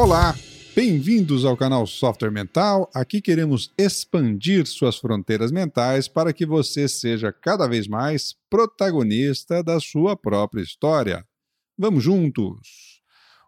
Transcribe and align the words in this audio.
Olá, 0.00 0.34
bem-vindos 0.74 1.44
ao 1.44 1.54
canal 1.54 1.86
Software 1.86 2.30
Mental. 2.30 2.90
Aqui 2.94 3.20
queremos 3.20 3.70
expandir 3.76 4.66
suas 4.66 4.96
fronteiras 4.96 5.52
mentais 5.52 6.08
para 6.08 6.32
que 6.32 6.46
você 6.46 6.88
seja 6.88 7.30
cada 7.30 7.68
vez 7.68 7.86
mais 7.86 8.34
protagonista 8.48 9.62
da 9.62 9.78
sua 9.78 10.16
própria 10.16 10.62
história. 10.62 11.22
Vamos 11.76 12.02
juntos! 12.02 13.02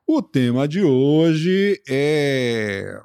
O 0.07 0.21
tema 0.21 0.69
de 0.69 0.83
hoje 0.83 1.83
é. 1.89 3.01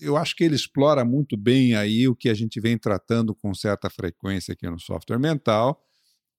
Eu 0.00 0.16
acho 0.16 0.36
que 0.36 0.44
ele 0.44 0.54
explora 0.54 1.04
muito 1.04 1.36
bem 1.36 1.74
aí 1.74 2.06
o 2.06 2.14
que 2.14 2.28
a 2.28 2.34
gente 2.34 2.60
vem 2.60 2.78
tratando 2.78 3.34
com 3.34 3.52
certa 3.52 3.90
frequência 3.90 4.52
aqui 4.52 4.70
no 4.70 4.78
software 4.78 5.18
mental, 5.18 5.82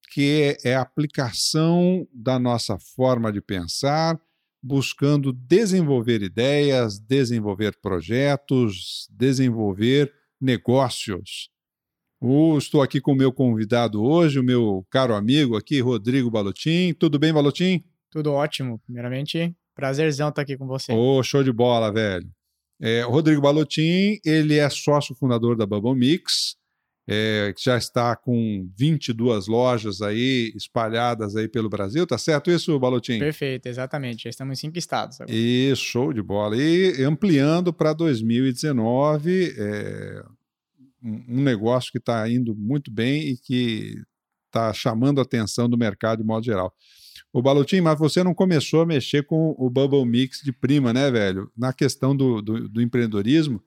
que 0.09 0.57
é 0.63 0.73
a 0.75 0.81
aplicação 0.83 2.07
da 2.13 2.39
nossa 2.39 2.79
forma 2.79 3.29
de 3.29 3.41
pensar 3.41 4.17
buscando 4.65 5.31
desenvolver 5.31 6.23
ideias, 6.23 6.97
desenvolver 6.97 7.77
projetos, 7.79 9.07
desenvolver 9.11 10.11
negócios. 10.41 11.51
Uh, 12.19 12.57
estou 12.57 12.81
aqui 12.81 12.99
com 12.99 13.11
o 13.11 13.15
meu 13.15 13.31
convidado 13.31 14.03
hoje, 14.03 14.39
o 14.39 14.43
meu 14.43 14.83
caro 14.89 15.13
amigo 15.13 15.55
aqui, 15.55 15.79
Rodrigo 15.81 16.31
Balotim. 16.31 16.95
Tudo 16.99 17.19
bem, 17.19 17.31
Balotim? 17.31 17.83
Tudo 18.09 18.31
ótimo. 18.31 18.79
Primeiramente, 18.79 19.55
prazerzão 19.75 20.29
estar 20.29 20.41
aqui 20.41 20.57
com 20.57 20.65
você. 20.65 20.91
Ô, 20.91 21.19
oh, 21.19 21.23
show 21.23 21.43
de 21.43 21.51
bola, 21.51 21.93
velho. 21.93 22.27
É, 22.81 23.01
Rodrigo 23.03 23.41
Balotim, 23.41 24.19
ele 24.25 24.57
é 24.57 24.67
sócio 24.67 25.13
fundador 25.13 25.55
da 25.55 25.67
Bubble 25.67 25.93
Mix, 25.93 26.55
é, 27.07 27.53
que 27.55 27.63
já 27.63 27.77
está 27.77 28.15
com 28.15 28.67
22 28.77 29.47
lojas 29.47 30.01
aí 30.01 30.51
espalhadas 30.55 31.35
aí 31.35 31.47
pelo 31.47 31.69
Brasil, 31.69 32.05
tá 32.07 32.17
certo 32.17 32.49
isso, 32.49 32.79
Balotinho? 32.79 33.19
Perfeito, 33.19 33.67
exatamente. 33.67 34.23
Já 34.23 34.29
estamos 34.31 34.57
em 34.57 34.61
cinco 34.61 34.77
estados. 34.79 35.21
Agora. 35.21 35.35
E 35.35 35.75
show 35.75 36.11
de 36.11 36.21
bola. 36.21 36.57
E 36.57 37.03
ampliando 37.03 37.71
para 37.71 37.93
2019, 37.93 39.53
é, 39.57 40.23
um 41.03 41.43
negócio 41.43 41.91
que 41.91 41.99
está 41.99 42.27
indo 42.29 42.55
muito 42.55 42.89
bem 42.89 43.29
e 43.29 43.37
que 43.37 43.95
está 44.47 44.73
chamando 44.73 45.19
a 45.19 45.23
atenção 45.23 45.69
do 45.69 45.77
mercado 45.77 46.19
de 46.19 46.25
modo 46.25 46.43
geral. 46.43 46.73
O 47.31 47.41
Balotinho, 47.41 47.83
mas 47.83 47.99
você 47.99 48.23
não 48.23 48.33
começou 48.33 48.81
a 48.81 48.85
mexer 48.85 49.25
com 49.25 49.53
o 49.57 49.69
Bubble 49.69 50.05
Mix 50.05 50.41
de 50.41 50.53
prima, 50.53 50.93
né, 50.93 51.11
velho? 51.11 51.51
Na 51.55 51.73
questão 51.73 52.15
do, 52.15 52.41
do, 52.41 52.69
do 52.69 52.81
empreendedorismo, 52.81 53.61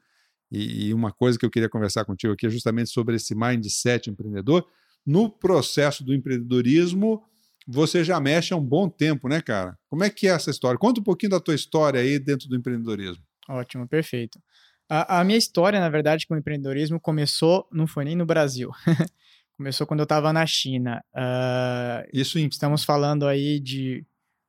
e, 0.50 0.94
uma 0.94 1.12
coisa 1.12 1.38
que 1.38 1.44
eu 1.44 1.50
queria 1.50 1.68
conversar 1.68 2.04
contigo 2.04 2.32
aqui 2.32 2.46
é 2.46 2.50
justamente 2.50 2.90
sobre 2.90 3.16
esse 3.16 3.34
mindset 3.34 4.10
empreendedor. 4.10 4.66
No 5.04 5.30
processo 5.30 6.04
do 6.04 6.14
empreendedorismo, 6.14 7.22
você 7.66 8.02
já 8.02 8.18
mexe 8.18 8.54
há 8.54 8.56
um 8.56 8.64
bom 8.64 8.88
tempo, 8.88 9.28
né, 9.28 9.40
cara? 9.40 9.78
Como 9.88 10.02
é 10.02 10.10
que 10.10 10.26
é 10.26 10.30
essa 10.30 10.50
história? 10.50 10.78
Conta 10.78 11.00
um 11.00 11.04
pouquinho 11.04 11.30
da 11.30 11.40
tua 11.40 11.54
história 11.54 12.00
aí 12.00 12.18
dentro 12.18 12.48
do 12.48 12.56
empreendedorismo. 12.56 13.22
Ótimo, 13.48 13.86
perfeito. 13.86 14.40
A, 14.88 15.20
a 15.20 15.24
minha 15.24 15.38
história, 15.38 15.78
na 15.78 15.88
verdade, 15.90 16.26
com 16.26 16.34
o 16.34 16.38
empreendedorismo 16.38 16.98
começou, 16.98 17.68
não 17.70 17.86
foi 17.86 18.04
nem 18.04 18.16
no 18.16 18.24
Brasil. 18.24 18.70
começou 19.58 19.86
quando 19.86 20.00
eu 20.00 20.04
estava 20.04 20.32
na 20.32 20.46
China. 20.46 21.02
Uh, 21.12 22.08
Isso 22.12 22.38
em... 22.38 22.46
Estamos 22.46 22.84
falando 22.84 23.26
aí 23.26 23.60
de 23.60 24.06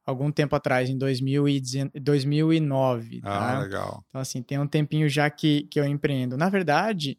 algum 0.10 0.32
tempo 0.32 0.56
atrás, 0.56 0.90
em 0.90 0.98
2009. 0.98 3.22
Ah, 3.24 3.30
tá? 3.30 3.60
legal. 3.60 4.04
Então, 4.10 4.22
assim, 4.22 4.42
tem 4.42 4.60
um 4.60 4.68
tempinho 4.68 5.08
já 5.08 5.30
que, 5.30 5.64
que 5.64 5.80
eu 5.80 5.86
empreendo. 5.86 6.36
Na 6.36 6.50
verdade, 6.50 7.18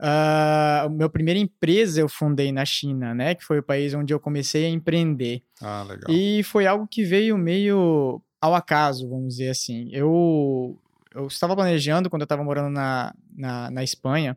uh, 0.00 0.90
meu 0.90 1.10
primeira 1.10 1.40
empresa 1.40 2.00
eu 2.00 2.08
fundei 2.08 2.52
na 2.52 2.64
China, 2.64 3.14
né? 3.14 3.34
Que 3.34 3.44
foi 3.44 3.58
o 3.58 3.62
país 3.62 3.94
onde 3.94 4.12
eu 4.12 4.20
comecei 4.20 4.66
a 4.66 4.70
empreender. 4.70 5.42
Ah, 5.60 5.82
legal. 5.82 6.14
E 6.14 6.42
foi 6.42 6.66
algo 6.66 6.86
que 6.86 7.04
veio 7.04 7.36
meio 7.36 8.22
ao 8.40 8.54
acaso, 8.54 9.08
vamos 9.08 9.28
dizer 9.28 9.50
assim. 9.50 9.88
Eu, 9.92 10.78
eu 11.14 11.26
estava 11.26 11.56
planejando, 11.56 12.10
quando 12.10 12.22
eu 12.22 12.26
estava 12.26 12.44
morando 12.44 12.70
na, 12.70 13.14
na, 13.34 13.70
na 13.70 13.82
Espanha, 13.82 14.36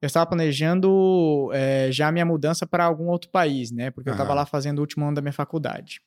eu 0.00 0.06
estava 0.06 0.26
planejando 0.26 1.50
é, 1.52 1.88
já 1.90 2.08
a 2.08 2.12
minha 2.12 2.26
mudança 2.26 2.66
para 2.66 2.84
algum 2.84 3.06
outro 3.06 3.30
país, 3.30 3.70
né? 3.70 3.90
Porque 3.90 4.10
eu 4.10 4.12
estava 4.12 4.34
lá 4.34 4.44
fazendo 4.44 4.78
o 4.78 4.80
último 4.82 5.06
ano 5.06 5.14
da 5.14 5.22
minha 5.22 5.32
faculdade. 5.32 6.02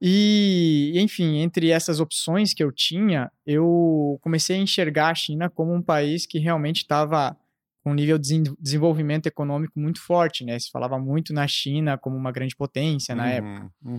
E, 0.00 0.92
enfim, 0.96 1.38
entre 1.38 1.70
essas 1.70 2.00
opções 2.00 2.52
que 2.52 2.62
eu 2.62 2.70
tinha, 2.70 3.30
eu 3.46 4.18
comecei 4.20 4.56
a 4.56 4.60
enxergar 4.60 5.08
a 5.08 5.14
China 5.14 5.48
como 5.48 5.72
um 5.72 5.82
país 5.82 6.26
que 6.26 6.38
realmente 6.38 6.78
estava 6.78 7.36
com 7.82 7.92
um 7.92 7.94
nível 7.94 8.18
de 8.18 8.42
desenvolvimento 8.60 9.26
econômico 9.26 9.78
muito 9.78 10.00
forte, 10.00 10.44
né? 10.44 10.58
Se 10.58 10.70
falava 10.70 10.98
muito 10.98 11.32
na 11.32 11.46
China 11.46 11.96
como 11.96 12.16
uma 12.16 12.32
grande 12.32 12.54
potência 12.54 13.14
na 13.14 13.24
uhum, 13.24 13.30
época. 13.30 13.72
Uhum. 13.84 13.98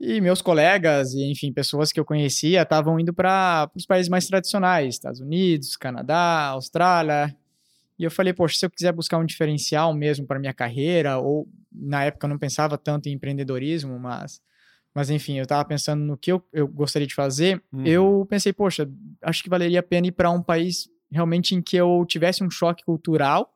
E 0.00 0.20
meus 0.20 0.40
colegas 0.40 1.12
e, 1.14 1.24
enfim, 1.24 1.52
pessoas 1.52 1.90
que 1.90 1.98
eu 1.98 2.04
conhecia 2.04 2.62
estavam 2.62 3.00
indo 3.00 3.12
para 3.12 3.68
os 3.74 3.84
países 3.84 4.08
mais 4.08 4.26
tradicionais, 4.26 4.94
Estados 4.94 5.20
Unidos, 5.20 5.76
Canadá, 5.76 6.48
Austrália. 6.50 7.34
E 7.98 8.04
eu 8.04 8.10
falei, 8.10 8.32
poxa, 8.32 8.58
se 8.58 8.66
eu 8.66 8.70
quiser 8.70 8.92
buscar 8.92 9.18
um 9.18 9.26
diferencial 9.26 9.92
mesmo 9.92 10.24
para 10.24 10.38
minha 10.38 10.54
carreira, 10.54 11.18
ou 11.18 11.48
na 11.72 12.04
época 12.04 12.26
eu 12.26 12.28
não 12.30 12.38
pensava 12.38 12.78
tanto 12.78 13.08
em 13.08 13.12
empreendedorismo, 13.12 13.98
mas 13.98 14.40
mas 14.98 15.10
enfim, 15.10 15.38
eu 15.38 15.44
estava 15.44 15.64
pensando 15.64 16.04
no 16.04 16.16
que 16.16 16.32
eu, 16.32 16.44
eu 16.52 16.66
gostaria 16.66 17.06
de 17.06 17.14
fazer. 17.14 17.62
Uhum. 17.72 17.86
Eu 17.86 18.26
pensei, 18.28 18.52
poxa, 18.52 18.90
acho 19.22 19.44
que 19.44 19.48
valeria 19.48 19.78
a 19.78 19.82
pena 19.82 20.08
ir 20.08 20.10
para 20.10 20.28
um 20.28 20.42
país 20.42 20.88
realmente 21.08 21.54
em 21.54 21.62
que 21.62 21.76
eu 21.76 22.04
tivesse 22.04 22.42
um 22.42 22.50
choque 22.50 22.84
cultural 22.84 23.54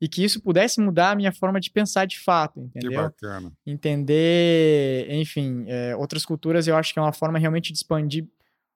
e 0.00 0.08
que 0.08 0.24
isso 0.24 0.40
pudesse 0.40 0.80
mudar 0.80 1.10
a 1.10 1.14
minha 1.14 1.32
forma 1.32 1.60
de 1.60 1.70
pensar 1.70 2.06
de 2.06 2.18
fato, 2.18 2.60
entendeu? 2.60 2.92
Que 2.92 2.96
bacana. 2.96 3.52
Entender, 3.66 5.06
enfim, 5.10 5.66
é, 5.68 5.94
outras 5.94 6.24
culturas 6.24 6.66
eu 6.66 6.74
acho 6.74 6.94
que 6.94 6.98
é 6.98 7.02
uma 7.02 7.12
forma 7.12 7.38
realmente 7.38 7.74
de 7.74 7.76
expandir 7.76 8.26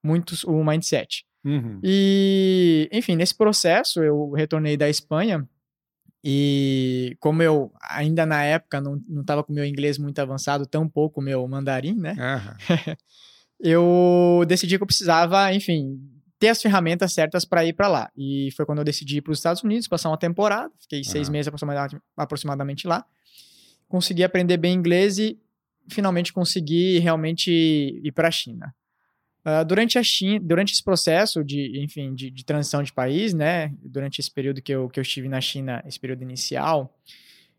muito 0.02 0.34
o 0.46 0.62
mindset. 0.62 1.24
Uhum. 1.42 1.80
E, 1.82 2.86
enfim, 2.92 3.16
nesse 3.16 3.34
processo 3.34 4.02
eu 4.02 4.30
retornei 4.32 4.76
da 4.76 4.90
Espanha 4.90 5.48
e 6.26 7.18
como 7.20 7.42
eu 7.42 7.70
ainda 7.82 8.24
na 8.24 8.42
época 8.42 8.80
não 8.80 8.98
estava 9.20 9.44
com 9.44 9.52
meu 9.52 9.64
inglês 9.64 9.98
muito 9.98 10.18
avançado, 10.18 10.66
tão 10.66 10.88
pouco 10.88 11.20
meu 11.20 11.46
mandarim, 11.46 11.94
né? 11.94 12.16
Uhum. 12.18 12.96
eu 13.60 14.42
decidi 14.48 14.78
que 14.78 14.82
eu 14.82 14.86
precisava, 14.86 15.52
enfim, 15.52 16.00
ter 16.38 16.48
as 16.48 16.62
ferramentas 16.62 17.12
certas 17.12 17.44
para 17.44 17.66
ir 17.66 17.74
para 17.74 17.88
lá. 17.88 18.10
E 18.16 18.48
foi 18.56 18.64
quando 18.64 18.78
eu 18.78 18.84
decidi 18.84 19.18
ir 19.18 19.20
para 19.20 19.32
os 19.32 19.38
Estados 19.38 19.62
Unidos, 19.62 19.86
passar 19.86 20.08
uma 20.08 20.16
temporada. 20.16 20.72
Fiquei 20.80 21.00
uhum. 21.00 21.04
seis 21.04 21.28
meses 21.28 21.52
aproximadamente 22.16 22.86
lá. 22.86 23.04
Consegui 23.86 24.24
aprender 24.24 24.56
bem 24.56 24.72
inglês 24.72 25.18
e 25.18 25.38
finalmente 25.90 26.32
consegui 26.32 27.00
realmente 27.00 27.50
ir 28.02 28.12
para 28.12 28.28
a 28.28 28.30
China. 28.30 28.74
Uh, 29.44 29.64
durante, 29.64 29.98
a 29.98 30.02
China, 30.02 30.40
durante 30.42 30.72
esse 30.72 30.82
processo 30.82 31.44
de, 31.44 31.78
enfim, 31.82 32.14
de, 32.14 32.30
de, 32.30 32.44
transição 32.44 32.82
de 32.82 32.90
país, 32.90 33.34
né, 33.34 33.74
durante 33.82 34.18
esse 34.18 34.30
período 34.30 34.62
que 34.62 34.72
eu, 34.72 34.88
que 34.88 34.98
eu 34.98 35.02
estive 35.02 35.28
na 35.28 35.38
China, 35.38 35.82
esse 35.86 36.00
período 36.00 36.22
inicial, 36.22 36.96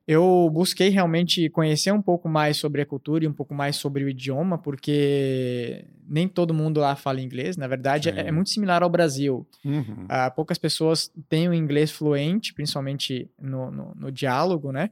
eu 0.07 0.49
busquei 0.51 0.89
realmente 0.89 1.49
conhecer 1.49 1.91
um 1.91 2.01
pouco 2.01 2.29
mais 2.29 2.57
sobre 2.57 2.81
a 2.81 2.85
cultura 2.85 3.25
e 3.25 3.27
um 3.27 3.33
pouco 3.33 3.55
mais 3.55 3.75
sobre 3.75 4.03
o 4.03 4.09
idioma, 4.09 4.57
porque 4.57 5.85
nem 6.07 6.27
todo 6.27 6.53
mundo 6.53 6.79
lá 6.79 6.95
fala 6.95 7.21
inglês. 7.21 7.57
Na 7.57 7.67
verdade, 7.67 8.09
é, 8.09 8.27
é, 8.27 8.31
muito 8.31 8.51
similar 8.51 8.83
ao 8.83 8.89
Brasil. 8.89 9.47
Uhum. 9.63 10.05
Uh, 10.05 10.35
poucas 10.35 10.59
pessoas 10.59 11.11
têm 11.27 11.49
o 11.49 11.53
inglês 11.53 11.91
fluente, 11.91 12.53
principalmente 12.53 13.29
no, 13.39 13.71
no, 13.71 13.95
no 13.95 14.11
diálogo, 14.11 14.71
né? 14.71 14.91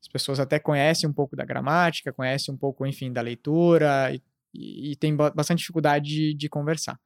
As 0.00 0.06
pessoas 0.06 0.38
até 0.38 0.58
conhecem 0.60 1.08
um 1.08 1.12
pouco 1.12 1.34
da 1.34 1.44
gramática, 1.44 2.12
conhecem 2.12 2.54
um 2.54 2.56
pouco, 2.56 2.86
enfim, 2.86 3.12
da 3.12 3.20
leitura 3.20 4.12
e 4.14 4.20
e, 4.54 4.92
e 4.92 4.96
tem 4.96 5.14
bastante 5.16 5.58
dificuldade 5.58 6.08
de, 6.08 6.34
de, 6.34 6.48
conversar. 6.48 6.98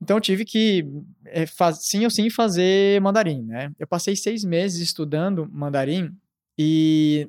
Então 0.00 0.16
eu 0.16 0.20
tive 0.20 0.44
que, 0.44 0.84
é, 1.26 1.46
faz, 1.46 1.86
sim 1.86 2.04
ou 2.04 2.10
sim, 2.10 2.28
fazer 2.28 3.00
mandarim, 3.00 3.42
né? 3.42 3.72
Eu 3.78 3.86
passei 3.86 4.16
seis 4.16 4.44
meses 4.44 4.80
estudando 4.80 5.48
mandarim 5.50 6.10
e 6.58 7.28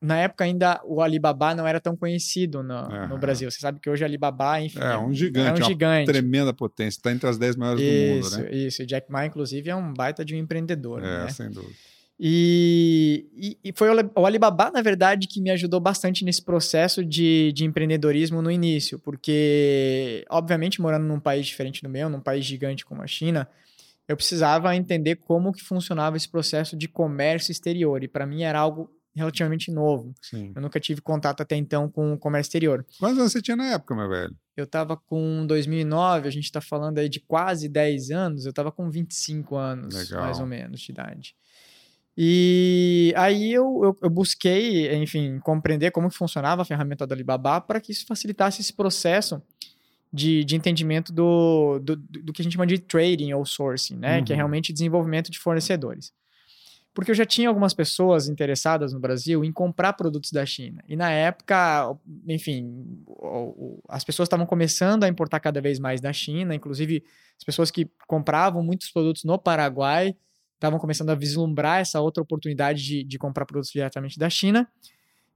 na 0.00 0.18
época 0.18 0.44
ainda 0.44 0.80
o 0.84 1.00
Alibaba 1.00 1.54
não 1.54 1.66
era 1.66 1.80
tão 1.80 1.96
conhecido 1.96 2.62
no, 2.62 2.74
uhum. 2.74 3.08
no 3.08 3.18
Brasil. 3.18 3.50
Você 3.50 3.58
sabe 3.58 3.80
que 3.80 3.88
hoje 3.88 4.02
o 4.02 4.06
Alibaba, 4.06 4.60
enfim, 4.60 4.78
é 4.78 4.98
um 4.98 5.12
gigante, 5.12 5.60
é 5.60 5.64
um 5.64 5.68
gigante. 5.68 6.06
tremenda 6.06 6.52
potência, 6.52 6.98
está 6.98 7.12
entre 7.12 7.28
as 7.28 7.38
dez 7.38 7.56
maiores 7.56 7.82
isso, 7.82 8.30
do 8.30 8.36
mundo, 8.36 8.50
né? 8.50 8.56
Isso, 8.56 8.82
o 8.82 8.86
Jack 8.86 9.10
Ma, 9.10 9.24
inclusive, 9.24 9.70
é 9.70 9.76
um 9.76 9.92
baita 9.94 10.24
de 10.24 10.34
um 10.34 10.38
empreendedor, 10.38 11.02
é, 11.02 11.24
né? 11.24 11.28
sem 11.30 11.50
dúvida. 11.50 11.74
E, 12.18 13.26
e, 13.34 13.58
e, 13.64 13.72
foi 13.72 13.88
o 13.90 14.26
Alibaba, 14.26 14.70
na 14.70 14.80
verdade, 14.80 15.26
que 15.26 15.40
me 15.40 15.50
ajudou 15.50 15.80
bastante 15.80 16.24
nesse 16.24 16.42
processo 16.42 17.04
de, 17.04 17.52
de 17.52 17.64
empreendedorismo 17.64 18.40
no 18.40 18.50
início, 18.50 18.98
porque, 19.00 20.24
obviamente, 20.30 20.80
morando 20.80 21.06
num 21.06 21.18
país 21.18 21.46
diferente 21.46 21.82
do 21.82 21.88
meu, 21.88 22.08
num 22.08 22.20
país 22.20 22.44
gigante 22.44 22.84
como 22.84 23.02
a 23.02 23.06
China, 23.06 23.48
eu 24.06 24.16
precisava 24.16 24.76
entender 24.76 25.16
como 25.16 25.52
que 25.52 25.62
funcionava 25.62 26.16
esse 26.16 26.28
processo 26.28 26.76
de 26.76 26.86
comércio 26.86 27.50
exterior, 27.50 28.04
e 28.04 28.08
para 28.08 28.26
mim 28.26 28.42
era 28.42 28.60
algo 28.60 28.90
relativamente 29.14 29.72
novo. 29.72 30.14
Sim. 30.20 30.52
Eu 30.54 30.62
nunca 30.62 30.78
tive 30.80 31.00
contato 31.00 31.40
até 31.40 31.56
então 31.56 31.88
com 31.88 32.12
o 32.12 32.18
comércio 32.18 32.48
exterior. 32.48 32.84
Quantos 32.98 33.18
anos 33.18 33.32
você 33.32 33.40
tinha 33.40 33.56
na 33.56 33.66
época, 33.66 33.94
meu 33.94 34.08
velho? 34.08 34.36
Eu 34.56 34.66
tava 34.66 34.96
com 34.96 35.46
2009, 35.46 36.28
a 36.28 36.30
gente 36.30 36.50
tá 36.50 36.60
falando 36.60 36.98
aí 36.98 37.08
de 37.08 37.20
quase 37.20 37.68
10 37.68 38.10
anos, 38.10 38.46
eu 38.46 38.52
tava 38.52 38.70
com 38.70 38.90
25 38.90 39.56
anos, 39.56 39.94
Legal. 39.94 40.22
mais 40.22 40.38
ou 40.38 40.46
menos, 40.46 40.80
de 40.80 40.92
idade. 40.92 41.34
E 42.16 43.12
aí 43.16 43.52
eu, 43.52 43.80
eu, 43.82 43.98
eu, 44.02 44.10
busquei, 44.10 44.94
enfim, 44.94 45.40
compreender 45.40 45.90
como 45.90 46.08
que 46.08 46.16
funcionava 46.16 46.62
a 46.62 46.64
ferramenta 46.64 47.06
do 47.06 47.12
Alibaba 47.12 47.60
para 47.60 47.80
que 47.80 47.90
isso 47.90 48.06
facilitasse 48.06 48.60
esse 48.60 48.72
processo 48.72 49.42
de, 50.12 50.44
de 50.44 50.54
entendimento 50.54 51.12
do, 51.12 51.80
do, 51.80 51.96
do, 51.96 52.32
que 52.32 52.40
a 52.40 52.44
gente 52.44 52.52
chama 52.52 52.68
de 52.68 52.78
trading 52.78 53.32
ou 53.32 53.44
sourcing, 53.44 53.96
né? 53.96 54.18
Uhum. 54.18 54.24
Que 54.24 54.32
é 54.32 54.34
uhum. 54.34 54.38
realmente 54.38 54.72
desenvolvimento 54.72 55.28
de 55.28 55.40
fornecedores. 55.40 56.12
Porque 56.94 57.10
eu 57.10 57.14
já 57.16 57.26
tinha 57.26 57.48
algumas 57.48 57.74
pessoas 57.74 58.28
interessadas 58.28 58.92
no 58.92 59.00
Brasil 59.00 59.44
em 59.44 59.50
comprar 59.50 59.94
produtos 59.94 60.30
da 60.30 60.46
China. 60.46 60.84
E 60.86 60.94
na 60.94 61.10
época, 61.10 61.96
enfim, 62.28 63.04
as 63.88 64.04
pessoas 64.04 64.26
estavam 64.26 64.46
começando 64.46 65.02
a 65.02 65.08
importar 65.08 65.40
cada 65.40 65.60
vez 65.60 65.80
mais 65.80 66.00
da 66.00 66.12
China, 66.12 66.54
inclusive 66.54 67.02
as 67.36 67.42
pessoas 67.42 67.72
que 67.72 67.90
compravam 68.06 68.62
muitos 68.62 68.92
produtos 68.92 69.24
no 69.24 69.36
Paraguai 69.36 70.14
estavam 70.54 70.78
começando 70.78 71.10
a 71.10 71.14
vislumbrar 71.14 71.80
essa 71.80 72.00
outra 72.00 72.22
oportunidade 72.22 72.82
de, 72.82 73.04
de 73.04 73.18
comprar 73.18 73.44
produtos 73.44 73.70
diretamente 73.70 74.18
da 74.18 74.30
China. 74.30 74.68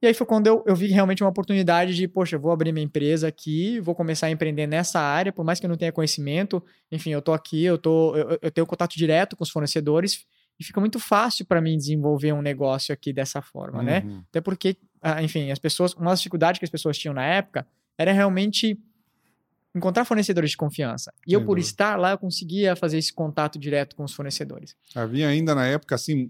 E 0.01 0.07
aí 0.07 0.15
foi 0.15 0.27
quando 0.27 0.47
eu, 0.47 0.63
eu 0.65 0.77
vi 0.77 0.87
realmente 0.87 1.25
uma 1.25 1.31
oportunidade 1.31 1.95
de, 1.95 2.07
poxa, 2.07 2.37
eu 2.37 2.41
vou 2.41 2.53
abrir 2.53 2.73
minha 2.73 2.85
empresa 2.85 3.27
aqui, 3.27 3.81
vou 3.81 3.95
começar 3.95 4.29
a 4.29 4.31
empreender 4.31 4.67
nessa 4.67 5.01
área, 5.01 5.33
por 5.33 5.45
mais 5.45 5.59
que 5.59 5.67
eu 5.67 5.69
não 5.69 5.77
tenha 5.77 5.91
conhecimento, 5.91 6.63
enfim, 6.91 7.11
eu 7.11 7.21
tô 7.21 7.33
aqui, 7.33 7.65
eu, 7.65 7.77
tô, 7.77 8.15
eu, 8.15 8.39
eu 8.41 8.51
tenho 8.51 8.67
contato 8.67 8.97
direto 8.97 9.37
com 9.37 9.43
os 9.43 9.51
fornecedores 9.51 10.25
e 10.59 10.65
fica 10.65 10.81
muito 10.81 11.01
fácil 11.01 11.45
para 11.47 11.61
mim 11.61 11.77
desenvolver 11.77 12.33
um 12.33 12.43
negócio 12.43 12.93
aqui 12.93 13.13
dessa 13.13 13.43
forma, 13.43 13.83
né? 13.83 14.03
uhum. 14.05 14.17
né? 14.17 14.23
Até 14.29 14.41
porque, 14.41 14.77
ah, 15.03 15.23
enfim, 15.23 15.51
as 15.51 15.59
pessoas, 15.59 15.95
uma 15.95 16.11
das 16.11 16.21
dificuldades 16.21 16.61
que 16.61 16.65
as 16.65 16.71
pessoas 16.71 16.97
tinham 16.97 17.15
na 17.15 17.25
época 17.25 17.67
era 17.97 18.13
realmente 18.13 18.79
encontrar 19.79 20.05
fornecedores 20.05 20.51
de 20.51 20.57
confiança. 20.57 21.13
E 21.27 21.33
eu, 21.33 21.45
por 21.45 21.59
estar 21.59 21.97
lá, 21.97 22.11
eu 22.11 22.19
conseguia 22.19 22.77
fazer 22.77 22.99
esse 22.99 23.13
contato 23.13 23.59
direto 23.59 23.97
com 23.97 24.05
os 24.05 24.13
fornecedores. 24.13 24.77
Havia 24.95 25.29
ainda 25.29 25.55
na 25.55 25.67
época, 25.67 25.95
assim, 25.95 26.29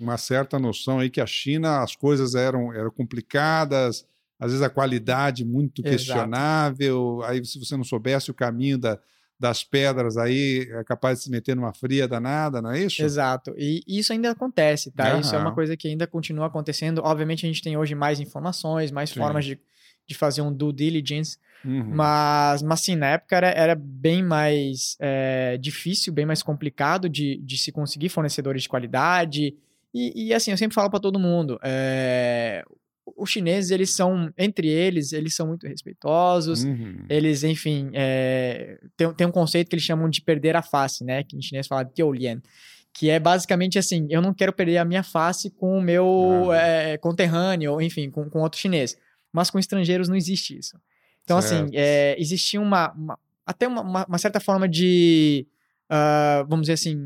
uma 0.00 0.18
certa 0.18 0.58
noção 0.58 0.98
aí 0.98 1.08
que 1.08 1.20
a 1.20 1.26
China, 1.26 1.82
as 1.82 1.94
coisas 1.94 2.34
eram, 2.34 2.72
eram 2.72 2.90
complicadas, 2.90 4.04
às 4.38 4.50
vezes 4.50 4.62
a 4.62 4.70
qualidade 4.70 5.44
muito 5.44 5.80
Exato. 5.82 5.96
questionável, 5.96 7.22
aí 7.24 7.44
se 7.44 7.58
você 7.58 7.76
não 7.76 7.84
soubesse 7.84 8.30
o 8.30 8.34
caminho 8.34 8.78
da, 8.78 8.98
das 9.38 9.62
pedras 9.62 10.16
aí, 10.16 10.66
é 10.70 10.84
capaz 10.84 11.18
de 11.18 11.24
se 11.24 11.30
meter 11.30 11.54
numa 11.54 11.72
fria 11.72 12.08
danada, 12.08 12.60
não 12.60 12.70
é 12.70 12.82
isso? 12.82 13.02
Exato. 13.02 13.54
E 13.56 13.82
isso 13.86 14.12
ainda 14.12 14.30
acontece, 14.30 14.90
tá? 14.90 15.18
Isso 15.18 15.34
é 15.34 15.38
uma 15.38 15.54
coisa 15.54 15.76
que 15.76 15.88
ainda 15.88 16.06
continua 16.06 16.46
acontecendo. 16.46 17.02
Obviamente 17.04 17.44
a 17.44 17.48
gente 17.48 17.62
tem 17.62 17.76
hoje 17.76 17.94
mais 17.94 18.20
informações, 18.20 18.90
mais 18.90 19.10
Sim. 19.10 19.20
formas 19.20 19.44
de, 19.44 19.58
de 20.06 20.14
fazer 20.14 20.40
um 20.40 20.52
due 20.52 20.72
diligence, 20.72 21.38
Uhum. 21.66 21.94
Mas, 21.94 22.62
mas 22.62 22.80
sim, 22.80 22.94
na 22.94 23.08
época 23.08 23.36
era, 23.36 23.48
era 23.48 23.74
bem 23.74 24.22
mais 24.22 24.96
é, 25.00 25.58
difícil, 25.58 26.12
bem 26.12 26.24
mais 26.24 26.42
complicado 26.42 27.08
de, 27.08 27.38
de 27.38 27.58
se 27.58 27.72
conseguir 27.72 28.08
fornecedores 28.08 28.62
de 28.62 28.68
qualidade. 28.68 29.54
E, 29.92 30.26
e 30.28 30.34
assim, 30.34 30.52
eu 30.52 30.56
sempre 30.56 30.74
falo 30.74 30.90
para 30.90 31.00
todo 31.00 31.18
mundo, 31.18 31.58
é, 31.62 32.62
os 33.16 33.30
chineses, 33.30 33.70
eles 33.70 33.94
são, 33.94 34.32
entre 34.36 34.68
eles, 34.68 35.12
eles 35.12 35.34
são 35.34 35.46
muito 35.46 35.66
respeitosos, 35.66 36.64
uhum. 36.64 37.04
eles, 37.08 37.42
enfim, 37.42 37.90
é, 37.94 38.78
tem, 38.96 39.12
tem 39.14 39.26
um 39.26 39.32
conceito 39.32 39.68
que 39.68 39.74
eles 39.74 39.84
chamam 39.84 40.08
de 40.08 40.20
perder 40.20 40.54
a 40.54 40.62
face, 40.62 41.02
né, 41.02 41.22
que 41.22 41.36
em 41.36 41.42
chinês 41.42 41.66
fala 41.66 41.82
de 41.82 42.02
lian, 42.02 42.42
que 42.92 43.10
é 43.10 43.18
basicamente 43.18 43.78
assim, 43.78 44.06
eu 44.10 44.20
não 44.20 44.34
quero 44.34 44.52
perder 44.52 44.78
a 44.78 44.84
minha 44.84 45.02
face 45.02 45.50
com 45.50 45.78
o 45.78 45.80
meu 45.80 46.06
uhum. 46.06 46.52
é, 46.52 46.98
conterrâneo, 46.98 47.80
enfim, 47.80 48.10
com, 48.10 48.28
com 48.28 48.40
outro 48.40 48.60
chinês, 48.60 48.96
mas 49.32 49.50
com 49.50 49.58
estrangeiros 49.58 50.08
não 50.08 50.16
existe 50.16 50.58
isso. 50.58 50.76
Então, 51.26 51.36
assim, 51.36 51.56
certo. 51.56 51.64
assim, 51.64 51.76
é, 51.76 52.16
existia 52.20 52.60
uma, 52.60 52.92
uma 52.92 53.18
até 53.44 53.66
uma, 53.66 53.82
uma, 53.82 54.06
uma, 54.06 54.18
certa 54.18 54.38
forma 54.38 54.68
de, 54.68 55.44
uh, 55.90 56.46
vamos 56.48 56.62
dizer 56.62 56.74
assim, 56.74 56.96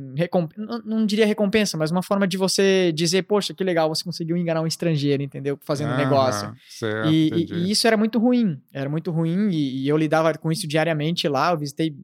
não, 0.57 0.79
não, 0.85 1.07
diria 1.07 1.25
recompensa, 1.25 1.79
mas 1.79 1.91
uma 1.91 2.03
forma 2.03 2.29
de 2.29 2.37
você 2.37 2.93
dizer, 2.93 3.23
poxa, 3.23 3.55
que 3.55 3.65
legal, 3.65 3.89
você 3.89 4.05
conseguiu 4.05 4.37
enganar 4.37 4.61
um 4.61 4.67
estrangeiro, 4.67 5.23
entendeu? 5.23 5.59
Fazendo 5.63 5.93
ah, 5.93 5.97
negócio. 5.97 6.55
Certo, 6.69 7.11
e, 7.11 7.31
e, 7.31 7.53
e, 7.53 7.71
isso 7.71 7.87
era 7.87 7.97
muito 7.97 8.19
ruim, 8.19 8.61
era 8.73 8.91
muito 8.91 9.11
ruim, 9.11 9.49
e, 9.51 9.85
e 9.85 9.89
eu 9.89 9.97
lidava 9.97 10.37
com 10.37 10.53
isso 10.53 10.69
diariamente 10.69 11.27
lá, 11.27 11.51
eu 11.53 11.59
visitei 11.59 11.97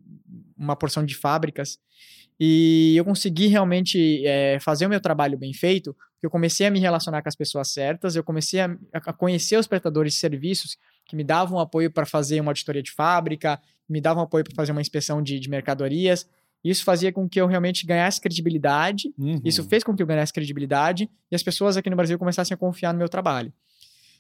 uma 0.56 0.74
porção 0.74 1.04
de 1.04 1.14
fábricas, 1.14 1.78
e 2.40 2.94
eu 2.96 3.04
consegui 3.04 3.46
realmente 3.46 4.22
é, 4.26 4.58
fazer 4.60 4.86
o 4.86 4.88
meu 4.88 5.00
trabalho 5.00 5.36
bem 5.36 5.52
feito, 5.52 5.94
eu 6.26 6.31
comecei 6.31 6.67
a 6.67 6.70
me 6.70 6.81
relacionar 6.81 7.23
com 7.23 7.28
as 7.28 7.37
pessoas 7.37 7.69
certas, 7.69 8.17
eu 8.17 8.25
comecei 8.25 8.61
a, 8.61 8.76
a 8.93 9.12
conhecer 9.12 9.56
os 9.56 9.67
prestadores 9.67 10.14
de 10.14 10.19
serviços 10.19 10.76
que 11.06 11.14
me 11.14 11.23
davam 11.23 11.58
apoio 11.58 11.90
para 11.90 12.05
fazer 12.05 12.40
uma 12.40 12.50
auditoria 12.50 12.82
de 12.82 12.90
fábrica, 12.90 13.61
me 13.88 14.00
davam 14.00 14.25
apoio 14.25 14.43
para 14.43 14.55
fazer 14.55 14.73
uma 14.73 14.81
inspeção 14.81 15.23
de, 15.23 15.38
de, 15.38 15.49
mercadorias. 15.49 16.28
Isso 16.64 16.82
fazia 16.82 17.12
com 17.12 17.28
que 17.28 17.40
eu 17.40 17.46
realmente 17.46 17.87
ganhasse 17.87 18.20
credibilidade. 18.20 19.14
Uhum. 19.17 19.40
Isso 19.44 19.62
fez 19.62 19.84
com 19.84 19.94
que 19.94 20.02
eu 20.02 20.06
ganhasse 20.06 20.32
credibilidade 20.32 21.08
e 21.31 21.37
as 21.37 21.44
pessoas 21.44 21.76
aqui 21.76 21.88
no 21.88 21.94
Brasil 21.94 22.19
começassem 22.19 22.55
a 22.55 22.58
confiar 22.58 22.93
no 22.93 22.99
meu 22.99 23.08
trabalho. 23.08 23.52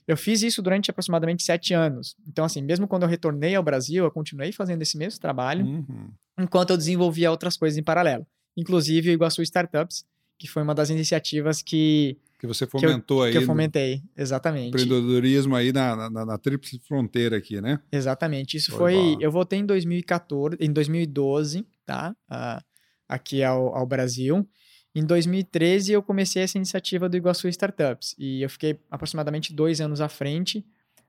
Eu 0.06 0.16
fiz 0.16 0.42
isso 0.42 0.62
durante 0.62 0.88
aproximadamente 0.88 1.42
sete 1.42 1.74
anos. 1.74 2.14
Então, 2.28 2.44
assim, 2.44 2.62
mesmo 2.62 2.86
quando 2.86 3.02
eu 3.02 3.08
retornei 3.08 3.56
ao 3.56 3.62
Brasil, 3.64 4.04
eu 4.04 4.10
continuei 4.12 4.52
fazendo 4.52 4.80
esse 4.80 4.96
mesmo 4.96 5.18
trabalho, 5.20 5.66
uhum. 5.66 6.10
enquanto 6.38 6.70
eu 6.70 6.76
desenvolvia 6.76 7.32
outras 7.32 7.56
coisas 7.56 7.76
em 7.76 7.82
paralelo. 7.82 8.24
Inclusive 8.56 9.10
o 9.10 9.12
Iguaçu 9.12 9.42
Startups, 9.42 10.04
que 10.38 10.46
foi 10.46 10.62
uma 10.62 10.74
das 10.74 10.90
iniciativas 10.90 11.62
que 11.62 12.18
que 12.38 12.46
você 12.46 12.66
fomentou 12.66 13.18
que 13.18 13.22
eu, 13.22 13.22
aí. 13.22 13.32
Que 13.32 13.38
eu 13.38 13.42
fomentei, 13.42 14.02
exatamente. 14.16 14.68
Empreendedorismo 14.68 15.56
aí 15.56 15.72
na, 15.72 16.10
na, 16.10 16.26
na 16.26 16.38
tríplice 16.38 16.78
fronteira 16.86 17.36
aqui, 17.38 17.60
né? 17.60 17.80
Exatamente. 17.90 18.56
Isso 18.56 18.72
foi. 18.72 18.94
foi 18.94 19.16
eu 19.20 19.30
voltei 19.32 19.58
em 19.58 19.66
2014, 19.66 20.56
em 20.60 20.70
2012, 20.70 21.66
tá? 21.86 22.14
Uh, 22.30 22.62
aqui 23.08 23.42
ao, 23.42 23.74
ao 23.74 23.86
Brasil. 23.86 24.46
Em 24.94 25.04
2013, 25.04 25.92
eu 25.92 26.02
comecei 26.02 26.42
essa 26.42 26.56
iniciativa 26.56 27.08
do 27.08 27.16
Iguaçu 27.16 27.48
Startups. 27.48 28.14
E 28.18 28.42
eu 28.42 28.50
fiquei 28.50 28.78
aproximadamente 28.90 29.52
dois 29.54 29.80
anos 29.80 30.00
à 30.00 30.08
frente, 30.08 30.64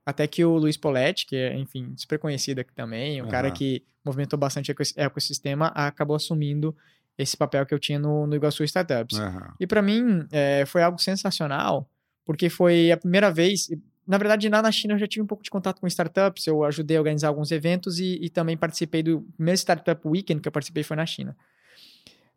até 0.06 0.28
que 0.28 0.44
o 0.44 0.58
Luiz 0.58 0.78
Poletti, 0.78 1.26
que 1.26 1.36
é, 1.36 1.58
enfim, 1.58 1.94
super 1.98 2.20
conhecido 2.20 2.60
aqui 2.60 2.74
também, 2.74 3.22
um 3.22 3.26
uhum. 3.26 3.32
cara 3.32 3.52
que 3.52 3.84
movimentou 4.04 4.40
bastante 4.40 4.72
o 4.72 4.76
ecossistema, 4.96 5.68
acabou 5.68 6.16
assumindo 6.16 6.76
esse 7.18 7.36
papel 7.36 7.66
que 7.66 7.74
eu 7.74 7.80
tinha 7.80 7.98
no, 7.98 8.28
no 8.28 8.36
Iguaçu 8.36 8.64
Startups. 8.64 9.18
Uhum. 9.18 9.40
E 9.60 9.66
para 9.66 9.82
mim 9.82 10.26
é, 10.32 10.66
foi 10.66 10.84
algo 10.84 11.00
sensacional, 11.00 11.90
porque 12.26 12.50
foi 12.50 12.92
a 12.92 12.98
primeira 12.98 13.32
vez. 13.32 13.70
Na 14.06 14.18
verdade, 14.18 14.48
lá 14.48 14.62
na 14.62 14.72
China 14.72 14.94
eu 14.94 15.00
já 15.00 15.08
tive 15.08 15.24
um 15.24 15.28
pouco 15.28 15.44
de 15.44 15.50
contato 15.50 15.82
com 15.82 15.88
startups, 15.88 16.48
eu 16.48 16.64
ajudei 16.64 16.96
a 16.98 17.00
organizar 17.00 17.28
alguns 17.28 17.52
eventos 17.52 18.00
e, 18.00 18.20
e 18.22 18.30
também 18.30 18.56
participei 18.56 19.04
do 19.04 19.22
primeiro 19.36 19.58
Startup 19.58 20.08
Weekend 20.08 20.42
que 20.42 20.48
eu 20.48 20.52
participei 20.52 20.84
foi 20.84 20.96
na 20.96 21.06
China. 21.06 21.36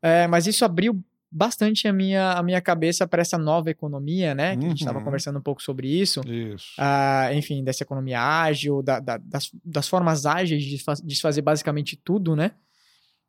É, 0.02 0.26
mas 0.26 0.46
isso 0.46 0.64
abriu 0.64 1.00
bastante 1.30 1.86
a 1.86 1.92
minha, 1.92 2.32
a 2.32 2.42
minha 2.42 2.60
cabeça 2.60 3.06
para 3.06 3.22
essa 3.22 3.38
nova 3.38 3.70
economia, 3.70 4.34
né? 4.34 4.56
Que 4.56 4.62
uhum. 4.62 4.66
a 4.66 4.68
gente 4.70 4.80
estava 4.80 4.98
uhum. 4.98 5.04
conversando 5.04 5.38
um 5.38 5.42
pouco 5.42 5.62
sobre 5.62 5.86
isso. 5.86 6.20
Isso. 6.26 6.72
Uh, 6.78 7.34
enfim, 7.34 7.62
dessa 7.62 7.84
economia 7.84 8.20
ágil, 8.20 8.82
da, 8.82 8.98
da, 8.98 9.16
das, 9.18 9.50
das 9.64 9.86
formas 9.86 10.26
ágeis 10.26 10.64
de, 10.64 10.82
de 11.04 11.20
fazer 11.20 11.42
basicamente 11.42 11.96
tudo, 11.96 12.34
né? 12.34 12.52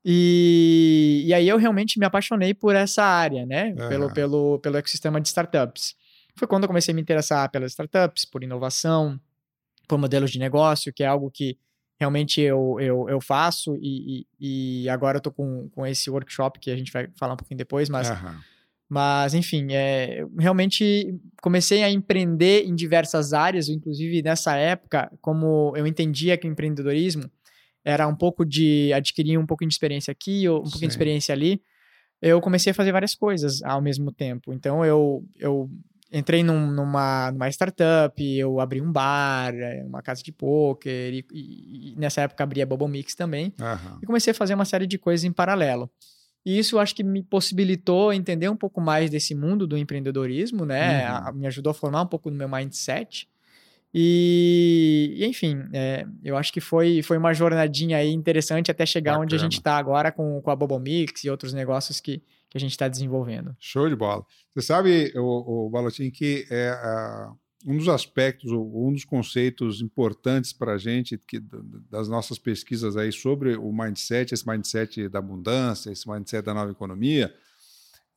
E, 0.03 1.24
e 1.27 1.34
aí 1.34 1.48
eu 1.48 1.58
realmente 1.58 2.00
me 2.00 2.05
apaixonei 2.05 2.53
por 2.53 2.75
essa 2.75 3.03
área, 3.03 3.46
né? 3.46 3.75
Uhum. 3.77 3.89
Pelo, 3.89 4.13
pelo, 4.13 4.60
pelo 4.60 4.77
ecossistema 4.77 5.22
de 5.22 5.27
startups. 5.27 5.96
Foi 6.36 6.48
quando 6.48 6.63
eu 6.63 6.67
comecei 6.67 6.91
a 6.91 6.96
me 6.96 7.01
interessar 7.01 7.50
pelas 7.51 7.72
startups, 7.72 8.25
por 8.25 8.43
inovação, 8.43 9.20
por 9.88 9.98
modelos 9.98 10.31
de 10.31 10.39
negócio, 10.39 10.93
que 10.93 11.03
é 11.03 11.08
algo 11.08 11.29
que 11.29 11.58
realmente 12.00 12.41
eu, 12.41 12.77
eu, 12.79 13.08
eu 13.08 13.22
faço 13.22 13.77
e, 13.79 14.25
e, 14.39 14.84
e 14.84 14.89
agora 14.89 15.17
eu 15.17 15.22
tô 15.22 15.31
com, 15.31 15.70
com 15.70 15.86
esse 15.86 16.10
workshop 16.10 16.60
que 16.60 16.72
a 16.72 16.75
gente 16.75 16.91
vai 16.91 17.08
falar 17.15 17.34
um 17.34 17.38
pouquinho 17.38 17.58
depois, 17.58 17.89
mas... 17.89 18.10
Uhum. 18.10 18.39
Mas, 18.93 19.34
enfim, 19.34 19.67
é, 19.72 20.27
realmente 20.38 21.17
comecei 21.41 21.81
a 21.81 21.89
empreender 21.89 22.65
em 22.65 22.75
diversas 22.75 23.31
áreas, 23.31 23.70
inclusive 23.70 24.22
nessa 24.22 24.58
época, 24.58 25.10
como 25.22 25.72
eu 25.77 25.88
entendia 25.88 26.38
que 26.38 26.46
o 26.46 26.51
empreendedorismo 26.51 27.31
era 27.83 28.07
um 28.07 28.15
pouco 28.15 28.45
de 28.45 28.91
adquirir 28.93 29.38
um 29.38 29.45
pouco 29.45 29.65
de 29.65 29.73
experiência 29.73 30.11
aqui, 30.11 30.47
ou 30.47 30.59
um 30.59 30.63
pouquinho 30.63 30.88
de 30.88 30.93
experiência 30.93 31.33
ali, 31.33 31.61
eu 32.21 32.39
comecei 32.39 32.71
a 32.71 32.73
fazer 32.73 32.91
várias 32.91 33.15
coisas 33.15 33.61
ao 33.63 33.81
mesmo 33.81 34.11
tempo. 34.11 34.53
Então 34.53 34.85
eu, 34.85 35.25
eu 35.39 35.69
entrei 36.11 36.43
num, 36.43 36.69
numa, 36.69 37.31
numa 37.31 37.50
startup, 37.50 38.21
eu 38.23 38.59
abri 38.59 38.81
um 38.81 38.91
bar, 38.91 39.53
é, 39.55 39.83
uma 39.83 40.01
casa 40.01 40.21
de 40.21 40.31
poker, 40.31 41.13
e, 41.13 41.25
e, 41.31 41.93
e 41.93 41.95
nessa 41.97 42.21
época 42.21 42.43
abri 42.43 42.61
a 42.61 42.65
Bubble 42.65 42.88
Mix 42.88 43.15
também. 43.15 43.53
Uhum. 43.59 44.00
E 44.03 44.05
comecei 44.05 44.31
a 44.31 44.35
fazer 44.35 44.53
uma 44.53 44.65
série 44.65 44.85
de 44.85 44.97
coisas 44.97 45.23
em 45.23 45.31
paralelo. 45.31 45.89
E 46.45 46.57
isso 46.57 46.79
acho 46.79 46.95
que 46.95 47.03
me 47.03 47.23
possibilitou 47.23 48.11
entender 48.11 48.50
um 48.50 48.55
pouco 48.55 48.81
mais 48.81 49.09
desse 49.09 49.35
mundo 49.35 49.67
do 49.67 49.77
empreendedorismo, 49.77 50.65
né? 50.65 51.07
Uhum. 51.07 51.15
A, 51.15 51.31
me 51.31 51.47
ajudou 51.47 51.71
a 51.71 51.73
formar 51.73 52.01
um 52.01 52.07
pouco 52.07 52.29
do 52.29 52.35
meu 52.35 52.50
mindset. 52.50 53.27
E, 53.93 55.17
enfim, 55.21 55.57
é, 55.74 56.05
eu 56.24 56.38
acho 56.38 56.53
que 56.53 56.62
foi, 56.62 57.01
foi 57.01 57.17
uma 57.17 57.33
jornadinha 57.33 57.98
aí 57.98 58.10
interessante 58.10 58.71
até 58.71 58.86
chegar 58.86 59.12
Bacana. 59.12 59.25
onde 59.25 59.36
a 59.36 59.38
gente 59.38 59.57
está 59.57 59.77
agora 59.77 60.12
com, 60.12 60.41
com 60.41 60.50
a 60.50 60.55
Bubble 60.55 60.79
Mix 60.79 61.24
e 61.25 61.29
outros 61.29 61.51
negócios 61.51 62.00
que, 62.00 62.19
que 62.50 62.57
a 62.57 62.60
gente 62.60 62.71
está 62.71 62.88
desenvolvendo. 62.88 63.55
Show 63.60 63.89
de 63.89 63.95
bola. 63.95 64.25
Você 64.53 64.62
sabe, 64.62 65.12
o, 65.15 65.65
o 65.65 65.69
Balotin, 65.69 66.10
que 66.10 66.48
é 66.50 66.71
uh, 66.71 67.38
um 67.65 67.77
dos 67.77 67.89
aspectos, 67.89 68.51
um 68.51 68.93
dos 68.93 69.03
conceitos 69.03 69.81
importantes 69.81 70.53
para 70.53 70.74
a 70.74 70.77
gente 70.77 71.17
que, 71.17 71.39
das 71.89 72.07
nossas 72.07 72.39
pesquisas 72.39 72.95
aí 72.95 73.12
sobre 73.12 73.55
o 73.55 73.74
mindset, 73.74 74.33
esse 74.33 74.48
mindset 74.48 75.10
da 75.10 75.19
abundância, 75.19 75.91
esse 75.91 76.10
mindset 76.10 76.45
da 76.45 76.53
nova 76.53 76.71
economia, 76.71 77.33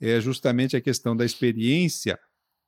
é 0.01 0.21
justamente 0.21 0.77
a 0.77 0.81
questão 0.81 1.17
da 1.17 1.25
experiência 1.25 2.19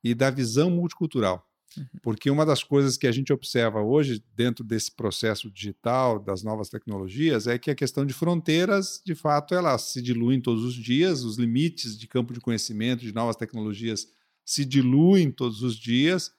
e 0.03 0.13
da 0.13 0.29
visão 0.29 0.69
multicultural. 0.69 1.47
Uhum. 1.77 1.85
Porque 2.01 2.29
uma 2.29 2.45
das 2.45 2.63
coisas 2.63 2.97
que 2.97 3.07
a 3.07 3.11
gente 3.11 3.31
observa 3.31 3.81
hoje, 3.81 4.23
dentro 4.35 4.63
desse 4.63 4.91
processo 4.91 5.49
digital, 5.51 6.19
das 6.19 6.43
novas 6.43 6.69
tecnologias, 6.69 7.47
é 7.47 7.57
que 7.57 7.71
a 7.71 7.75
questão 7.75 8.05
de 8.05 8.13
fronteiras, 8.13 9.01
de 9.05 9.15
fato, 9.15 9.53
ela 9.53 9.77
se 9.77 10.01
diluem 10.01 10.41
todos 10.41 10.63
os 10.63 10.73
dias, 10.73 11.23
os 11.23 11.37
limites 11.37 11.97
de 11.97 12.07
campo 12.07 12.33
de 12.33 12.39
conhecimento 12.39 13.01
de 13.01 13.13
novas 13.13 13.35
tecnologias 13.35 14.07
se 14.43 14.63
diluem 14.65 15.31
todos 15.31 15.61
os 15.61 15.75
dias, 15.75 16.31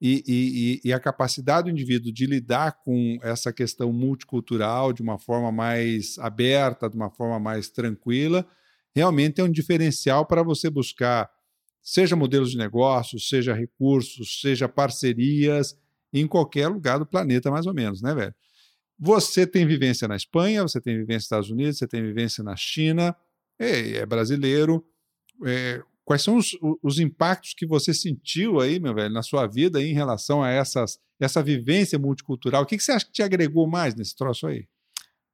e, 0.00 0.22
e, 0.26 0.88
e, 0.88 0.92
a 0.92 1.00
capacidade 1.00 1.64
do 1.64 1.70
indivíduo 1.70 2.12
de 2.12 2.26
lidar 2.26 2.80
com 2.84 3.18
essa 3.22 3.50
questão 3.50 3.90
multicultural 3.92 4.92
de 4.92 5.00
uma 5.00 5.18
forma 5.18 5.50
mais 5.50 6.18
aberta, 6.18 6.88
de 6.88 6.96
uma 6.96 7.10
forma 7.10 7.40
mais 7.40 7.70
tranquila, 7.70 8.46
realmente 8.94 9.40
é 9.40 9.44
um 9.44 9.50
diferencial 9.50 10.26
para 10.26 10.42
você 10.42 10.68
buscar, 10.68 11.30
seja 11.86 12.16
modelos 12.16 12.50
de 12.50 12.58
negócios, 12.58 13.28
seja 13.28 13.54
recursos, 13.54 14.40
seja 14.40 14.68
parcerias, 14.68 15.78
em 16.12 16.26
qualquer 16.26 16.66
lugar 16.66 16.98
do 16.98 17.06
planeta, 17.06 17.50
mais 17.50 17.66
ou 17.66 17.72
menos, 17.72 18.02
né, 18.02 18.12
velho? 18.12 18.34
Você 18.98 19.46
tem 19.46 19.66
vivência 19.66 20.08
na 20.08 20.16
Espanha, 20.16 20.62
você 20.62 20.80
tem 20.80 20.96
vivência 20.96 21.16
nos 21.16 21.24
Estados 21.24 21.50
Unidos, 21.50 21.78
você 21.78 21.86
tem 21.86 22.02
vivência 22.02 22.42
na 22.42 22.56
China, 22.56 23.14
é, 23.58 23.98
é 23.98 24.06
brasileiro. 24.06 24.84
É, 25.44 25.82
Quais 26.06 26.22
são 26.22 26.36
os, 26.36 26.56
os 26.80 27.00
impactos 27.00 27.52
que 27.52 27.66
você 27.66 27.92
sentiu 27.92 28.60
aí, 28.60 28.78
meu 28.78 28.94
velho, 28.94 29.12
na 29.12 29.24
sua 29.24 29.44
vida 29.48 29.82
em 29.82 29.92
relação 29.92 30.40
a 30.40 30.48
essas, 30.48 31.00
essa 31.18 31.42
vivência 31.42 31.98
multicultural? 31.98 32.62
O 32.62 32.66
que, 32.66 32.76
que 32.76 32.82
você 32.84 32.92
acha 32.92 33.04
que 33.04 33.10
te 33.10 33.24
agregou 33.24 33.66
mais 33.66 33.92
nesse 33.96 34.14
troço 34.14 34.46
aí? 34.46 34.68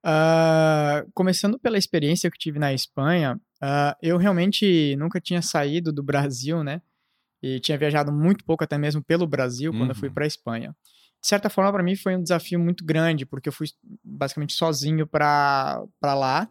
Uh, 0.03 1.11
começando 1.13 1.59
pela 1.59 1.77
experiência 1.77 2.31
que 2.31 2.39
tive 2.39 2.59
na 2.59 2.73
Espanha, 2.73 3.39
uh, 3.63 3.97
eu 4.03 4.17
realmente 4.17 4.97
nunca 4.97 5.21
tinha 5.21 5.41
saído 5.41 5.93
do 5.93 6.03
Brasil, 6.03 6.65
né? 6.65 6.83
E 7.43 7.59
tinha 7.61 7.79
viajado 7.79 8.13
muito 8.13 8.45
pouco, 8.45 8.63
até 8.63 8.79
mesmo 8.79 9.03
pelo 9.03 9.27
Brasil, 9.27 9.73
quando 9.73 9.91
eu 9.91 9.95
fui 9.95 10.09
uhum. 10.09 10.15
para 10.15 10.25
a 10.25 10.27
Espanha. 10.27 10.77
De 11.21 11.29
certa 11.29 11.49
forma, 11.49 11.73
para 11.73 11.83
mim 11.83 11.97
foi 11.97 12.17
um 12.17 12.23
desafio 12.23 12.59
muito 12.59 12.85
grande, 12.85 13.25
porque 13.25 13.49
eu 13.49 13.53
fui 13.53 13.69
basicamente 14.05 14.53
sozinho 14.55 15.07
para 15.07 15.87
lá, 16.03 16.49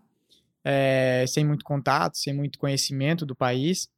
é, 0.63 1.25
sem 1.27 1.45
muito 1.45 1.63
contato, 1.63 2.17
sem 2.17 2.33
muito 2.33 2.59
conhecimento 2.59 3.25
do 3.25 3.35
país. 3.35 3.89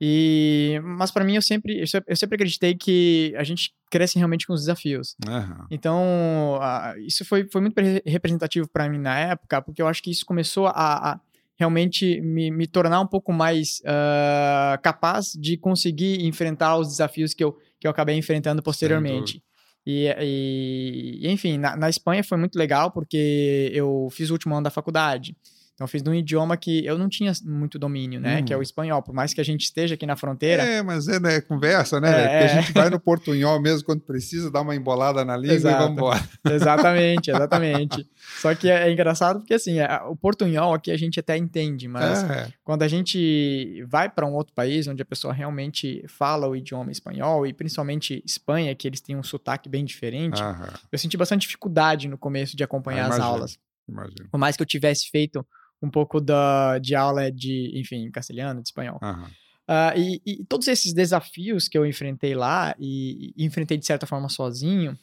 E, 0.00 0.80
mas 0.84 1.10
para 1.10 1.24
mim 1.24 1.36
eu 1.36 1.42
sempre, 1.42 1.80
eu 1.80 2.16
sempre 2.16 2.34
acreditei 2.34 2.74
que 2.74 3.32
a 3.36 3.44
gente 3.44 3.74
cresce 3.90 4.18
realmente 4.18 4.46
com 4.46 4.52
os 4.52 4.60
desafios. 4.60 5.16
Uhum. 5.26 5.66
Então, 5.70 6.58
uh, 6.58 6.98
isso 7.00 7.24
foi, 7.24 7.48
foi 7.50 7.60
muito 7.60 7.74
representativo 8.04 8.68
para 8.68 8.88
mim 8.88 8.98
na 8.98 9.18
época, 9.18 9.62
porque 9.62 9.80
eu 9.80 9.86
acho 9.86 10.02
que 10.02 10.10
isso 10.10 10.26
começou 10.26 10.66
a, 10.66 11.12
a 11.12 11.20
realmente 11.56 12.20
me, 12.20 12.50
me, 12.50 12.66
tornar 12.66 13.00
um 13.00 13.06
pouco 13.06 13.32
mais 13.32 13.80
uh, 13.80 14.80
capaz 14.82 15.32
de 15.32 15.56
conseguir 15.56 16.24
enfrentar 16.24 16.76
os 16.76 16.88
desafios 16.88 17.32
que 17.32 17.44
eu, 17.44 17.56
que 17.80 17.86
eu 17.86 17.90
acabei 17.90 18.16
enfrentando 18.16 18.62
posteriormente. 18.62 19.42
E, 19.86 20.08
e, 20.18 21.30
enfim, 21.30 21.58
na, 21.58 21.76
na 21.76 21.90
Espanha 21.90 22.24
foi 22.24 22.38
muito 22.38 22.56
legal 22.56 22.90
porque 22.90 23.70
eu 23.72 24.08
fiz 24.10 24.30
o 24.30 24.32
último 24.32 24.54
ano 24.54 24.64
da 24.64 24.70
faculdade. 24.70 25.36
Então, 25.74 25.84
eu 25.84 25.88
fiz 25.88 26.02
num 26.04 26.14
idioma 26.14 26.56
que 26.56 26.86
eu 26.86 26.96
não 26.96 27.08
tinha 27.08 27.32
muito 27.44 27.80
domínio, 27.80 28.20
né? 28.20 28.38
Hum. 28.38 28.44
Que 28.44 28.52
é 28.52 28.56
o 28.56 28.58
uhum. 28.58 28.62
espanhol. 28.62 29.02
Por 29.02 29.12
mais 29.12 29.34
que 29.34 29.40
a 29.40 29.44
gente 29.44 29.62
esteja 29.62 29.94
aqui 29.94 30.06
na 30.06 30.14
fronteira. 30.14 30.62
É, 30.62 30.82
mas 30.82 31.08
é 31.08 31.18
né, 31.18 31.40
conversa, 31.40 32.00
né? 32.00 32.10
É, 32.10 32.28
Porque 32.28 32.44
a 32.44 32.60
gente 32.60 32.72
vai 32.72 32.88
no 32.90 33.00
portunhol 33.00 33.60
mesmo 33.60 33.84
quando 33.84 34.00
precisa, 34.00 34.52
dar 34.52 34.60
uma 34.60 34.76
embolada 34.76 35.24
na 35.24 35.36
língua 35.36 35.54
Exato. 35.54 35.74
e 35.74 35.78
vamos 35.78 35.98
embora. 35.98 36.28
Exatamente, 36.48 37.30
exatamente. 37.30 38.08
Só 38.40 38.54
que 38.54 38.70
é, 38.70 38.88
é 38.88 38.92
engraçado 38.92 39.40
porque, 39.40 39.54
assim, 39.54 39.78
o 40.08 40.14
portunhol 40.14 40.74
aqui 40.74 40.92
a 40.92 40.96
gente 40.96 41.18
até 41.18 41.36
entende, 41.36 41.88
mas 41.88 42.22
é. 42.22 42.52
quando 42.62 42.84
a 42.84 42.88
gente 42.88 43.82
vai 43.88 44.08
para 44.08 44.26
um 44.26 44.34
outro 44.34 44.54
país 44.54 44.86
onde 44.86 45.02
a 45.02 45.04
pessoa 45.04 45.34
realmente 45.34 46.04
fala 46.06 46.46
o 46.46 46.54
idioma 46.54 46.92
espanhol, 46.92 47.44
e 47.46 47.52
principalmente 47.52 48.22
Espanha, 48.24 48.74
que 48.76 48.86
eles 48.86 49.00
têm 49.00 49.16
um 49.16 49.22
sotaque 49.24 49.68
bem 49.68 49.84
diferente, 49.84 50.40
Aham. 50.40 50.68
eu 50.92 50.98
senti 50.98 51.16
bastante 51.16 51.42
dificuldade 51.42 52.06
no 52.06 52.16
começo 52.16 52.56
de 52.56 52.62
acompanhar 52.62 53.10
ah, 53.10 53.14
as 53.14 53.20
aulas. 53.20 53.58
Imagino. 53.88 54.28
Por 54.30 54.38
mais 54.38 54.56
que 54.56 54.62
eu 54.62 54.66
tivesse 54.66 55.10
feito 55.10 55.46
um 55.82 55.90
pouco 55.90 56.20
da, 56.20 56.78
de 56.78 56.94
aula 56.94 57.30
de, 57.30 57.72
enfim, 57.74 58.10
castelhano, 58.10 58.62
de 58.62 58.68
espanhol. 58.68 58.98
Uhum. 59.02 59.24
Uh, 59.66 59.98
e, 59.98 60.22
e, 60.26 60.44
todos 60.44 60.68
esses 60.68 60.92
desafios 60.92 61.68
que 61.68 61.78
eu 61.78 61.86
enfrentei 61.86 62.34
lá 62.34 62.74
e, 62.78 63.32
e 63.36 63.44
enfrentei 63.44 63.78
de 63.78 63.86
certa 63.86 64.06
forma 64.06 64.28
sozinho, 64.28 64.98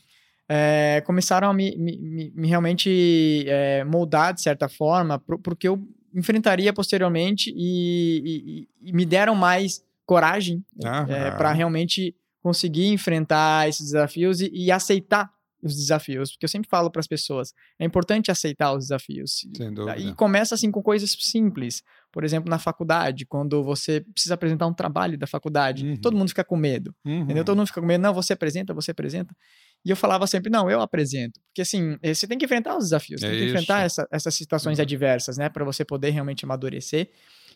é, 0.48 1.01
começaram 1.06 1.50
a 1.50 1.54
me, 1.54 1.75
me, 1.78 2.32
me 2.36 2.48
realmente 2.48 3.46
é, 3.48 3.84
moldar 3.86 4.34
de 4.34 4.42
certa 4.42 4.68
forma 4.68 5.18
porque 5.18 5.68
eu 5.68 5.82
enfrentaria 6.13 6.74
posteriormente 6.74 7.54
e, 7.56 8.68
e 8.82 8.92
me 8.92 9.06
deram 9.06 9.34
mais 9.34 9.82
coragem 10.06 10.63
uhum. 10.84 11.13
é, 11.13 11.32
para 11.32 11.54
realmente 11.54 12.13
conseguir 12.42 12.88
enfrentar 12.88 13.70
esses 13.70 13.92
desafios 13.92 14.42
e, 14.42 14.70
aceitar 14.72 15.32
os 15.62 15.75
desafios, 15.75 16.32
porque 16.32 16.46
eu 16.46 16.50
sempre 16.50 16.70
falo 16.70 16.89
para 16.89 17.00
as 17.00 17.08
pessoas, 17.08 17.53
é 17.80 17.86
importante 17.86 18.32
aceitar 18.32 18.74
os 18.74 18.86
desafios. 18.86 19.46
E 20.10 20.13
começa 20.13 20.56
assim 20.56 20.72
com 20.72 20.82
coisas 20.82 21.12
simples. 21.20 21.84
Por 22.12 22.24
exemplo, 22.24 22.50
na 22.50 22.60
faculdade, 22.60 23.25
quando 23.25 23.63
você 23.63 24.01
precisa 24.01 24.34
apresentar 24.34 24.68
um 24.68 24.74
trabalho 24.74 25.18
da 25.18 25.25
faculdade, 25.25 25.86
uhum. 25.86 25.98
todo 25.98 26.18
mundo 26.18 26.30
fica 26.30 26.44
com 26.44 26.58
medo. 26.58 26.94
Uhum. 27.06 27.22
Entendeu? 27.22 27.46
Todo 27.46 27.58
mundo 27.58 27.68
fica 27.68 27.80
com 27.80 27.88
medo, 27.88 28.01
não, 28.01 28.13
você 28.13 28.34
apresenta, 28.34 28.74
você 28.74 28.91
apresenta. 28.91 29.36
E 29.86 29.89
eu 29.89 29.96
falava 29.96 30.27
sempre, 30.27 30.51
não, 30.51 30.70
eu 30.70 30.82
apresento. 30.82 31.39
Porque 31.48 31.62
assim, 31.62 31.98
eh, 32.01 32.13
você 32.13 32.27
tem 32.27 32.38
que 32.38 32.46
enfrentar 32.46 32.77
os 32.77 32.86
desafios, 32.86 33.24
é 33.24 33.30
tem 33.30 33.38
que 33.38 33.46
isso. 33.46 33.53
enfrentar 33.53 33.86
essa, 33.86 34.08
essas 34.12 34.36
situações 34.36 34.77
uhum. 34.77 34.84
adversas, 34.84 35.38
né, 35.38 35.50
para 35.50 35.63
você 35.63 35.86
poder 35.86 36.10
realmente 36.10 36.46
amadurecer 36.46 37.10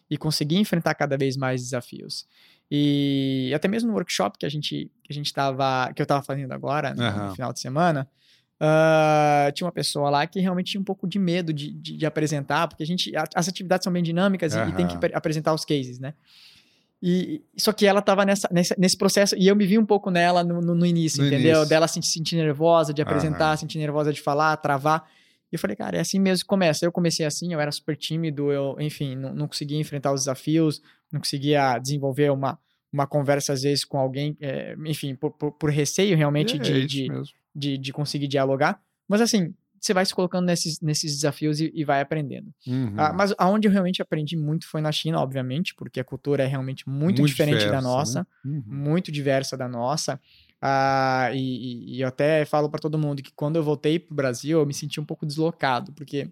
e 0.10 0.18
conseguir 0.18 0.58
enfrentar 0.58 0.94
cada 0.96 1.18
vez 1.18 1.36
mais 1.36 1.62
desafios. 1.62 2.28
E 2.70 3.52
até 3.56 3.68
mesmo 3.68 3.90
no 3.90 3.96
workshop 3.96 4.38
que 4.38 4.46
a 4.46 4.50
gente 4.50 4.92
que 5.04 5.14
a 5.14 5.14
gente 5.14 5.32
tava, 5.32 5.92
que 5.94 6.02
eu 6.02 6.04
estava 6.04 6.24
fazendo 6.24 6.52
agora, 6.52 6.96
uhum. 6.98 7.28
no 7.28 7.36
final 7.36 7.54
de 7.54 7.60
semana, 7.60 8.08
uh, 8.60 9.52
tinha 9.52 9.66
uma 9.66 9.72
pessoa 9.72 10.10
lá 10.10 10.26
que 10.26 10.40
realmente 10.40 10.72
tinha 10.72 10.82
um 10.82 10.86
pouco 10.86 11.08
de 11.08 11.20
medo 11.20 11.54
de, 11.54 11.72
de, 11.72 11.98
de 11.98 12.06
apresentar, 12.06 12.68
porque 12.68 12.82
a 12.82 12.88
gente, 12.88 13.12
as 13.36 13.48
atividades 13.48 13.84
são 13.84 13.94
bem 13.94 14.02
dinâmicas 14.02 14.56
uhum. 14.56 14.66
e, 14.66 14.70
e, 14.70 14.74
tem 14.74 14.88
que 14.88 14.98
apresentar 15.14 15.54
os 15.54 15.64
cases, 15.64 16.00
né? 16.00 16.16
E, 17.04 17.44
só 17.56 17.72
que 17.72 17.86
ela 17.86 18.00
estava 18.00 18.26
nessa, 18.26 18.50
nessa, 18.52 18.76
nesse 18.80 18.98
processo, 18.98 19.36
e 19.38 19.48
eu 19.48 19.56
me 19.56 19.68
vi 19.68 19.78
um 19.78 19.86
pouco 19.86 20.10
nela 20.10 20.44
no, 20.44 20.60
no, 20.60 20.74
no 20.74 20.86
início, 20.86 21.22
no 21.22 21.28
entendeu? 21.28 21.58
Início. 21.58 21.70
Dela 21.70 21.88
se 21.88 22.02
sentir 22.02 22.36
nervosa 22.36 22.92
de 22.92 23.02
apresentar, 23.02 23.52
uhum. 23.52 23.58
sentir 23.58 23.78
nervosa 23.78 24.12
de 24.12 24.22
falar, 24.22 24.58
travar. 24.58 25.08
E 25.52 25.56
eu 25.56 25.60
falei, 25.60 25.76
cara, 25.76 25.98
é 25.98 26.00
assim 26.00 26.20
mesmo 26.20 26.44
que 26.44 26.48
começa. 26.48 26.86
Eu 26.86 26.92
comecei 26.92 27.26
assim, 27.26 27.54
eu 27.54 27.60
era 27.60 27.72
super 27.72 27.96
tímido, 27.96 28.52
eu, 28.52 28.76
enfim, 28.80 29.16
não, 29.16 29.34
não 29.34 29.48
conseguia 29.48 29.80
enfrentar 29.80 30.14
os 30.14 30.22
desafios, 30.22 30.82
não 31.12 31.20
conseguia 31.20 31.78
desenvolver 31.78 32.32
uma, 32.32 32.60
uma 32.92 33.06
conversa, 33.08 33.54
às 33.54 33.62
vezes, 33.64 33.84
com 33.86 33.98
alguém, 33.98 34.38
é, 34.40 34.76
enfim, 34.86 35.16
por, 35.16 35.32
por, 35.32 35.52
por, 35.52 35.70
receio 35.70 36.18
realmente 36.18 36.56
é, 36.56 36.60
de, 36.60 36.72
é 36.72 36.86
de, 36.86 37.10
de, 37.56 37.78
de, 37.78 37.94
conseguir 37.94 38.28
dialogar. 38.28 38.82
Mas, 39.08 39.22
assim, 39.22 39.54
você 39.80 39.94
vai 39.94 40.06
se 40.06 40.16
colocando 40.16 40.46
nesses, 40.46 40.82
nesses 40.82 41.14
desafios 41.14 41.60
e, 41.60 41.72
e 41.74 41.84
vai 41.84 42.02
aprendendo. 42.02 42.52
Uhum. 42.66 42.96
Ah, 42.98 43.14
mas 43.14 43.34
aonde 43.38 43.68
eu 43.68 43.72
realmente 43.72 44.02
aprendi 44.02 44.36
muito 44.36 44.68
foi 44.68 44.82
na 44.82 44.92
China, 44.92 45.20
obviamente, 45.20 45.76
porque 45.76 46.00
a 46.00 46.04
cultura 46.04 46.44
é 46.44 46.48
realmente 46.48 46.90
muito, 46.90 47.20
muito 47.20 47.28
diferente 47.28 47.60
diversa, 47.60 47.76
da 47.76 47.82
nossa, 47.82 48.20
né? 48.20 48.26
uhum. 48.46 48.64
muito 48.66 49.12
diversa 49.12 49.56
da 49.56 49.68
nossa. 49.68 50.20
Ah, 50.68 51.30
e, 51.32 51.96
e, 51.96 52.02
eu 52.02 52.08
até 52.08 52.44
falo 52.44 52.72
para 52.72 52.80
todo 52.80 52.98
mundo 52.98 53.22
que 53.22 53.32
quando 53.36 53.56
eu 53.56 53.64
voltei 53.64 54.00
para 54.00 54.14
o 54.14 54.16
Brasil, 54.16 54.60
eu 54.60 54.66
me 54.66 54.74
senti 54.74 55.00
um 55.00 55.06
pouco 55.06 55.24
deslocado, 55.24 55.94
porque 55.94 56.28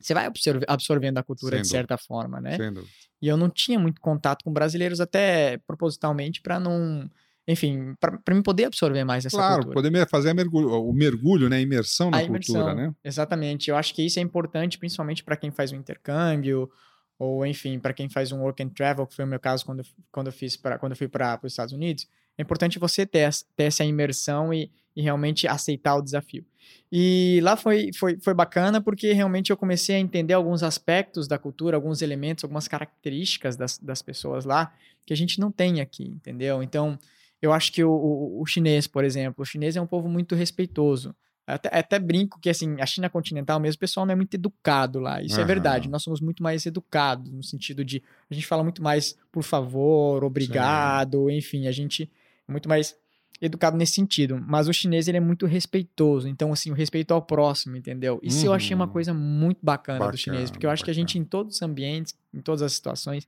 você 0.00 0.14
vai 0.14 0.24
absorve, 0.24 0.64
absorvendo 0.66 1.18
a 1.18 1.22
cultura 1.22 1.56
Sem 1.56 1.62
de 1.62 1.68
certa 1.68 1.98
forma, 1.98 2.40
né? 2.40 2.56
Dúvida. 2.56 2.86
E 3.20 3.28
eu 3.28 3.36
não 3.36 3.50
tinha 3.50 3.78
muito 3.78 4.00
contato 4.00 4.42
com 4.42 4.50
brasileiros, 4.50 5.00
até 5.00 5.58
propositalmente, 5.66 6.40
para 6.40 6.58
não. 6.58 7.10
Enfim, 7.46 7.94
para 7.98 8.34
me 8.34 8.42
poder 8.42 8.64
absorver 8.64 9.04
mais 9.04 9.26
essa 9.26 9.36
claro, 9.36 9.54
cultura. 9.56 9.74
Claro, 9.74 9.90
poder 9.90 10.08
fazer 10.08 10.32
mergulho, 10.34 10.70
o 10.70 10.92
mergulho, 10.94 11.48
né? 11.50 11.56
A 11.56 11.60
imersão 11.60 12.10
na 12.10 12.18
a 12.18 12.22
imersão, 12.22 12.54
cultura, 12.54 12.74
né? 12.74 12.94
Exatamente. 13.04 13.70
Eu 13.70 13.76
acho 13.76 13.94
que 13.94 14.02
isso 14.02 14.18
é 14.18 14.22
importante, 14.22 14.78
principalmente 14.78 15.22
para 15.22 15.36
quem 15.36 15.50
faz 15.50 15.72
um 15.72 15.76
intercâmbio, 15.76 16.70
ou 17.18 17.44
enfim, 17.44 17.78
para 17.78 17.92
quem 17.92 18.08
faz 18.08 18.30
um 18.30 18.40
work 18.40 18.62
and 18.62 18.68
travel, 18.68 19.06
que 19.06 19.14
foi 19.14 19.24
o 19.24 19.28
meu 19.28 19.40
caso 19.40 19.64
quando, 19.64 19.84
quando 20.12 20.28
eu 20.28 20.32
fiz 20.32 20.56
para 20.56 20.78
quando 20.78 20.92
eu 20.92 20.96
fui 20.96 21.08
para 21.08 21.38
os 21.42 21.52
Estados 21.52 21.74
Unidos. 21.74 22.06
É 22.36 22.42
importante 22.42 22.78
você 22.78 23.04
ter, 23.04 23.28
ter 23.56 23.64
essa 23.64 23.84
imersão 23.84 24.54
e, 24.54 24.70
e 24.94 25.02
realmente 25.02 25.48
aceitar 25.48 25.96
o 25.96 26.02
desafio. 26.02 26.44
E 26.90 27.40
lá 27.42 27.56
foi, 27.56 27.90
foi, 27.92 28.18
foi 28.20 28.32
bacana 28.32 28.80
porque 28.80 29.12
realmente 29.12 29.50
eu 29.50 29.56
comecei 29.56 29.96
a 29.96 29.98
entender 29.98 30.34
alguns 30.34 30.62
aspectos 30.62 31.26
da 31.26 31.38
cultura, 31.38 31.76
alguns 31.76 32.00
elementos, 32.00 32.44
algumas 32.44 32.68
características 32.68 33.56
das, 33.56 33.78
das 33.78 34.00
pessoas 34.00 34.44
lá 34.44 34.72
que 35.04 35.12
a 35.12 35.16
gente 35.16 35.40
não 35.40 35.50
tem 35.50 35.80
aqui, 35.80 36.04
entendeu? 36.04 36.62
Então, 36.62 36.98
eu 37.40 37.52
acho 37.52 37.72
que 37.72 37.82
o, 37.82 37.90
o, 37.90 38.42
o 38.42 38.46
chinês, 38.46 38.86
por 38.86 39.04
exemplo, 39.04 39.42
o 39.42 39.44
chinês 39.44 39.76
é 39.76 39.80
um 39.80 39.86
povo 39.86 40.08
muito 40.08 40.34
respeitoso. 40.34 41.14
Até, 41.48 41.78
até, 41.78 41.98
brinco 41.98 42.38
que, 42.38 42.50
assim, 42.50 42.78
a 42.78 42.84
China 42.84 43.08
continental 43.08 43.58
mesmo, 43.58 43.76
o 43.76 43.80
pessoal 43.80 44.04
não 44.04 44.12
é 44.12 44.16
muito 44.16 44.34
educado 44.34 45.00
lá. 45.00 45.22
Isso 45.22 45.36
uhum. 45.36 45.42
é 45.42 45.44
verdade. 45.46 45.88
Nós 45.88 46.02
somos 46.02 46.20
muito 46.20 46.42
mais 46.42 46.66
educados, 46.66 47.32
no 47.32 47.42
sentido 47.42 47.82
de... 47.82 48.02
A 48.30 48.34
gente 48.34 48.46
fala 48.46 48.62
muito 48.62 48.82
mais 48.82 49.16
por 49.32 49.42
favor, 49.42 50.22
obrigado, 50.22 51.28
Sim. 51.28 51.36
enfim. 51.36 51.66
A 51.66 51.72
gente 51.72 52.10
muito 52.46 52.68
mais 52.68 52.94
educado 53.40 53.76
nesse 53.76 53.92
sentido. 53.92 54.42
Mas 54.46 54.68
o 54.68 54.72
chinês, 54.72 55.08
ele 55.08 55.16
é 55.16 55.20
muito 55.20 55.46
respeitoso. 55.46 56.28
Então, 56.28 56.52
assim, 56.52 56.70
o 56.70 56.74
respeito 56.74 57.14
ao 57.14 57.22
próximo, 57.22 57.76
entendeu? 57.76 58.20
Isso 58.22 58.40
uhum. 58.40 58.46
eu 58.46 58.52
achei 58.52 58.74
uma 58.74 58.84
uhum. 58.86 58.92
coisa 58.92 59.14
muito 59.14 59.58
bacana, 59.62 60.00
bacana 60.00 60.12
do 60.12 60.18
chinês. 60.18 60.50
Porque 60.50 60.66
eu 60.66 60.70
acho 60.70 60.82
bacana. 60.82 60.94
que 60.94 60.98
a 60.98 61.00
gente, 61.00 61.18
em 61.18 61.24
todos 61.24 61.56
os 61.56 61.62
ambientes, 61.62 62.14
em 62.34 62.40
todas 62.40 62.62
as 62.62 62.72
situações, 62.72 63.26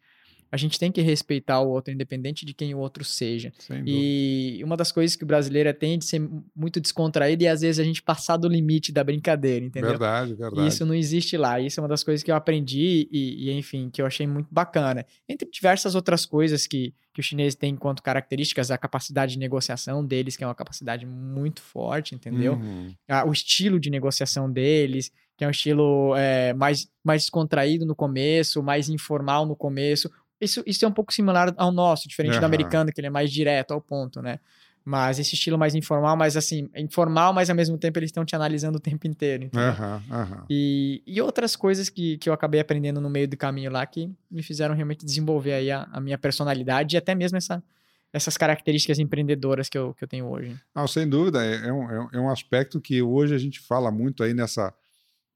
a 0.52 0.57
gente 0.57 0.78
tem 0.78 0.90
que 0.90 1.00
respeitar 1.00 1.61
o 1.61 1.69
outro, 1.69 1.92
independente 1.92 2.45
de 2.45 2.52
quem 2.52 2.75
o 2.75 2.78
outro 2.78 3.04
seja. 3.04 3.52
E 3.87 4.61
uma 4.64 4.76
das 4.76 4.90
coisas 4.90 5.14
que 5.14 5.23
o 5.23 5.26
brasileiro 5.26 5.69
é, 5.69 5.73
tem 5.73 5.99
de 5.99 6.04
ser 6.04 6.21
muito 6.54 6.80
descontraído 6.80 7.45
e 7.45 7.49
às 7.49 7.61
vezes 7.61 7.78
a 7.78 7.85
gente 7.85 8.02
passar 8.02 8.37
do 8.37 8.49
limite 8.49 8.90
da 8.90 9.04
brincadeira, 9.04 9.64
entendeu? 9.64 9.90
Verdade, 9.90 10.35
verdade. 10.35 10.62
E 10.62 10.69
isso 10.69 10.85
não 10.85 10.95
existe 10.95 11.37
lá. 11.37 11.61
Isso 11.61 11.78
é 11.78 11.83
uma 11.83 11.88
das 11.88 12.02
coisas 12.02 12.23
que 12.23 12.30
eu 12.30 12.35
aprendi 12.35 13.09
e, 13.12 13.49
e 13.49 13.52
enfim, 13.52 13.88
que 13.90 14.02
eu 14.02 14.07
achei 14.07 14.26
muito 14.26 14.49
bacana. 14.50 15.07
Entre 15.28 15.49
diversas 15.49 15.95
outras 15.95 16.26
coisas 16.26 16.66
que, 16.66 16.92
que 17.14 17.21
o 17.21 17.23
chinês 17.23 17.54
tem 17.54 17.75
enquanto 17.75 18.02
características, 18.02 18.73
a 18.73 18.78
capacidade 18.78 19.33
de 19.33 19.38
negociação 19.38 20.04
deles, 20.04 20.37
que 20.37 20.42
é 20.42 20.47
uma 20.47 20.54
capacidade 20.54 21.07
muito 21.07 21.62
forte, 21.62 22.14
entendeu? 22.14 22.54
Uhum. 22.54 22.92
Ah, 23.09 23.25
o 23.25 23.33
estilo 23.33 23.78
de 23.78 23.88
negociação 23.88 24.50
deles, 24.50 25.12
que 25.40 25.45
é 25.45 25.47
um 25.47 25.50
estilo 25.50 26.14
é, 26.16 26.52
mais, 26.52 26.87
mais 27.02 27.23
descontraído 27.23 27.87
no 27.87 27.95
começo, 27.95 28.62
mais 28.62 28.90
informal 28.90 29.47
no 29.47 29.57
começo. 29.57 30.11
Isso, 30.40 30.62
isso 30.66 30.85
é 30.85 30.88
um 30.88 30.92
pouco 30.92 31.12
similar 31.12 31.52
ao 31.56 31.70
nosso, 31.70 32.09
diferente 32.09 32.35
uhum. 32.35 32.40
do 32.40 32.47
americano, 32.47 32.92
que 32.92 33.00
ele 33.00 33.09
é 33.09 33.11
mais 33.11 33.30
direto 33.30 33.73
ao 33.73 33.80
ponto, 33.80 34.23
né? 34.23 34.38
Mas 34.82 35.18
esse 35.18 35.35
estilo 35.35 35.59
mais 35.59 35.75
informal, 35.75 36.16
mas 36.16 36.37
assim, 36.37 36.70
informal, 36.75 37.35
mas 37.35 37.50
ao 37.50 37.56
mesmo 37.56 37.76
tempo 37.76 37.99
eles 37.99 38.09
estão 38.09 38.25
te 38.25 38.35
analisando 38.35 38.78
o 38.78 38.80
tempo 38.80 39.06
inteiro. 39.06 39.50
Uhum, 39.54 40.18
uhum. 40.18 40.44
E, 40.49 41.02
e 41.06 41.20
outras 41.20 41.54
coisas 41.54 41.90
que, 41.90 42.16
que 42.16 42.28
eu 42.28 42.32
acabei 42.32 42.61
aprendendo 42.61 43.00
no 43.00 43.11
meio 43.11 43.28
do 43.28 43.37
caminho 43.37 43.70
lá 43.70 43.85
que 43.85 44.11
me 44.30 44.42
fizeram 44.42 44.75
realmente 44.75 45.04
desenvolver 45.04 45.52
aí 45.52 45.70
a, 45.70 45.87
a 45.92 46.00
minha 46.00 46.16
personalidade 46.16 46.97
e 46.97 46.99
até 46.99 47.14
mesmo 47.14 47.37
essa, 47.37 47.62
essas 48.11 48.38
características 48.38 48.99
empreendedoras 48.99 49.68
que 49.68 49.76
eu, 49.76 49.92
que 49.92 50.02
eu 50.02 50.09
tenho 50.09 50.26
hoje. 50.26 50.56
Não, 50.75 50.88
sem 50.88 51.06
dúvida, 51.06 51.44
é, 51.44 51.68
é, 51.68 51.73
um, 51.73 52.09
é 52.12 52.18
um 52.18 52.30
aspecto 52.30 52.80
que 52.80 53.02
hoje 53.02 53.35
a 53.35 53.38
gente 53.38 53.61
fala 53.61 53.90
muito 53.90 54.23
aí 54.23 54.32
nessa, 54.32 54.75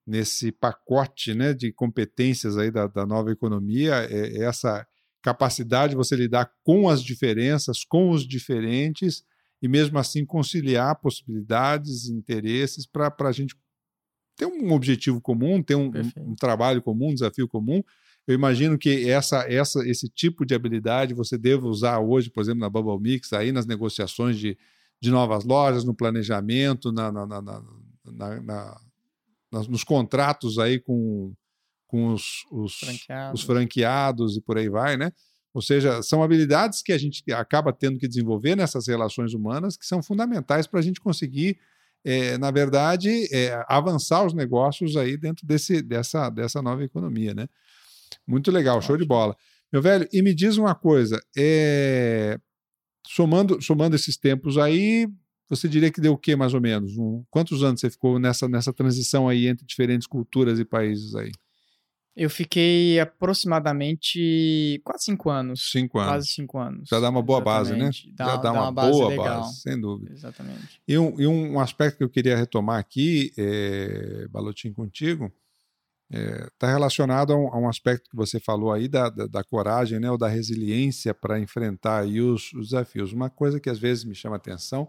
nesse 0.07 0.51
pacote 0.51 1.35
né, 1.35 1.53
de 1.53 1.71
competências 1.71 2.57
aí 2.57 2.71
da, 2.71 2.87
da 2.87 3.07
nova 3.07 3.31
economia, 3.31 4.07
é, 4.11 4.39
é 4.39 4.45
essa 4.45 4.87
capacidade 5.25 5.93
de 5.93 5.97
você 5.97 6.15
lidar 6.15 6.53
com 6.63 6.87
as 6.87 7.03
diferenças, 7.03 7.83
com 7.83 8.11
os 8.11 8.29
diferentes, 8.29 9.25
e 9.63 9.67
mesmo 9.67 9.99
assim 9.99 10.23
conciliar 10.27 11.01
possibilidades, 11.01 12.11
interesses 12.11 12.87
para 12.87 13.11
a 13.21 13.33
gente 13.33 13.57
ter 14.37 14.45
um 14.45 14.71
objetivo 14.71 15.23
comum, 15.23 15.63
ter 15.63 15.77
um, 15.77 15.91
um, 16.19 16.35
trabalho 16.35 16.83
comum, 16.83 17.09
um 17.09 17.15
desafio 17.15 17.49
comum. 17.49 17.83
Eu 18.27 18.35
imagino 18.35 18.77
que 18.77 19.09
essa, 19.09 19.51
essa, 19.51 19.89
esse 19.89 20.11
tipo 20.11 20.45
de 20.45 20.55
habilidade 20.55 21.15
você 21.15 21.39
deva 21.39 21.67
usar 21.67 22.01
hoje, 22.01 22.29
por 22.29 22.43
exemplo, 22.43 22.61
na 22.61 22.69
Bubble 22.69 23.01
Mix, 23.01 23.33
aí 23.33 23.51
nas 23.51 23.65
negociações 23.65 24.39
de, 24.39 24.59
de 25.01 25.11
novas 25.11 25.43
lojas, 25.45 25.85
no 25.85 25.95
planejamento, 25.95 26.93
na, 26.93 27.11
na, 27.11 27.27
na, 27.27 27.41
na 28.05 28.75
nos 29.71 29.85
contratos 29.85 30.59
aí 30.59 30.79
com, 30.79 31.33
com 31.95 32.13
os, 32.13 32.45
os, 32.51 32.75
franqueados. 32.75 33.41
os 33.41 33.47
franqueados 33.47 34.37
e 34.37 34.41
por 34.41 34.59
aí 34.59 34.69
vai, 34.69 34.97
né? 34.97 35.13
Ou 35.55 35.63
seja, 35.63 36.03
são 36.03 36.25
habilidades 36.25 36.83
que 36.83 36.93
a 36.93 36.99
gente 36.99 37.23
acaba 37.33 37.73
tendo 37.73 38.01
que 38.01 38.09
desenvolver 38.09 38.57
nessas 38.57 38.89
relações 38.89 39.33
humanas 39.33 39.77
que 39.77 39.87
são 39.87 40.03
fundamentais 40.03 40.67
para 40.67 40.81
a 40.81 40.83
gente 40.83 41.01
conseguir, 41.01 41.57
é, 42.05 42.37
na 42.37 42.51
verdade, 42.51 43.33
é, 43.33 43.65
avançar 43.69 44.27
os 44.27 44.35
negócios 44.35 44.97
aí 44.97 45.17
dentro 45.17 45.47
desse, 45.47 45.81
dessa, 45.83 46.29
dessa 46.31 46.61
nova 46.61 46.83
economia, 46.83 47.33
né? 47.33 47.47
Muito 48.27 48.51
legal, 48.51 48.83
show 48.83 48.97
de 48.97 49.05
bola. 49.05 49.37
Meu 49.73 49.81
velho, 49.81 50.09
e 50.13 50.21
me 50.21 50.35
diz 50.35 50.57
uma 50.57 50.75
coisa, 50.75 51.23
é, 51.39 52.41
somando, 53.07 53.63
somando 53.63 53.95
esses 53.95 54.17
tempos 54.17 54.59
aí, 54.59 55.07
você 55.49 55.69
diria 55.69 55.93
que 55.93 56.01
deu 56.01 56.15
o 56.15 56.19
quê, 56.19 56.35
mais 56.35 56.55
ou 56.55 56.61
menos? 56.61 56.99
Um, 56.99 57.23
quantos 57.31 57.63
anos 57.63 57.81
você 57.81 57.89
ficou 57.89 58.19
nessa, 58.19 58.49
nessa 58.49 58.73
transição 58.73 59.29
aí 59.29 59.47
entre 59.47 59.65
diferentes 59.65 60.09
culturas 60.09 60.59
e 60.59 60.65
países 60.65 61.15
aí? 61.15 61.31
Eu 62.17 62.31
fiquei 62.31 63.01
aproximadamente 63.01 64.81
quase 64.85 65.05
cinco 65.05 65.31
anos. 65.31 65.69
Cinco 65.73 65.99
anos. 65.99 66.13
Quase 66.13 66.27
cinco 66.29 66.59
anos. 66.59 66.89
Já 66.89 67.01
dá 67.01 67.11
uma 67.11 67.23
boa 67.23 67.41
Exatamente. 67.41 67.75
base, 67.77 68.07
né? 68.07 68.15
Dá, 68.15 68.25
Já 68.27 68.37
dá, 68.37 68.53
uma, 68.53 68.63
uma 68.63 68.73
boa 68.73 69.09
base, 69.09 69.17
base, 69.17 69.61
sem 69.61 69.81
dúvida. 69.81 70.13
Exatamente. 70.13 70.81
E 70.87 70.97
um, 70.97 71.21
e 71.21 71.27
um 71.27 71.59
aspecto 71.59 71.99
que 71.99 72.05
eu 72.05 72.09
queria 72.09 72.37
retomar 72.37 72.79
aqui, 72.79 73.33
é, 73.37 74.29
Balotinho, 74.31 74.73
contigo, 74.73 75.33
está 76.09 76.19
é, 76.19 76.49
tá 76.57 76.69
relacionado 76.69 77.33
a 77.33 77.37
um, 77.37 77.49
a 77.49 77.59
um, 77.59 77.69
aspecto 77.69 78.09
que 78.09 78.17
você 78.17 78.39
falou 78.39 78.73
aí 78.73 78.87
da, 78.87 79.11
da, 79.11 79.27
da 79.27 79.43
coragem, 79.43 79.99
né, 79.99 80.09
ou 80.09 80.17
da 80.17 80.29
resiliência 80.29 81.13
para 81.13 81.41
enfrentar 81.41 82.03
aí 82.03 82.21
os, 82.21 82.53
os 82.53 82.69
desafios. 82.69 83.13
Uma 83.13 83.29
coisa 83.29 83.59
que 83.59 83.69
às 83.69 83.79
vezes 83.79 84.05
me 84.05 84.15
chama 84.15 84.37
atenção 84.37 84.89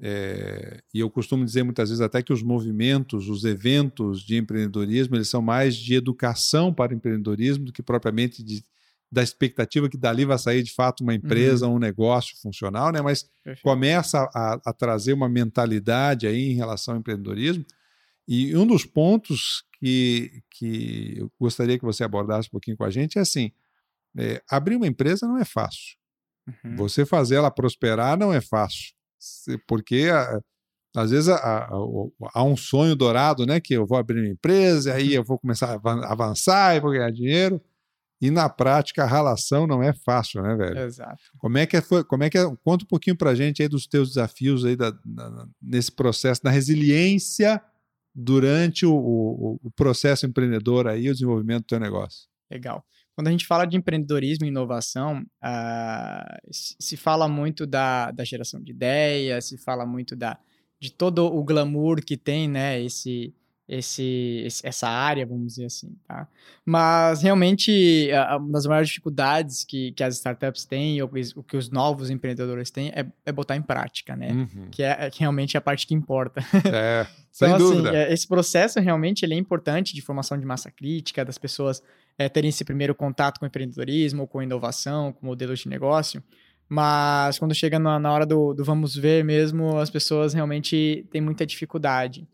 é, 0.00 0.82
e 0.92 1.00
eu 1.00 1.08
costumo 1.08 1.44
dizer 1.44 1.62
muitas 1.62 1.88
vezes 1.88 2.00
até 2.00 2.22
que 2.22 2.32
os 2.32 2.42
movimentos, 2.42 3.28
os 3.28 3.44
eventos 3.44 4.22
de 4.22 4.36
empreendedorismo, 4.36 5.14
eles 5.14 5.28
são 5.28 5.40
mais 5.40 5.76
de 5.76 5.94
educação 5.94 6.74
para 6.74 6.92
o 6.92 6.96
empreendedorismo 6.96 7.66
do 7.66 7.72
que 7.72 7.82
propriamente 7.82 8.42
de, 8.42 8.64
da 9.10 9.22
expectativa 9.22 9.88
que 9.88 9.96
dali 9.96 10.24
vai 10.24 10.38
sair 10.38 10.62
de 10.62 10.72
fato 10.72 11.02
uma 11.02 11.14
empresa, 11.14 11.68
uhum. 11.68 11.76
um 11.76 11.78
negócio 11.78 12.36
funcional, 12.40 12.90
né? 12.90 13.00
Mas 13.00 13.30
Perfeito. 13.44 13.62
começa 13.62 14.28
a, 14.34 14.60
a, 14.64 14.72
trazer 14.72 15.12
uma 15.12 15.28
mentalidade 15.28 16.26
aí 16.26 16.50
em 16.50 16.54
relação 16.54 16.94
ao 16.94 17.00
empreendedorismo. 17.00 17.64
E 18.26 18.56
um 18.56 18.66
dos 18.66 18.84
pontos 18.84 19.64
que, 19.78 20.42
que 20.50 21.14
eu 21.18 21.30
gostaria 21.38 21.78
que 21.78 21.84
você 21.84 22.02
abordasse 22.02 22.48
um 22.48 22.52
pouquinho 22.52 22.76
com 22.76 22.84
a 22.84 22.90
gente 22.90 23.18
é 23.18 23.22
assim: 23.22 23.52
é, 24.16 24.42
abrir 24.50 24.74
uma 24.74 24.88
empresa 24.88 25.28
não 25.28 25.38
é 25.38 25.44
fácil. 25.44 25.96
Uhum. 26.48 26.76
Você 26.76 27.06
fazer 27.06 27.36
ela 27.36 27.50
prosperar 27.50 28.18
não 28.18 28.32
é 28.32 28.40
fácil 28.40 28.94
porque 29.66 30.08
às 30.94 31.10
vezes 31.10 31.28
há 31.28 32.44
um 32.44 32.56
sonho 32.56 32.94
dourado, 32.94 33.44
né? 33.44 33.60
Que 33.60 33.74
eu 33.74 33.86
vou 33.86 33.98
abrir 33.98 34.20
uma 34.20 34.28
empresa, 34.28 34.90
e 34.90 34.92
aí 34.92 35.14
eu 35.14 35.24
vou 35.24 35.38
começar 35.38 35.80
a 35.82 36.12
avançar 36.12 36.76
e 36.76 36.80
vou 36.80 36.92
ganhar 36.92 37.10
dinheiro. 37.10 37.60
E 38.20 38.30
na 38.30 38.48
prática 38.48 39.02
a 39.02 39.06
relação 39.06 39.66
não 39.66 39.82
é 39.82 39.92
fácil, 39.92 40.40
né, 40.40 40.54
velho? 40.54 40.78
Exato. 40.78 41.20
Como 41.36 41.58
é 41.58 41.66
que 41.66 41.76
é, 41.76 41.82
foi, 41.82 42.04
como 42.04 42.22
é 42.22 42.30
que 42.30 42.38
é, 42.38 42.44
conta 42.64 42.84
um 42.84 42.88
pouquinho 42.88 43.16
pra 43.16 43.34
gente 43.34 43.60
aí 43.60 43.68
dos 43.68 43.86
teus 43.86 44.08
desafios 44.10 44.64
aí 44.64 44.76
da, 44.76 44.96
na, 45.04 45.46
nesse 45.60 45.92
processo, 45.92 46.40
na 46.44 46.50
resiliência 46.50 47.60
durante 48.14 48.86
o, 48.86 48.94
o, 48.94 49.60
o, 49.62 49.70
processo 49.72 50.24
empreendedor 50.24 50.86
aí, 50.86 51.10
o 51.10 51.12
desenvolvimento 51.12 51.64
do 51.64 51.66
teu 51.66 51.80
negócio. 51.80 52.28
Legal. 52.50 52.84
Quando 53.14 53.28
a 53.28 53.30
gente 53.30 53.46
fala 53.46 53.64
de 53.64 53.76
empreendedorismo 53.76 54.44
e 54.44 54.48
inovação, 54.48 55.22
uh, 55.42 56.38
se 56.50 56.96
fala 56.96 57.28
muito 57.28 57.66
da, 57.66 58.10
da 58.10 58.24
geração 58.24 58.60
de 58.60 58.72
ideias, 58.72 59.46
se 59.46 59.56
fala 59.56 59.86
muito 59.86 60.16
da, 60.16 60.36
de 60.80 60.92
todo 60.92 61.24
o 61.24 61.44
glamour 61.44 62.02
que 62.04 62.16
tem, 62.16 62.48
né, 62.48 62.82
esse, 62.82 63.32
esse, 63.66 64.46
essa 64.62 64.88
área, 64.88 65.24
vamos 65.24 65.46
dizer 65.46 65.66
assim, 65.66 65.96
tá? 66.06 66.28
Mas 66.64 67.22
realmente 67.22 68.08
uma 68.38 68.52
das 68.52 68.66
maiores 68.66 68.88
dificuldades 68.88 69.64
que, 69.64 69.92
que 69.92 70.04
as 70.04 70.16
startups 70.16 70.64
têm, 70.64 71.00
ou 71.00 71.10
o 71.36 71.42
que 71.42 71.56
os 71.56 71.70
novos 71.70 72.10
empreendedores 72.10 72.70
têm, 72.70 72.88
é, 72.88 73.06
é 73.24 73.32
botar 73.32 73.56
em 73.56 73.62
prática, 73.62 74.14
né? 74.14 74.32
Uhum. 74.32 74.68
Que 74.70 74.82
é, 74.82 75.06
é 75.06 75.10
realmente 75.16 75.56
a 75.56 75.60
parte 75.60 75.86
que 75.86 75.94
importa. 75.94 76.40
É, 76.70 77.06
sem 77.32 77.48
então, 77.48 77.56
assim, 77.56 77.76
dúvida. 77.76 78.02
Assim, 78.04 78.12
esse 78.12 78.28
processo 78.28 78.80
realmente 78.80 79.24
ele 79.24 79.34
é 79.34 79.38
importante 79.38 79.94
de 79.94 80.02
formação 80.02 80.38
de 80.38 80.44
massa 80.44 80.70
crítica, 80.70 81.24
das 81.24 81.38
pessoas 81.38 81.82
é, 82.18 82.28
terem 82.28 82.48
esse 82.48 82.64
primeiro 82.64 82.94
contato 82.94 83.38
com 83.38 83.46
empreendedorismo, 83.46 84.26
com 84.26 84.42
inovação, 84.42 85.12
com 85.12 85.26
modelos 85.26 85.60
de 85.60 85.68
negócio. 85.68 86.22
Mas 86.68 87.38
quando 87.38 87.54
chega 87.54 87.78
na, 87.78 87.98
na 87.98 88.12
hora 88.12 88.26
do, 88.26 88.54
do 88.54 88.64
vamos 88.64 88.96
ver 88.96 89.24
mesmo, 89.24 89.78
as 89.78 89.90
pessoas 89.90 90.32
realmente 90.32 91.06
têm 91.10 91.20
muita 91.20 91.44
dificuldade. 91.44 92.26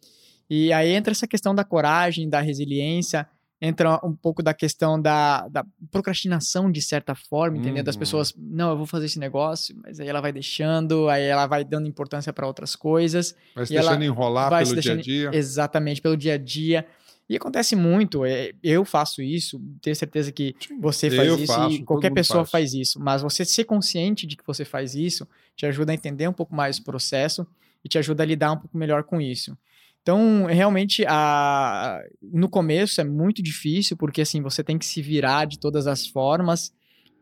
E 0.49 0.73
aí 0.73 0.91
entra 0.91 1.13
essa 1.13 1.27
questão 1.27 1.55
da 1.55 1.65
coragem, 1.65 2.29
da 2.29 2.41
resiliência, 2.41 3.27
entra 3.61 4.01
um 4.05 4.15
pouco 4.15 4.43
da 4.43 4.55
questão 4.55 5.01
da, 5.01 5.47
da 5.49 5.65
procrastinação, 5.91 6.73
de 6.73 6.81
certa 6.81 7.15
forma, 7.15 7.59
entendeu? 7.59 7.79
Uhum. 7.79 7.85
Das 7.85 7.97
pessoas, 7.97 8.35
não, 8.37 8.71
eu 8.71 8.77
vou 8.77 8.87
fazer 8.87 9.07
esse 9.07 9.19
negócio, 9.19 9.77
mas 9.83 10.01
aí 10.01 10.09
ela 10.09 10.21
vai 10.21 10.33
deixando, 10.33 11.09
aí 11.09 11.25
ela 11.25 11.47
vai 11.47 11.63
dando 11.63 11.87
importância 11.87 12.33
para 12.33 12.47
outras 12.47 12.75
coisas. 12.75 13.37
Vai 13.55 13.67
se 13.67 13.75
deixando 13.75 14.03
enrolar 14.03 14.49
pelo 14.49 14.75
deixando, 14.75 15.03
dia 15.03 15.29
a 15.29 15.31
dia. 15.31 15.39
Exatamente, 15.39 16.01
pelo 16.01 16.17
dia 16.17 16.35
a 16.35 16.39
dia. 16.39 16.87
E 17.31 17.37
acontece 17.37 17.77
muito, 17.77 18.25
é, 18.25 18.51
eu 18.61 18.85
faço 18.85 19.23
isso, 19.23 19.63
tenho 19.81 19.95
certeza 19.95 20.33
que 20.33 20.53
você 20.81 21.09
faz 21.09 21.29
eu 21.29 21.37
isso 21.37 21.47
faço, 21.47 21.77
e 21.77 21.85
qualquer 21.85 22.13
pessoa 22.13 22.41
faz. 22.41 22.51
faz 22.51 22.75
isso, 22.75 22.99
mas 22.99 23.23
você 23.23 23.45
ser 23.45 23.63
consciente 23.63 24.27
de 24.27 24.37
que 24.37 24.45
você 24.45 24.65
faz 24.65 24.97
isso 24.97 25.29
te 25.55 25.65
ajuda 25.65 25.93
a 25.93 25.95
entender 25.95 26.27
um 26.27 26.33
pouco 26.33 26.53
mais 26.53 26.79
o 26.79 26.83
processo 26.83 27.47
e 27.85 27.89
te 27.89 27.99
ajuda 27.99 28.25
a 28.25 28.27
lidar 28.27 28.51
um 28.51 28.57
pouco 28.57 28.77
melhor 28.77 29.05
com 29.05 29.21
isso. 29.21 29.57
Então, 30.03 30.47
realmente, 30.47 31.05
a... 31.07 32.03
no 32.21 32.49
começo 32.49 33.01
é 33.01 33.05
muito 33.05 33.41
difícil, 33.41 33.97
porque 33.97 34.23
assim, 34.23 34.43
você 34.43 34.65
tem 34.65 34.77
que 34.77 34.85
se 34.85 35.01
virar 35.01 35.45
de 35.45 35.57
todas 35.57 35.87
as 35.87 36.09
formas. 36.09 36.73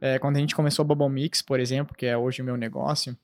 É, 0.00 0.18
quando 0.18 0.38
a 0.38 0.40
gente 0.40 0.56
começou 0.56 0.86
o 0.86 0.88
Bubble 0.88 1.10
Mix, 1.10 1.42
por 1.42 1.60
exemplo, 1.60 1.94
que 1.94 2.06
é 2.06 2.16
hoje 2.16 2.40
o 2.40 2.44
meu 2.46 2.56
negócio, 2.56 3.14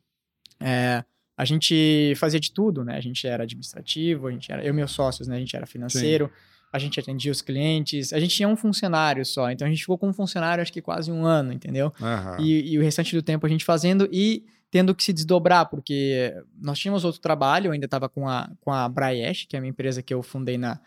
é, 0.61 1.03
a 1.35 1.47
gente 1.47 2.13
fazia 2.17 2.39
de 2.39 2.53
tudo, 2.53 2.85
né? 2.85 2.95
A 2.97 3.01
gente 3.01 3.27
era 3.27 3.45
administrativo, 3.45 4.27
a 4.27 4.31
gente 4.33 4.53
era, 4.53 4.63
eu 4.63 4.75
e 4.75 4.77
meus 4.77 4.91
sócios, 4.91 5.27
né? 5.27 5.37
A 5.37 5.41
gente 5.41 5.57
era 5.57 5.67
financeiro, 5.67 6.27
Sim. 6.27 6.54
A 6.75 6.79
gente 6.81 6.99
atendia 6.99 7.31
os 7.31 7.41
clientes, 7.41 8.13
a 8.13 8.19
gente 8.19 8.35
tinha 8.35 8.49
um 8.49 8.57
funcionário 8.57 9.25
só, 9.25 9.49
então 9.49 9.65
a 9.65 9.71
gente 9.71 9.81
ficou 9.81 9.97
com 9.97 10.09
um 10.09 10.13
funcionário 10.13 10.61
acho 10.61 10.73
que 10.73 10.83
quase 10.83 11.13
um 11.13 11.25
ano, 11.25 11.53
entendeu? 11.53 11.93
Uhum. 12.01 12.45
E, 12.45 12.73
e, 12.73 12.79
o 12.79 12.83
restante 12.83 13.15
do 13.15 13.23
tempo 13.23 13.47
a 13.47 13.49
gente 13.49 13.65
fazendo 13.65 14.09
e 14.11 14.45
tendo 14.73 14.93
que 14.93 15.05
se 15.05 15.13
desdobrar, 15.13 15.71
porque 15.71 16.35
nós 16.61 16.77
tínhamos 16.77 17.05
outro 17.05 17.21
trabalho, 17.21 17.69
eu 17.69 17.73
ainda 17.73 17.85
estava 17.85 18.09
com 18.09 18.29
a, 18.29 18.51
com 18.61 18.73
a 18.73 18.89
Braiesh, 18.89 19.47
que 19.49 19.55
é 19.55 19.59
a 19.59 19.61
minha 19.61 19.71
empresa 19.71 20.03
que 20.03 20.13
eu 20.13 20.21
fundei 20.21 20.59
na, 20.59 20.81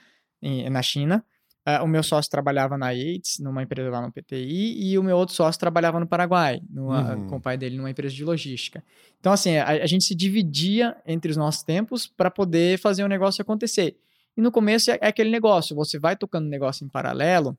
na 0.70 0.82
China. 0.82 1.24
Uh, 1.66 1.82
o 1.86 1.88
meu 1.88 2.04
sócio 2.04 2.30
trabalhava 2.30 2.78
na 2.78 2.92
Yates, 2.92 3.40
numa 3.40 3.64
empresa 3.64 3.90
lá 3.90 4.02
no 4.02 4.12
PTI, 4.12 4.92
e 4.92 4.98
o 4.98 5.04
meu 5.04 5.16
outro 5.16 5.34
sócio 5.34 5.58
trabalhava 5.58 6.02
no 6.02 6.08
Paraguai, 6.08 6.62
numa, 6.70 7.16
uhum. 7.16 7.28
com 7.28 7.38
o 7.38 7.42
pai 7.42 7.58
dele 7.58 7.78
numa 7.78 7.90
empresa 7.90 8.14
de 8.14 8.26
logística. 8.26 8.84
Então, 9.22 9.32
assim, 9.32 9.56
a, 9.56 9.68
a 9.70 9.86
gente 9.86 10.04
se 10.04 10.14
dividia 10.14 10.98
entre 11.06 11.32
os 11.32 11.38
nossos 11.38 11.64
tempos 11.64 12.08
para 12.08 12.30
poder 12.30 12.78
fazer 12.78 13.06
o 13.06 13.08
negócio 13.08 13.42
acontecer. 13.42 13.98
E 14.38 14.42
no 14.42 14.52
começo 14.52 14.92
é, 14.92 15.00
é 15.02 15.08
aquele 15.08 15.32
negócio, 15.32 15.76
você 15.76 15.98
vai 15.98 16.16
tocando 16.16 16.46
o 16.46 16.50
negócio 16.50 16.86
em 16.86 16.88
paralelo, 16.88 17.58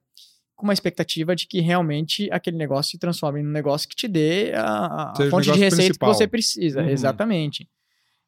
com 0.54 0.66
uma 0.66 0.72
expectativa 0.72 1.34
de 1.34 1.46
que 1.46 1.60
realmente 1.60 2.28
aquele 2.30 2.56
negócio 2.56 2.92
se 2.92 2.98
transforme 2.98 3.42
num 3.42 3.50
negócio 3.50 3.88
que 3.88 3.96
te 3.96 4.06
dê 4.08 4.52
a, 4.54 5.12
a 5.12 5.30
fonte 5.30 5.52
de 5.52 5.58
receita 5.58 5.76
principal. 5.76 6.10
que 6.10 6.16
você 6.16 6.26
precisa. 6.26 6.82
Uhum. 6.82 6.88
Exatamente. 6.88 7.68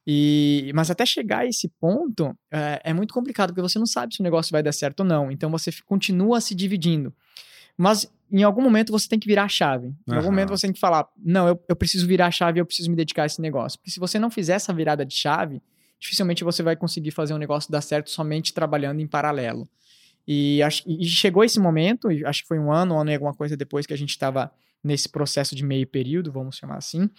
E, 0.07 0.73
mas 0.75 0.91
até 0.91 1.05
chegar 1.07 1.41
a 1.41 1.47
esse 1.47 1.69
ponto 1.81 2.37
é, 2.51 2.81
é, 2.85 2.93
muito 2.93 3.13
complicado, 3.13 3.51
porque 3.51 3.63
você 3.63 3.79
não 3.79 3.87
sabe 3.87 4.15
se 4.15 4.21
o 4.21 4.23
negócio 4.23 4.51
vai 4.51 4.63
dar 4.63 4.73
certo 4.73 5.01
ou 5.01 5.07
não. 5.07 5.31
Então 5.31 5.51
você 5.51 5.71
continua 5.85 6.41
se 6.41 6.55
dividindo. 6.55 7.13
Mas 7.77 8.11
em 8.33 8.43
algum 8.43 8.63
momento 8.63 8.93
você 8.93 9.09
tem 9.09 9.19
que 9.19 9.27
virar 9.27 9.45
a 9.45 9.49
chave. 9.49 9.89
Em 9.89 9.95
uhum. 10.09 10.17
algum 10.17 10.31
momento 10.31 10.51
você 10.51 10.67
tem 10.67 10.73
que 10.73 10.81
falar: 10.81 11.09
não, 11.17 11.49
eu, 11.49 11.65
eu 11.69 11.77
preciso 11.77 12.07
virar 12.07 12.27
a 12.27 12.31
chave, 12.31 12.61
eu 12.61 12.67
preciso 12.67 12.91
me 12.91 12.97
dedicar 12.97 13.25
a 13.25 13.27
esse 13.27 13.41
negócio. 13.41 13.79
Porque 13.79 13.91
se 13.91 14.01
você 14.01 14.19
não 14.19 14.31
fizer 14.31 14.55
essa 14.55 14.73
virada 14.73 15.05
de 15.05 15.15
chave, 15.15 15.63
dificilmente 16.01 16.43
você 16.43 16.63
vai 16.63 16.75
conseguir 16.75 17.11
fazer 17.11 17.35
um 17.35 17.39
negócio 17.39 17.71
dar 17.71 17.83
certo 17.83 18.11
somente 18.11 18.55
trabalhando 18.55 19.01
em 19.01 19.07
paralelo. 19.07 19.69
E, 20.27 20.61
e 20.87 21.05
chegou 21.07 21.45
esse 21.45 21.61
momento, 21.61 22.09
acho 22.25 22.43
que 22.43 22.49
foi 22.49 22.59
um 22.59 22.73
ano, 22.73 22.95
um 22.95 23.01
ano 23.01 23.11
e 23.11 23.15
alguma 23.15 23.35
coisa 23.35 23.57
depois 23.57 23.87
que 23.87 23.93
a 23.93 23.97
gente 23.97 24.11
estava 24.11 24.51
nesse 24.83 25.09
processo 25.09 25.55
de 25.55 25.65
meio 25.65 25.87
período, 25.87 26.33
vamos 26.33 26.57
chamar 26.57 26.77
assim, 26.77 27.11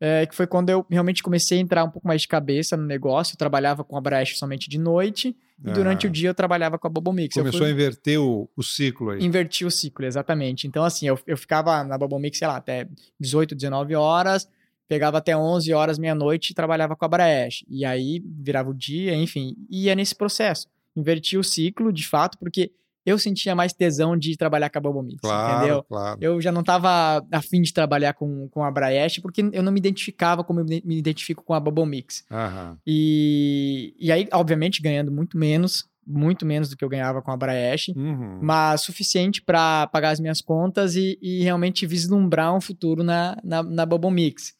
é, 0.00 0.26
que 0.26 0.34
foi 0.34 0.46
quando 0.46 0.68
eu 0.68 0.84
realmente 0.90 1.22
comecei 1.22 1.58
a 1.58 1.60
entrar 1.60 1.84
um 1.84 1.90
pouco 1.90 2.06
mais 2.06 2.22
de 2.22 2.28
cabeça 2.28 2.76
no 2.76 2.84
negócio. 2.84 3.34
Eu 3.34 3.38
trabalhava 3.38 3.84
com 3.84 3.96
a 3.96 4.00
Brecht 4.00 4.36
somente 4.36 4.68
de 4.68 4.76
noite 4.76 5.36
e 5.64 5.70
ah. 5.70 5.72
durante 5.72 6.08
o 6.08 6.10
dia 6.10 6.30
eu 6.30 6.34
trabalhava 6.34 6.76
com 6.76 6.88
a 6.88 6.90
Bubble 6.90 7.14
Mix. 7.14 7.34
Começou 7.34 7.60
fui... 7.60 7.68
a 7.68 7.72
inverter 7.72 8.20
o, 8.20 8.50
o, 8.56 8.62
ciclo 8.64 9.10
aí. 9.10 9.24
Inverti 9.24 9.64
o 9.64 9.70
ciclo, 9.70 10.04
exatamente. 10.04 10.66
Então, 10.66 10.84
assim, 10.84 11.06
eu, 11.06 11.18
eu 11.24 11.36
ficava 11.36 11.84
na 11.84 11.96
Bubble 11.96 12.20
Mix, 12.20 12.38
sei 12.38 12.48
lá, 12.48 12.56
até 12.56 12.88
18, 13.20 13.54
19 13.54 13.94
horas, 13.94 14.48
pegava 14.92 15.16
até 15.16 15.34
11 15.34 15.72
horas, 15.72 15.98
meia-noite 15.98 16.50
e 16.50 16.54
trabalhava 16.54 16.94
com 16.94 17.02
a 17.06 17.08
Brecht. 17.08 17.64
E 17.66 17.82
aí 17.82 18.22
virava 18.22 18.68
o 18.68 18.74
dia, 18.74 19.14
enfim, 19.14 19.56
ia 19.70 19.94
nesse 19.94 20.14
processo. 20.14 20.68
Inverti 20.94 21.38
o 21.38 21.42
ciclo, 21.42 21.90
de 21.90 22.06
fato, 22.06 22.36
porque 22.36 22.70
eu 23.06 23.18
sentia 23.18 23.54
mais 23.54 23.72
tesão 23.72 24.14
de 24.18 24.36
trabalhar 24.36 24.68
com 24.68 24.76
a 24.76 24.80
Bubble 24.82 25.02
Mix, 25.02 25.22
claro, 25.22 25.56
entendeu? 25.56 25.82
Claro. 25.84 26.18
Eu 26.20 26.42
já 26.42 26.52
não 26.52 26.60
estava 26.60 27.26
afim 27.32 27.62
de 27.62 27.72
trabalhar 27.72 28.12
com, 28.12 28.46
com 28.50 28.62
a 28.62 28.70
Braesh, 28.70 29.18
porque 29.20 29.40
eu 29.50 29.62
não 29.62 29.72
me 29.72 29.80
identificava 29.80 30.44
como 30.44 30.60
eu 30.60 30.66
me 30.66 30.98
identifico 30.98 31.42
com 31.42 31.54
a 31.54 31.60
Bubble 31.60 31.86
Mix. 31.86 32.22
Uhum. 32.30 32.76
E, 32.86 33.94
e 33.98 34.12
aí, 34.12 34.28
obviamente, 34.30 34.82
ganhando 34.82 35.10
muito 35.10 35.38
menos, 35.38 35.88
muito 36.06 36.44
menos 36.44 36.68
do 36.68 36.76
que 36.76 36.84
eu 36.84 36.88
ganhava 36.90 37.22
com 37.22 37.30
a 37.30 37.36
Braesh, 37.36 37.88
uhum. 37.96 38.40
mas 38.42 38.82
suficiente 38.82 39.40
para 39.40 39.86
pagar 39.86 40.10
as 40.10 40.20
minhas 40.20 40.42
contas 40.42 40.94
e, 40.96 41.18
e, 41.22 41.42
realmente 41.42 41.86
vislumbrar 41.86 42.54
um 42.54 42.60
futuro 42.60 43.02
na, 43.02 43.38
na, 43.42 43.62
na 43.62 43.86
Bubble 43.86 44.10
Mix. 44.10 44.52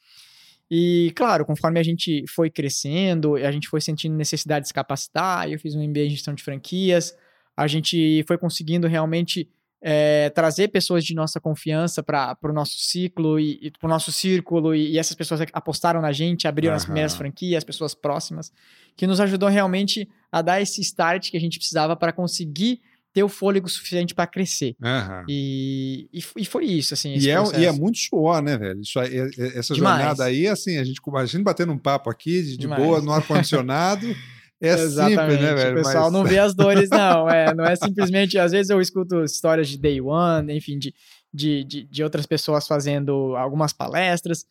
E, 0.74 1.12
claro, 1.14 1.44
conforme 1.44 1.78
a 1.78 1.82
gente 1.82 2.24
foi 2.26 2.48
crescendo, 2.48 3.36
a 3.36 3.52
gente 3.52 3.68
foi 3.68 3.78
sentindo 3.78 4.16
necessidade 4.16 4.62
de 4.62 4.68
se 4.68 4.72
capacitar, 4.72 5.46
eu 5.46 5.58
fiz 5.58 5.74
um 5.74 5.86
MBA 5.86 6.04
em 6.04 6.08
gestão 6.08 6.32
de 6.32 6.42
franquias, 6.42 7.14
a 7.54 7.66
gente 7.66 8.24
foi 8.26 8.38
conseguindo 8.38 8.88
realmente 8.88 9.50
é, 9.82 10.30
trazer 10.30 10.68
pessoas 10.68 11.04
de 11.04 11.14
nossa 11.14 11.38
confiança 11.38 12.02
para 12.02 12.38
o 12.44 12.54
nosso 12.54 12.78
ciclo 12.78 13.38
e, 13.38 13.58
e 13.60 13.70
para 13.70 13.86
o 13.86 13.90
nosso 13.90 14.10
círculo, 14.10 14.74
e, 14.74 14.92
e, 14.92 14.98
essas 14.98 15.14
pessoas 15.14 15.42
apostaram 15.52 16.00
na 16.00 16.10
gente, 16.10 16.48
abriram 16.48 16.72
uhum. 16.72 16.78
as 16.78 16.84
primeiras 16.86 17.14
franquias, 17.14 17.62
pessoas 17.62 17.94
próximas, 17.94 18.50
que 18.96 19.06
nos 19.06 19.20
ajudou 19.20 19.50
realmente 19.50 20.08
a 20.30 20.40
dar 20.40 20.62
esse 20.62 20.80
start 20.80 21.30
que 21.30 21.36
a 21.36 21.40
gente 21.40 21.58
precisava 21.58 21.94
para 21.94 22.14
conseguir 22.14 22.80
ter 23.12 23.22
o 23.22 23.28
fôlego 23.28 23.68
suficiente 23.68 24.14
para 24.14 24.26
crescer. 24.26 24.74
Uhum. 24.82 25.24
E, 25.28 26.08
e, 26.12 26.22
e, 26.38 26.44
foi 26.44 26.64
isso, 26.64 26.94
assim. 26.94 27.14
E 27.14 27.30
é, 27.30 27.36
e 27.58 27.66
é, 27.66 27.72
muito 27.72 27.98
suor, 27.98 28.40
né, 28.42 28.56
velho? 28.56 28.80
Isso, 28.80 28.98
é, 28.98 29.06
é, 29.06 29.58
essa 29.58 29.74
Demais. 29.74 29.98
jornada 29.98 30.24
aí, 30.24 30.48
assim, 30.48 30.78
a 30.78 30.84
gente, 30.84 31.00
a 31.14 31.26
gente 31.26 31.42
batendo 31.42 31.72
um 31.72 31.78
papo 31.78 32.08
aqui 32.08 32.42
de, 32.42 32.56
de 32.56 32.66
boa, 32.66 33.00
no 33.00 33.12
ar-condicionado. 33.12 34.06
É 34.64 34.74
Exatamente. 34.74 35.20
simples, 35.20 35.40
né, 35.40 35.54
velho? 35.56 35.72
O 35.72 35.82
pessoal 35.82 36.04
Mas... 36.04 36.12
não 36.12 36.24
vê 36.24 36.38
as 36.38 36.54
dores, 36.54 36.88
não. 36.88 37.28
É, 37.28 37.52
não 37.52 37.64
é 37.64 37.74
simplesmente. 37.74 38.38
Às 38.38 38.52
vezes 38.52 38.70
eu 38.70 38.80
escuto 38.80 39.24
histórias 39.24 39.68
de 39.68 39.76
day 39.76 40.00
one, 40.00 40.56
enfim, 40.56 40.78
de, 40.78 40.94
de, 41.34 41.64
de, 41.64 41.82
de 41.82 42.04
outras 42.04 42.26
pessoas 42.26 42.64
fazendo 42.64 43.34
algumas 43.34 43.72
palestras. 43.72 44.46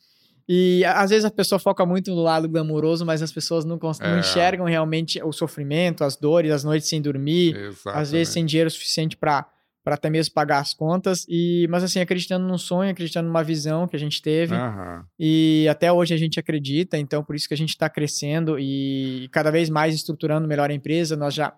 E 0.48 0.84
às 0.86 1.10
vezes 1.10 1.26
a 1.26 1.32
pessoa 1.32 1.60
foca 1.60 1.86
muito 1.86 2.12
no 2.12 2.22
lado 2.22 2.48
glamouroso, 2.48 3.06
mas 3.06 3.22
as 3.22 3.32
pessoas 3.32 3.66
não, 3.66 3.80
é. 4.00 4.08
não 4.08 4.20
enxergam 4.20 4.66
realmente 4.66 5.22
o 5.24 5.32
sofrimento, 5.32 6.04
as 6.04 6.16
dores, 6.16 6.52
as 6.52 6.64
noites 6.64 6.88
sem 6.88 7.02
dormir, 7.02 7.56
Exatamente. 7.56 8.02
às 8.02 8.12
vezes 8.12 8.34
sem 8.34 8.46
dinheiro 8.46 8.70
suficiente 8.70 9.16
para 9.16 9.48
para 9.84 9.96
até 9.96 10.10
mesmo 10.10 10.34
pagar 10.34 10.60
as 10.60 10.74
contas. 10.74 11.26
E, 11.28 11.68
mas 11.70 11.84
assim, 11.84 12.00
acreditando 12.00 12.46
num 12.46 12.58
sonho, 12.58 12.92
acreditando 12.92 13.28
numa 13.28 13.44
visão 13.44 13.88
que 13.88 13.96
a 13.96 14.00
gente 14.00 14.22
teve. 14.22 14.54
Uhum. 14.54 15.04
E 15.20 15.68
até 15.70 15.92
hoje 15.92 16.14
a 16.14 16.18
gente 16.18 16.40
acredita, 16.40 16.98
então 16.98 17.24
por 17.24 17.36
isso 17.36 17.48
que 17.48 17.54
a 17.54 17.58
gente 17.58 17.70
está 17.70 17.90
crescendo 17.90 18.60
e 18.60 19.28
cada 19.32 19.50
vez 19.50 19.70
mais 19.70 19.96
estruturando 19.96 20.48
melhor 20.48 20.70
a 20.70 20.74
empresa. 20.74 21.16
Nós 21.16 21.34
já, 21.34 21.54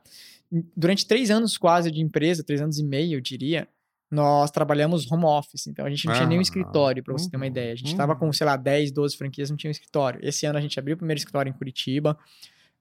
durante 0.76 1.06
três 1.06 1.30
anos 1.30 1.58
quase 1.58 1.92
de 1.92 2.02
empresa, 2.02 2.44
três 2.44 2.62
anos 2.62 2.80
e 2.80 2.84
meio, 2.84 3.18
eu 3.18 3.22
diria, 3.22 3.68
nós 4.14 4.52
trabalhamos 4.52 5.12
home 5.12 5.26
office. 5.26 5.68
Então 5.68 5.86
a 5.86 5.90
gente 5.90 6.06
não 6.06 6.14
tinha 6.14 6.28
nenhum 6.28 6.42
escritório, 6.42 7.04
para 7.04 7.14
você 7.14 7.30
ter 7.30 7.38
uma 7.38 7.48
ideia. 7.48 7.74
A 7.74 7.76
gente 7.76 7.92
estava 7.92 8.16
com, 8.16 8.32
sei 8.32 8.46
lá, 8.46 8.56
10, 8.56 8.92
12 8.92 9.18
franquias, 9.18 9.50
não 9.50 9.58
tinha 9.58 9.70
um 9.70 9.72
escritório. 9.72 10.20
Esse 10.24 10.46
ano 10.46 10.58
a 10.58 10.62
gente 10.62 10.80
abriu 10.80 10.94
o 10.94 10.98
primeiro 10.98 11.18
escritório 11.18 11.50
em 11.50 11.54
Curitiba. 11.54 12.18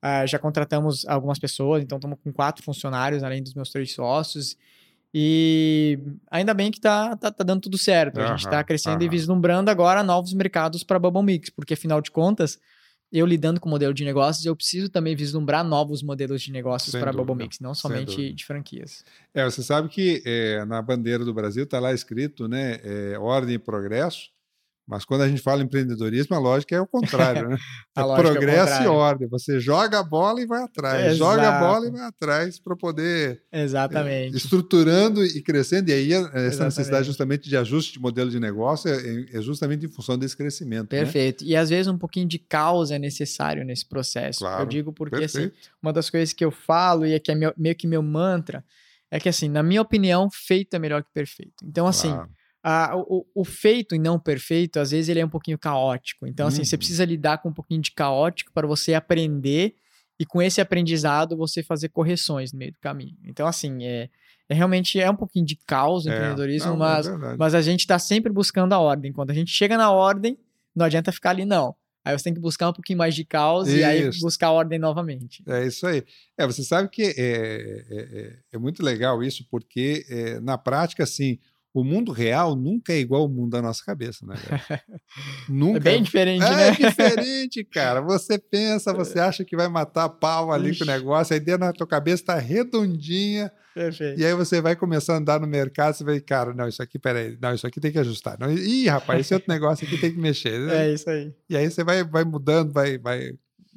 Uh, 0.05 0.27
já 0.27 0.39
contratamos 0.39 1.07
algumas 1.07 1.39
pessoas, 1.39 1.83
então 1.83 1.97
estamos 1.97 2.19
com 2.23 2.33
quatro 2.33 2.63
funcionários, 2.63 3.23
além 3.23 3.43
dos 3.43 3.55
meus 3.55 3.71
três 3.71 3.95
sócios. 3.95 4.57
E 5.15 5.99
ainda 6.31 6.53
bem 6.53 6.71
que 6.71 6.81
tá, 6.81 7.17
tá, 7.17 7.31
tá 7.31 7.45
dando 7.45 7.63
tudo 7.63 7.79
certo. 7.79 8.21
A 8.21 8.29
gente 8.29 8.41
está 8.41 8.63
crescendo 8.63 9.03
e 9.03 9.09
vislumbrando 9.09 9.71
agora 9.71 10.03
novos 10.03 10.33
mercados 10.35 10.83
para 10.85 10.99
Bubble 10.99 11.23
Mix, 11.23 11.51
porque 11.51 11.75
afinal 11.75 12.01
de 12.01 12.11
contas, 12.11 12.59
eu 13.13 13.27
lidando 13.27 13.61
com 13.61 13.69
o 13.69 13.71
modelo 13.71 13.93
de 13.93 14.05
negócios, 14.05 14.47
eu 14.47 14.57
preciso 14.57 14.89
também 14.89 15.15
vislumbrar 15.15 15.63
novos 15.63 16.03
modelos 16.03 16.41
de 16.41 16.51
negócios 16.51 16.93
para 16.93 17.13
Bubble 17.13 17.37
Mix, 17.37 17.61
não 17.61 17.75
somente 17.75 18.33
de 18.33 18.45
franquias. 18.45 19.05
É, 19.35 19.45
você 19.45 19.63
sabe 19.63 19.89
que 19.89 20.23
é, 20.25 20.65
na 20.65 20.81
bandeira 20.81 21.23
do 21.25 21.35
Brasil 21.35 21.65
está 21.65 21.79
lá 21.79 21.93
escrito, 21.93 22.49
né, 22.49 22.81
é, 22.83 23.19
ordem 23.19 23.57
e 23.57 23.59
progresso. 23.59 24.32
Mas 24.93 25.07
quando 25.07 25.23
a 25.23 25.29
gente 25.29 25.41
fala 25.41 25.63
em 25.63 25.65
empreendedorismo, 25.65 26.37
a 26.37 26.39
lógica 26.39 26.77
é 26.77 26.81
o 26.81 26.87
contrário, 26.87 27.49
né? 27.49 27.57
é 27.97 28.03
progresso 28.03 28.83
é 28.83 28.85
e 28.85 28.87
ordem. 28.87 29.27
Você 29.29 29.59
joga 29.59 30.01
a 30.01 30.03
bola 30.03 30.43
e 30.43 30.47
vai 30.47 30.63
atrás. 30.63 31.15
Exato. 31.15 31.17
Joga 31.17 31.49
a 31.49 31.61
bola 31.61 31.87
e 31.87 31.91
vai 31.91 32.03
atrás 32.03 32.61
para 32.61 32.77
poder. 32.77 33.43
Exatamente. 33.51 34.35
É, 34.35 34.37
estruturando 34.37 35.25
e 35.25 35.41
crescendo. 35.41 35.89
E 35.89 35.95
aí, 35.95 36.13
essa 36.13 36.29
Exatamente. 36.37 36.65
necessidade 36.65 37.07
justamente 37.07 37.49
de 37.49 37.57
ajuste 37.57 37.95
de 37.95 38.01
modelo 38.01 38.29
de 38.29 38.39
negócio 38.39 38.91
é, 38.91 39.27
é, 39.33 39.41
justamente 39.41 39.87
em 39.87 39.89
função 39.89 40.19
desse 40.19 40.37
crescimento. 40.37 40.93
Né? 40.93 41.01
Perfeito. 41.01 41.43
Né? 41.43 41.53
E 41.53 41.57
às 41.57 41.71
vezes 41.71 41.87
um 41.87 41.97
pouquinho 41.97 42.29
de 42.29 42.39
causa 42.39 42.97
é 42.97 42.99
necessário 42.99 43.65
nesse 43.65 43.89
processo. 43.89 44.41
Claro. 44.41 44.65
Eu 44.65 44.67
digo 44.67 44.93
porque, 44.93 45.25
assim, 45.25 45.51
uma 45.83 45.95
das 45.95 46.11
coisas 46.11 46.35
que 46.35 46.45
eu 46.45 46.51
falo 46.51 47.07
e 47.07 47.15
é 47.15 47.19
que 47.19 47.33
é 47.33 47.35
meio 47.57 47.75
que 47.75 47.87
meu 47.87 48.03
mantra 48.03 48.63
é 49.11 49.19
que, 49.19 49.31
assim, 49.31 49.49
na 49.49 49.63
minha 49.63 49.81
opinião, 49.81 50.29
feito 50.31 50.75
é 50.75 50.79
melhor 50.79 51.03
que 51.03 51.11
perfeito. 51.15 51.65
Então, 51.65 51.87
assim. 51.87 52.11
Claro 52.11 52.29
ah, 52.63 52.93
o, 52.97 53.27
o, 53.35 53.45
feito 53.45 53.95
e 53.95 53.99
não 53.99 54.19
perfeito, 54.19 54.79
às 54.79 54.93
vezes 54.93 55.09
ele 55.09 55.21
é 55.21 55.25
um 55.25 55.29
pouquinho 55.29 55.59
caótico. 55.59 56.27
Então, 56.27 56.47
assim, 56.47 56.59
uhum. 56.61 56.65
você 56.65 56.77
precisa 56.77 57.05
lidar 57.05 57.39
com 57.39 57.49
um 57.49 57.53
pouquinho 57.53 57.81
de 57.81 57.91
caótico 57.91 58.53
para 58.53 58.67
você 58.67 58.95
aprender 58.95 59.75
e 60.19 60.25
com 60.25 60.41
esse 60.41 60.61
aprendizado 60.61 61.37
você 61.37 61.63
fazer 61.63 61.89
correções 61.89 62.53
no 62.53 62.59
meio 62.59 62.73
do 62.73 62.79
caminho. 62.79 63.17
Então, 63.25 63.47
assim, 63.47 63.85
é, 63.85 64.09
é 64.49 64.55
realmente 64.55 65.01
é 65.01 65.11
um 65.11 65.17
pouquinho 65.17 65.45
de 65.45 65.57
caos 65.57 66.05
o 66.05 66.11
é, 66.11 66.15
empreendedorismo, 66.15 66.71
não, 66.71 66.77
mas, 66.77 67.07
é 67.09 67.37
mas 67.37 67.55
a 67.55 67.63
gente 67.63 67.81
está 67.81 67.99
sempre 67.99 68.33
buscando 68.33 68.73
a 68.73 68.79
ordem. 68.79 69.13
Quando 69.13 69.33
a 69.33 69.35
gente 69.35 69.51
chega 69.51 69.77
na 69.77 69.91
ordem, 69.91 70.39
não 70.75 70.87
adianta 70.87 71.11
ficar 71.11 71.31
ali, 71.31 71.45
não. 71.45 71.75
Aí 72.05 72.17
você 72.17 72.25
tem 72.25 72.35
que 72.35 72.41
buscar 72.41 72.69
um 72.69 72.73
pouquinho 72.73 72.99
mais 72.99 73.15
de 73.15 73.25
caos 73.25 73.69
isso. 73.69 73.77
e 73.79 73.85
aí 73.85 74.11
buscar 74.21 74.49
a 74.49 74.53
ordem 74.53 74.79
novamente. 74.79 75.43
É 75.47 75.67
isso 75.67 75.87
aí. 75.87 76.05
É, 76.37 76.47
você 76.47 76.65
sabe 76.65 76.89
que 76.89 77.03
é, 77.03 77.13
é, 77.17 77.85
é, 77.91 78.39
é 78.53 78.59
muito 78.59 78.83
legal 78.83 79.23
isso, 79.23 79.47
porque 79.49 80.05
é, 80.09 80.41
na 80.41 80.59
prática, 80.59 81.05
assim, 81.05 81.39
o 81.75 81.83
mundo 81.83 82.13
real 82.13 82.55
nunca 82.55 82.93
é 82.93 82.99
igual 82.99 83.23
ao 83.23 83.29
mundo 83.29 83.51
da 83.51 83.63
nossa 83.63 83.83
cabeça, 83.85 84.27
né? 84.27 84.35
nunca. 85.49 85.79
É 85.79 85.81
bem 85.81 86.03
diferente, 86.03 86.45
é, 86.45 86.51
né? 86.51 86.69
É 86.69 86.73
diferente, 86.89 87.65
cara. 87.65 88.03
Você 88.03 88.39
pensa, 88.39 88.93
você 88.93 89.19
acha 89.19 89.45
que 89.45 89.57
vai 89.57 89.69
matar 89.69 90.09
pau 90.11 90.53
ali 90.53 90.71
Ixi. 90.71 90.81
com 90.81 90.85
o 90.85 90.87
negócio, 90.87 91.33
a 91.33 91.37
ideia 91.37 91.57
na 91.57 91.73
tua 91.73 91.87
cabeça 91.87 92.27
tá 92.27 92.39
redondinha. 92.39 93.51
Perfeito. 93.75 94.21
E 94.21 94.25
aí 94.27 94.35
você 94.35 94.61
vai 94.61 94.77
começar 94.77 95.15
a 95.15 95.17
andar 95.17 95.41
no 95.41 95.47
mercado, 95.47 95.95
você 95.95 96.05
vai, 96.05 96.21
cara, 96.21 96.53
não, 96.53 96.69
isso 96.69 96.83
aqui, 96.83 96.99
peraí, 96.99 97.39
não, 97.41 97.55
isso 97.55 97.67
aqui 97.67 97.81
tem 97.81 97.91
que 97.91 97.99
ajustar. 97.99 98.39
Não, 98.39 98.53
ih, 98.53 98.87
rapaz, 98.89 99.21
esse 99.21 99.33
outro 99.33 99.51
negócio 99.51 99.87
aqui 99.87 99.97
tem 99.97 100.13
que 100.13 100.19
mexer. 100.19 100.61
Né? 100.61 100.73
É 100.83 100.93
isso 100.93 101.09
aí. 101.09 101.33
E 101.49 101.57
aí 101.57 101.71
você 101.71 101.83
vai, 101.83 102.05
vai 102.05 102.25
mudando, 102.25 102.73
vai, 102.73 102.99
vai 102.99 103.33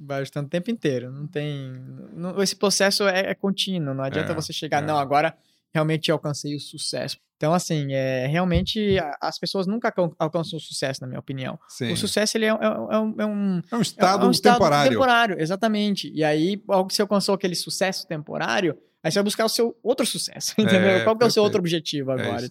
ajustando 0.10 0.48
o 0.48 0.50
tempo 0.50 0.70
inteiro. 0.70 1.12
Não 1.12 1.28
tem. 1.28 1.72
Não, 2.14 2.42
esse 2.42 2.56
processo 2.56 3.08
é, 3.08 3.32
é, 3.32 3.34
contínuo. 3.34 3.94
Não 3.94 4.04
adianta 4.04 4.34
é, 4.34 4.36
você 4.36 4.52
chegar, 4.52 4.84
é. 4.84 4.86
não, 4.86 4.98
agora 4.98 5.34
realmente 5.76 6.12
alcancei 6.12 6.56
o 6.56 6.60
sucesso. 6.60 7.18
Então, 7.38 7.54
assim, 7.54 7.92
é, 7.92 8.26
realmente 8.28 8.98
as 9.22 9.38
pessoas 9.38 9.68
nunca 9.68 9.94
alcançam 10.18 10.58
o 10.58 10.60
sucesso, 10.60 11.02
na 11.02 11.08
minha 11.08 11.20
opinião. 11.20 11.60
Sim. 11.68 11.92
O 11.92 11.98
sucesso 11.98 12.38
ele 12.38 12.46
é, 12.46 12.50
é, 12.50 12.54
é, 12.54 12.98
um, 12.98 13.16
é 13.20 13.26
um, 13.26 13.62
é 13.72 13.76
um 13.76 13.82
estado, 13.82 14.26
é 14.26 14.28
um 14.28 14.32
estado 14.32 14.54
temporário. 14.54 14.92
temporário. 14.92 15.42
Exatamente. 15.42 16.12
E 16.16 16.24
aí, 16.24 16.64
algo 16.70 16.88
que 16.88 16.96
você 16.96 17.02
alcançou 17.02 17.36
aquele 17.36 17.56
sucesso 17.56 18.08
temporário, 18.08 18.78
Aí 19.04 19.12
você 19.12 19.20
vai 19.20 19.24
buscar 19.26 19.46
o 19.46 19.50
seu 19.50 19.78
outro 19.84 20.04
sucesso, 20.04 20.56
entendeu? 20.58 20.90
É, 20.90 21.04
Qual 21.04 21.16
que 21.16 21.24
é 21.24 21.28
o 21.28 21.30
seu 21.30 21.44
outro 21.44 21.60
objetivo 21.60 22.12
agora? 22.12 22.48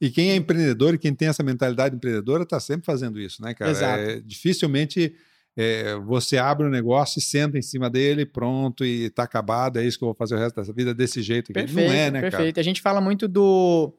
E 0.00 0.10
quem 0.10 0.30
é 0.30 0.36
empreendedor 0.36 0.94
e 0.94 0.98
quem 0.98 1.14
tem 1.14 1.28
essa 1.28 1.42
mentalidade 1.42 1.94
empreendedora 1.94 2.42
está 2.42 2.58
sempre 2.58 2.86
fazendo 2.86 3.20
isso, 3.20 3.42
né, 3.42 3.52
cara? 3.52 3.70
Exato. 3.70 4.02
É, 4.02 4.20
dificilmente 4.20 5.14
é, 5.56 5.94
você 5.96 6.36
abre 6.36 6.66
um 6.66 6.70
negócio 6.70 7.18
e 7.18 7.22
senta 7.22 7.56
em 7.56 7.62
cima 7.62 7.88
dele, 7.88 8.26
pronto, 8.26 8.84
e 8.84 9.04
está 9.04 9.22
acabado, 9.22 9.78
é 9.78 9.84
isso 9.84 9.98
que 9.98 10.04
eu 10.04 10.08
vou 10.08 10.14
fazer 10.14 10.34
o 10.34 10.38
resto 10.38 10.56
dessa 10.56 10.72
vida 10.72 10.94
desse 10.94 11.22
jeito. 11.22 11.52
Perfeito, 11.52 11.88
Não 11.88 11.94
é, 11.94 12.10
né, 12.10 12.20
perfeito. 12.20 12.54
Cara? 12.54 12.60
A 12.60 12.64
gente 12.64 12.82
fala 12.82 13.00
muito 13.00 13.28
do 13.28 13.92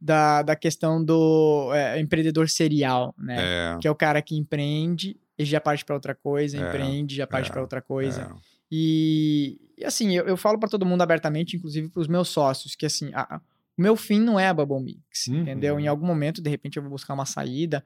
da, 0.00 0.42
da 0.42 0.56
questão 0.56 1.04
do 1.04 1.70
é, 1.74 2.00
empreendedor 2.00 2.48
serial, 2.48 3.14
né? 3.18 3.36
É. 3.74 3.78
Que 3.78 3.86
é 3.86 3.90
o 3.90 3.94
cara 3.94 4.22
que 4.22 4.34
empreende 4.36 5.16
e 5.38 5.44
já 5.44 5.60
parte 5.60 5.84
para 5.84 5.94
outra 5.94 6.14
coisa, 6.14 6.56
é. 6.56 6.68
empreende, 6.68 7.16
já 7.16 7.26
parte 7.26 7.50
para 7.50 7.60
outra 7.60 7.82
coisa. 7.82 8.22
É. 8.22 8.50
E, 8.70 9.58
e, 9.76 9.84
assim, 9.84 10.14
eu, 10.14 10.26
eu 10.26 10.36
falo 10.36 10.58
para 10.58 10.68
todo 10.68 10.86
mundo 10.86 11.02
abertamente, 11.02 11.56
inclusive 11.56 11.88
para 11.88 12.00
os 12.00 12.08
meus 12.08 12.28
sócios, 12.28 12.74
que 12.74 12.86
assim, 12.86 13.10
a, 13.12 13.40
o 13.76 13.82
meu 13.82 13.96
fim 13.96 14.20
não 14.20 14.38
é 14.38 14.48
a 14.48 14.54
Bubble 14.54 14.80
Mix, 14.80 15.26
uhum. 15.28 15.40
entendeu? 15.40 15.80
Em 15.80 15.88
algum 15.88 16.06
momento, 16.06 16.40
de 16.40 16.48
repente, 16.48 16.76
eu 16.76 16.82
vou 16.82 16.92
buscar 16.92 17.14
uma 17.14 17.26
saída, 17.26 17.84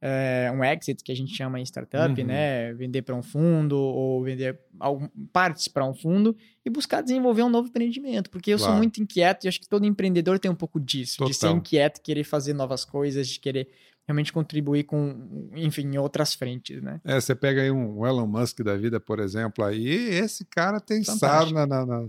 é, 0.00 0.50
um 0.54 0.62
exit, 0.62 1.02
que 1.02 1.10
a 1.10 1.16
gente 1.16 1.34
chama 1.34 1.58
em 1.58 1.64
startup, 1.64 2.20
uhum. 2.20 2.26
né? 2.26 2.72
Vender 2.74 3.02
para 3.02 3.14
um 3.14 3.22
fundo 3.22 3.76
ou 3.76 4.22
vender 4.22 4.58
algum, 4.78 5.08
partes 5.32 5.68
para 5.68 5.84
um 5.84 5.94
fundo 5.94 6.36
e 6.64 6.70
buscar 6.70 7.00
desenvolver 7.00 7.42
um 7.42 7.48
novo 7.48 7.68
empreendimento, 7.68 8.30
porque 8.30 8.52
eu 8.52 8.58
claro. 8.58 8.72
sou 8.72 8.78
muito 8.78 9.02
inquieto 9.02 9.44
e 9.44 9.48
acho 9.48 9.60
que 9.60 9.68
todo 9.68 9.86
empreendedor 9.86 10.38
tem 10.38 10.50
um 10.50 10.54
pouco 10.54 10.78
disso, 10.78 11.18
Total. 11.18 11.28
de 11.30 11.36
ser 11.36 11.50
inquieto, 11.50 12.02
querer 12.02 12.24
fazer 12.24 12.52
novas 12.52 12.84
coisas, 12.84 13.28
de 13.28 13.40
querer 13.40 13.68
realmente 14.06 14.32
contribuir 14.32 14.84
com, 14.84 15.50
enfim, 15.54 15.82
em 15.82 15.98
outras 15.98 16.34
frentes, 16.34 16.80
né? 16.80 17.00
É, 17.04 17.20
você 17.20 17.34
pega 17.34 17.62
aí 17.62 17.70
um 17.70 18.06
Elon 18.06 18.26
Musk 18.26 18.60
da 18.60 18.76
vida, 18.76 19.00
por 19.00 19.18
exemplo, 19.18 19.64
aí 19.64 19.88
esse 19.88 20.44
cara 20.44 20.78
tem 20.78 21.02
sarna 21.02 21.66
na, 21.66 21.84
na, 21.84 22.06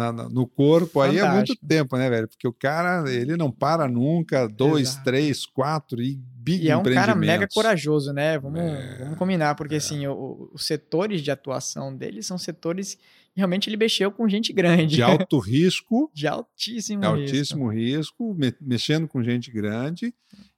na, 0.00 0.28
no 0.28 0.46
corpo 0.46 1.00
Fantástico. 1.00 1.24
aí 1.24 1.30
há 1.30 1.34
muito 1.34 1.56
tempo, 1.56 1.96
né, 1.96 2.08
velho? 2.08 2.28
Porque 2.28 2.48
o 2.48 2.52
cara, 2.52 3.04
ele 3.12 3.36
não 3.36 3.50
para 3.50 3.86
nunca, 3.86 4.48
dois, 4.48 4.88
Exato. 4.88 5.04
três, 5.04 5.44
quatro 5.44 6.02
e 6.02 6.16
big 6.16 6.64
E 6.64 6.70
é 6.70 6.76
um 6.76 6.82
cara 6.82 7.14
mega 7.14 7.46
corajoso, 7.46 8.12
né? 8.12 8.38
Vamos, 8.38 8.60
é, 8.60 8.98
vamos 9.00 9.18
combinar, 9.18 9.54
porque 9.54 9.74
é. 9.74 9.78
assim, 9.78 10.06
o, 10.06 10.50
os 10.52 10.66
setores 10.66 11.20
de 11.22 11.30
atuação 11.30 11.94
dele 11.94 12.22
são 12.22 12.38
setores 12.38 12.98
realmente 13.36 13.68
ele 13.68 13.76
mexeu 13.76 14.10
com 14.10 14.28
gente 14.28 14.52
grande. 14.52 14.96
De 14.96 15.02
alto 15.02 15.38
risco. 15.40 16.10
de 16.14 16.26
altíssimo 16.26 17.00
de 17.00 17.06
altíssimo 17.06 17.68
risco, 17.68 18.34
me, 18.34 18.52
mexendo 18.60 19.06
com 19.06 19.22
gente 19.22 19.50
grande 19.50 20.12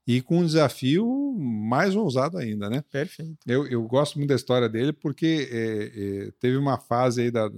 e 0.06 0.20
com 0.20 0.38
um 0.38 0.46
desafio 0.46 1.06
mais 1.38 1.94
ousado 1.94 2.38
ainda, 2.38 2.68
né? 2.68 2.82
Perfeito. 2.90 3.38
Eu, 3.46 3.66
eu 3.66 3.82
gosto 3.82 4.18
muito 4.18 4.30
da 4.30 4.34
história 4.34 4.68
dele 4.68 4.92
porque 4.92 5.48
é, 5.50 6.26
é, 6.26 6.30
teve 6.40 6.56
uma 6.56 6.78
fase 6.78 7.22
aí 7.22 7.30
da, 7.30 7.48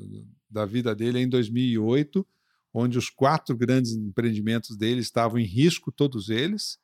da 0.54 0.64
vida 0.64 0.94
dele 0.94 1.18
em 1.18 1.28
2008, 1.28 2.26
onde 2.72 2.96
os 2.96 3.10
quatro 3.10 3.56
grandes 3.56 3.92
empreendimentos 3.92 4.76
dele 4.76 5.00
estavam 5.00 5.38
em 5.38 5.44
risco, 5.44 5.92
todos 5.92 6.30
eles, 6.30 6.78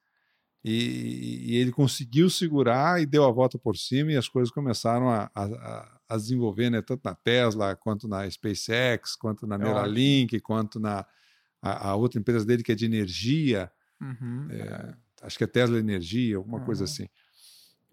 e, 0.62 1.52
e, 1.52 1.56
ele 1.56 1.72
conseguiu 1.72 2.28
segurar 2.28 3.00
e 3.00 3.06
deu 3.06 3.24
a 3.24 3.30
volta 3.30 3.58
por 3.58 3.78
cima 3.78 4.12
e 4.12 4.16
as 4.16 4.28
coisas 4.28 4.52
começaram 4.52 5.08
a, 5.08 5.30
a, 5.34 6.00
a 6.06 6.16
desenvolver, 6.18 6.68
né, 6.68 6.82
tanto 6.82 7.00
na 7.02 7.14
Tesla, 7.14 7.74
quanto 7.74 8.06
na 8.06 8.30
SpaceX, 8.30 9.16
quanto 9.16 9.46
na 9.46 9.54
é 9.54 9.58
Neuralink, 9.58 10.38
quanto 10.40 10.78
na 10.78 11.06
a, 11.62 11.88
a, 11.88 11.94
outra 11.94 12.20
empresa 12.20 12.44
dele 12.44 12.62
que 12.62 12.72
é 12.72 12.74
de 12.74 12.84
energia, 12.84 13.70
uhum. 14.00 14.48
é, 14.50 14.94
acho 15.22 15.38
que 15.38 15.44
é 15.44 15.46
Tesla 15.46 15.78
Energia, 15.78 16.36
alguma 16.36 16.58
uhum. 16.58 16.64
coisa 16.64 16.84
assim. 16.84 17.06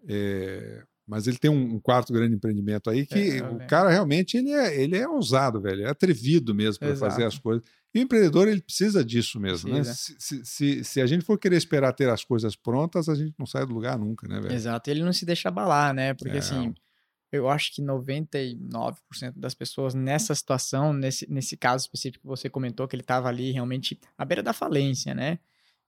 É, 0.06 0.84
mas 1.08 1.26
ele 1.26 1.38
tem 1.38 1.50
um, 1.50 1.76
um, 1.76 1.80
quarto 1.80 2.12
grande 2.12 2.34
empreendimento 2.36 2.90
aí 2.90 3.06
que 3.06 3.38
é, 3.38 3.42
o 3.42 3.66
cara 3.66 3.88
realmente 3.88 4.36
ele 4.36 4.50
é, 4.50 4.78
ele 4.78 4.94
é 4.94 5.08
ousado, 5.08 5.58
velho, 5.58 5.86
é 5.86 5.88
atrevido 5.88 6.54
mesmo 6.54 6.80
para 6.80 6.94
fazer 6.94 7.24
as 7.24 7.38
coisas. 7.38 7.64
E 7.94 7.98
o 7.98 8.02
empreendedor 8.02 8.46
ele 8.46 8.60
precisa 8.60 9.02
disso 9.02 9.40
mesmo, 9.40 9.70
né? 9.70 9.80
precisa. 9.80 10.12
né? 10.12 10.18
Se, 10.20 10.44
se, 10.44 10.84
se, 10.84 11.00
a 11.00 11.06
gente 11.06 11.24
for 11.24 11.38
querer 11.38 11.56
esperar 11.56 11.94
ter 11.94 12.10
as 12.10 12.22
coisas 12.22 12.54
prontas, 12.54 13.08
a 13.08 13.14
gente 13.14 13.34
não 13.38 13.46
sai 13.46 13.64
do 13.64 13.72
lugar 13.72 13.98
nunca, 13.98 14.28
né, 14.28 14.38
velho? 14.38 14.52
Exato, 14.52 14.90
ele 14.90 15.02
não 15.02 15.12
se 15.12 15.24
deixa 15.24 15.48
abalar, 15.48 15.94
né? 15.94 16.12
Porque 16.12 16.36
é. 16.36 16.40
assim, 16.40 16.74
eu 17.32 17.48
acho 17.48 17.74
que 17.74 17.80
99% 17.80 18.58
das 19.34 19.54
pessoas 19.54 19.94
nessa 19.94 20.34
situação, 20.34 20.92
nesse, 20.92 21.30
nesse 21.32 21.56
caso 21.56 21.84
específico 21.84 22.22
que 22.22 22.28
você 22.28 22.50
comentou, 22.50 22.86
que 22.86 22.94
ele 22.94 23.02
estava 23.02 23.28
ali 23.28 23.50
realmente 23.50 23.98
à 24.18 24.26
beira 24.26 24.42
da 24.42 24.52
falência, 24.52 25.14
né? 25.14 25.38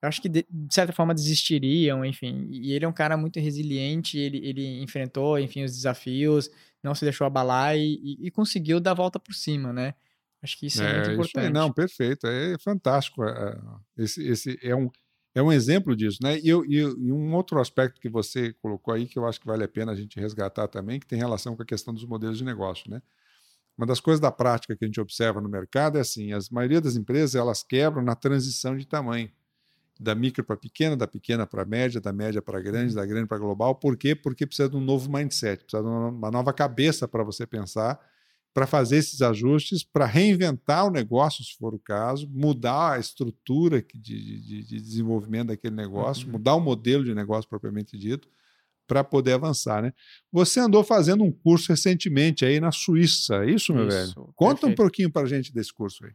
Eu 0.02 0.08
acho 0.08 0.22
que 0.22 0.28
de, 0.28 0.46
de, 0.48 0.74
certa 0.74 0.92
forma 0.92 1.14
desistiriam, 1.14 2.04
enfim. 2.04 2.48
E 2.50 2.72
ele 2.72 2.84
é 2.84 2.88
um 2.88 2.92
cara 2.92 3.16
muito 3.16 3.38
resiliente, 3.38 4.18
ele, 4.18 4.38
ele 4.46 4.82
enfrentou, 4.82 5.38
enfim, 5.38 5.62
os 5.62 5.72
desafios, 5.72 6.50
não 6.82 6.94
se 6.94 7.04
deixou 7.04 7.26
abalar 7.26 7.76
e, 7.76 8.00
e, 8.02 8.26
e 8.26 8.30
conseguiu 8.30 8.80
dar 8.80 8.92
a 8.92 8.94
volta 8.94 9.20
por 9.20 9.34
cima, 9.34 9.72
né? 9.72 9.94
Acho 10.42 10.58
que 10.58 10.66
isso 10.66 10.82
é, 10.82 10.90
é 10.90 10.94
muito 10.94 11.10
importante. 11.12 11.46
Aí, 11.46 11.52
não, 11.52 11.70
perfeito, 11.70 12.26
é 12.26 12.56
fantástico. 12.58 13.22
É, 13.22 13.28
é, 13.28 14.02
esse, 14.02 14.26
esse 14.26 14.58
é 14.62 14.74
um 14.74 14.90
é 15.32 15.40
um 15.40 15.52
exemplo 15.52 15.94
disso, 15.94 16.18
né? 16.22 16.38
E, 16.38 16.48
e, 16.48 16.78
e, 16.78 17.12
um 17.12 17.32
outro 17.34 17.60
aspecto 17.60 18.00
que 18.00 18.08
você 18.08 18.52
colocou 18.54 18.92
aí 18.92 19.06
que 19.06 19.16
eu 19.16 19.24
acho 19.28 19.38
que 19.38 19.46
vale 19.46 19.62
a 19.62 19.68
pena 19.68 19.92
a 19.92 19.94
gente 19.94 20.18
resgatar 20.18 20.66
também, 20.66 20.98
que 20.98 21.06
tem 21.06 21.20
relação 21.20 21.54
com 21.54 21.62
a 21.62 21.66
questão 21.66 21.94
dos 21.94 22.04
modelos 22.04 22.38
de 22.38 22.44
negócio, 22.44 22.90
né? 22.90 23.00
Uma 23.78 23.86
das 23.86 24.00
coisas 24.00 24.18
da 24.18 24.32
prática 24.32 24.74
que 24.76 24.84
a 24.84 24.88
gente 24.88 25.00
observa 25.00 25.40
no 25.40 25.48
mercado 25.48 25.98
é 25.98 26.00
assim: 26.00 26.32
a 26.32 26.38
maioria 26.50 26.80
das 26.80 26.96
empresas 26.96 27.34
elas 27.34 27.62
quebram 27.62 28.02
na 28.02 28.16
transição 28.16 28.76
de 28.76 28.86
tamanho 28.86 29.30
da 30.00 30.14
micro 30.14 30.42
para 30.42 30.56
pequena, 30.56 30.96
da 30.96 31.06
pequena 31.06 31.46
para 31.46 31.62
média, 31.66 32.00
da 32.00 32.10
média 32.10 32.40
para 32.40 32.58
grande, 32.58 32.94
da 32.94 33.04
grande 33.04 33.28
para 33.28 33.36
global. 33.36 33.74
Por 33.74 33.98
quê? 33.98 34.14
Porque 34.14 34.46
precisa 34.46 34.68
de 34.68 34.76
um 34.76 34.80
novo 34.80 35.12
mindset, 35.12 35.62
precisa 35.62 35.82
de 35.82 35.88
uma 35.88 36.30
nova 36.30 36.54
cabeça 36.54 37.06
para 37.06 37.22
você 37.22 37.46
pensar, 37.46 38.00
para 38.54 38.66
fazer 38.66 38.96
esses 38.96 39.20
ajustes, 39.20 39.84
para 39.84 40.06
reinventar 40.06 40.86
o 40.86 40.90
negócio, 40.90 41.44
se 41.44 41.54
for 41.54 41.74
o 41.74 41.78
caso, 41.78 42.26
mudar 42.32 42.94
a 42.94 42.98
estrutura 42.98 43.84
de, 43.94 44.40
de, 44.40 44.64
de 44.64 44.80
desenvolvimento 44.80 45.48
daquele 45.48 45.76
negócio, 45.76 46.26
uhum. 46.26 46.32
mudar 46.32 46.54
o 46.54 46.60
modelo 46.60 47.04
de 47.04 47.14
negócio 47.14 47.48
propriamente 47.48 47.98
dito, 47.98 48.26
para 48.88 49.04
poder 49.04 49.34
avançar, 49.34 49.82
né? 49.82 49.92
Você 50.32 50.58
andou 50.58 50.82
fazendo 50.82 51.22
um 51.22 51.30
curso 51.30 51.68
recentemente 51.68 52.44
aí 52.44 52.58
na 52.58 52.72
Suíça, 52.72 53.44
é 53.44 53.50
isso, 53.50 53.72
meu 53.72 53.86
isso, 53.86 53.96
velho? 53.96 54.32
Conta 54.34 54.62
perfeito. 54.62 54.72
um 54.72 54.74
pouquinho 54.74 55.12
para 55.12 55.26
a 55.26 55.28
gente 55.28 55.52
desse 55.52 55.72
curso 55.72 56.04
aí. 56.06 56.12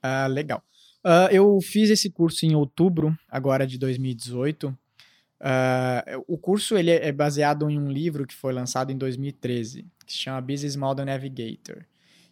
Ah, 0.00 0.26
legal. 0.26 0.62
Uh, 1.06 1.30
eu 1.30 1.60
fiz 1.60 1.88
esse 1.88 2.10
curso 2.10 2.44
em 2.44 2.56
outubro, 2.56 3.16
agora 3.30 3.64
de 3.64 3.78
2018. 3.78 4.68
Uh, 4.68 4.76
ah, 5.38 6.04
o 6.26 6.36
curso 6.36 6.76
ele 6.76 6.90
é 6.90 7.12
baseado 7.12 7.70
em 7.70 7.78
um 7.78 7.88
livro 7.88 8.26
que 8.26 8.34
foi 8.34 8.52
lançado 8.52 8.90
em 8.90 8.98
2013, 8.98 9.86
que 10.04 10.12
se 10.12 10.18
chama 10.18 10.40
Business 10.40 10.74
Model 10.74 11.06
Navigator, 11.06 11.84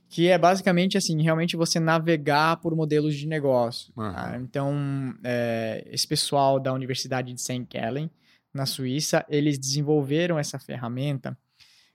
que 0.09 0.27
é 0.27 0.37
basicamente 0.37 0.99
assim, 0.99 1.23
realmente 1.23 1.57
você 1.57 1.79
navegar 1.79 2.57
por 2.57 2.75
modelos 2.75 3.15
de 3.15 3.29
negócio. 3.29 3.93
Uhum. 3.97 4.13
Tá? 4.13 4.39
Então, 4.41 5.15
é, 5.23 5.87
esse 5.93 6.09
pessoal 6.09 6.59
da 6.59 6.73
Universidade 6.73 7.33
de 7.33 7.41
St. 7.41 7.69
Gallen, 7.73 8.11
na 8.53 8.67
Suíça, 8.67 9.25
eles 9.29 9.57
desenvolveram 9.57 10.37
essa 10.37 10.59
ferramenta 10.59 11.39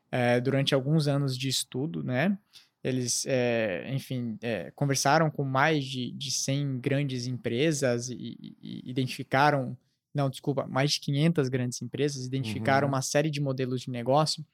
é, 0.09 0.39
durante 0.39 0.73
alguns 0.73 1.09
anos 1.09 1.37
de 1.37 1.49
estudo, 1.49 2.03
né? 2.03 2.37
Eles, 2.83 3.25
é, 3.27 3.91
enfim, 3.93 4.37
é, 4.41 4.71
conversaram 4.71 5.29
com 5.29 5.43
mais 5.43 5.83
de, 5.83 6.11
de 6.11 6.31
100 6.31 6.79
grandes 6.79 7.27
empresas 7.27 8.09
e, 8.09 8.55
e, 8.61 8.81
identificaram, 8.89 9.77
não, 10.13 10.29
desculpa, 10.29 10.65
mais 10.65 10.91
de 10.91 11.01
500 11.01 11.49
grandes 11.49 11.81
empresas, 11.81 12.25
identificaram 12.25 12.87
uhum. 12.87 12.93
uma 12.93 13.01
série 13.01 13.29
de 13.29 13.41
modelos 13.41 13.81
de 13.81 13.89
negócio, 13.89 14.45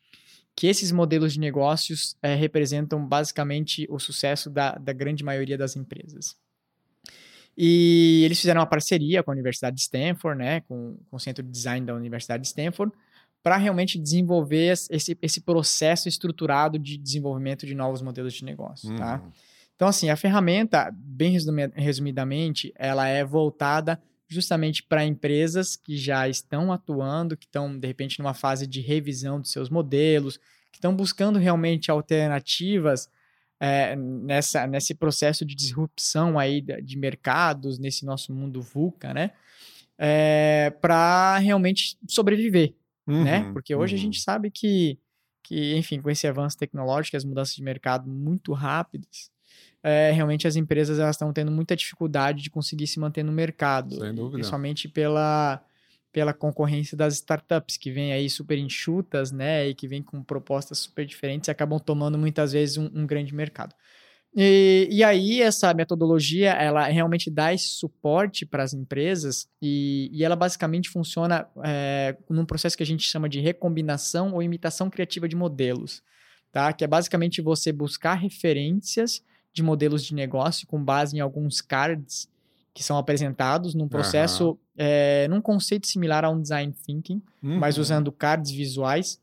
que 0.55 0.67
esses 0.67 0.91
modelos 0.91 1.33
de 1.33 1.39
negócios 1.39 2.17
é, 2.21 2.33
representam 2.33 3.05
basicamente 3.05 3.85
o 3.89 3.99
sucesso 3.99 4.49
da, 4.49 4.71
da 4.75 4.93
grande 4.93 5.23
maioria 5.23 5.57
das 5.57 5.75
empresas. 5.75 6.35
E 7.57 8.23
eles 8.25 8.39
fizeram 8.39 8.59
uma 8.59 8.67
parceria 8.67 9.21
com 9.21 9.31
a 9.31 9.33
Universidade 9.33 9.75
de 9.75 9.81
Stanford, 9.81 10.37
né, 10.37 10.61
com, 10.61 10.97
com 11.09 11.15
o 11.15 11.19
Centro 11.19 11.43
de 11.43 11.51
Design 11.51 11.85
da 11.85 11.93
Universidade 11.93 12.41
de 12.41 12.47
Stanford, 12.47 12.93
para 13.45 13.57
realmente 13.57 13.99
desenvolver 13.99 14.73
esse, 14.89 15.15
esse 15.21 15.39
processo 15.39 16.09
estruturado 16.09 16.79
de 16.79 16.97
desenvolvimento 16.97 17.63
de 17.63 17.75
novos 17.75 18.01
modelos 18.01 18.33
de 18.33 18.43
negócio, 18.43 18.89
tá? 18.97 19.17
uhum. 19.17 19.19
tá? 19.19 19.31
Então, 19.75 19.87
assim, 19.87 20.09
a 20.09 20.15
ferramenta, 20.15 20.91
bem 20.91 21.37
resumidamente, 21.75 22.73
ela 22.75 23.07
é 23.07 23.23
voltada 23.23 24.01
justamente 24.27 24.81
para 24.81 25.05
empresas 25.05 25.75
que 25.75 25.95
já 25.95 26.27
estão 26.27 26.73
atuando, 26.73 27.37
que 27.37 27.45
estão, 27.45 27.77
de 27.77 27.85
repente, 27.85 28.17
numa 28.17 28.33
fase 28.33 28.65
de 28.65 28.81
revisão 28.81 29.39
dos 29.39 29.51
seus 29.51 29.69
modelos, 29.69 30.37
que 30.71 30.79
estão 30.79 30.95
buscando 30.95 31.37
realmente 31.37 31.91
alternativas 31.91 33.07
é, 33.59 33.95
nessa, 33.95 34.65
nesse 34.65 34.95
processo 34.95 35.45
de 35.45 35.53
disrupção 35.53 36.39
aí 36.39 36.61
de 36.61 36.97
mercados, 36.97 37.77
nesse 37.77 38.05
nosso 38.07 38.33
mundo 38.33 38.59
VUCA, 38.59 39.13
né? 39.13 39.33
É, 39.99 40.73
para 40.81 41.37
realmente 41.37 41.95
sobreviver? 42.07 42.73
Uhum, 43.07 43.23
né? 43.23 43.51
Porque 43.53 43.73
hoje 43.75 43.95
uhum. 43.95 44.01
a 44.01 44.03
gente 44.03 44.21
sabe 44.21 44.49
que, 44.51 44.99
que, 45.43 45.75
enfim, 45.75 46.01
com 46.01 46.09
esse 46.09 46.27
avanço 46.27 46.57
tecnológico, 46.57 47.17
as 47.17 47.23
mudanças 47.23 47.55
de 47.55 47.63
mercado 47.63 48.09
muito 48.09 48.53
rápidas, 48.53 49.29
é, 49.83 50.11
realmente 50.11 50.47
as 50.47 50.55
empresas 50.55 50.97
elas 50.97 51.15
estão 51.15 51.31
tendo 51.31 51.51
muita 51.51 51.75
dificuldade 51.75 52.41
de 52.41 52.49
conseguir 52.49 52.87
se 52.87 52.99
manter 52.99 53.23
no 53.23 53.31
mercado. 53.31 53.95
Sem 53.95 54.15
dúvida. 54.15 54.33
Principalmente 54.33 54.87
pela, 54.87 55.63
pela 56.11 56.33
concorrência 56.33 56.97
das 56.97 57.13
startups, 57.15 57.77
que 57.77 57.91
vêm 57.91 58.11
aí 58.11 58.29
super 58.29 58.57
enxutas, 58.57 59.31
né? 59.31 59.67
E 59.67 59.75
que 59.75 59.87
vêm 59.87 60.01
com 60.01 60.23
propostas 60.23 60.79
super 60.79 61.05
diferentes 61.05 61.47
e 61.47 61.51
acabam 61.51 61.79
tomando 61.79 62.17
muitas 62.17 62.51
vezes 62.53 62.77
um, 62.77 62.89
um 62.95 63.05
grande 63.05 63.35
mercado. 63.35 63.75
E, 64.35 64.89
e 64.91 65.01
aí 65.01 65.41
essa 65.41 65.73
metodologia, 65.73 66.51
ela 66.51 66.85
realmente 66.87 67.31
dá 67.31 67.53
esse 67.53 67.69
suporte 67.69 68.45
para 68.45 68.63
as 68.63 68.73
empresas 68.73 69.47
e, 69.61 70.09
e, 70.11 70.25
ela 70.25 70.35
basicamente 70.35 70.89
funciona 70.89 71.47
é, 71.63 72.17
num 72.29 72.45
processo 72.45 72.75
que 72.75 72.83
a 72.83 72.85
gente 72.85 73.03
chama 73.03 73.29
de 73.29 73.39
recombinação 73.39 74.33
ou 74.33 74.43
imitação 74.43 74.89
criativa 74.89 75.29
de 75.29 75.37
modelos, 75.37 76.03
tá? 76.51 76.73
Que 76.73 76.83
é 76.83 76.87
basicamente 76.87 77.41
você 77.41 77.71
buscar 77.71 78.15
referências 78.15 79.23
de 79.53 79.63
modelos 79.63 80.03
de 80.03 80.13
negócio 80.13 80.67
com 80.67 80.83
base 80.83 81.15
em 81.15 81.21
alguns 81.21 81.61
cards 81.61 82.29
que 82.73 82.83
são 82.83 82.97
apresentados 82.97 83.73
num 83.73 83.87
processo, 83.87 84.49
uhum. 84.49 84.57
é, 84.77 85.27
num 85.29 85.39
conceito 85.39 85.87
similar 85.87 86.25
a 86.25 86.29
um 86.29 86.41
design 86.41 86.73
thinking, 86.85 87.21
uhum. 87.41 87.57
mas 87.57 87.77
usando 87.77 88.11
cards 88.11 88.51
visuais 88.51 89.17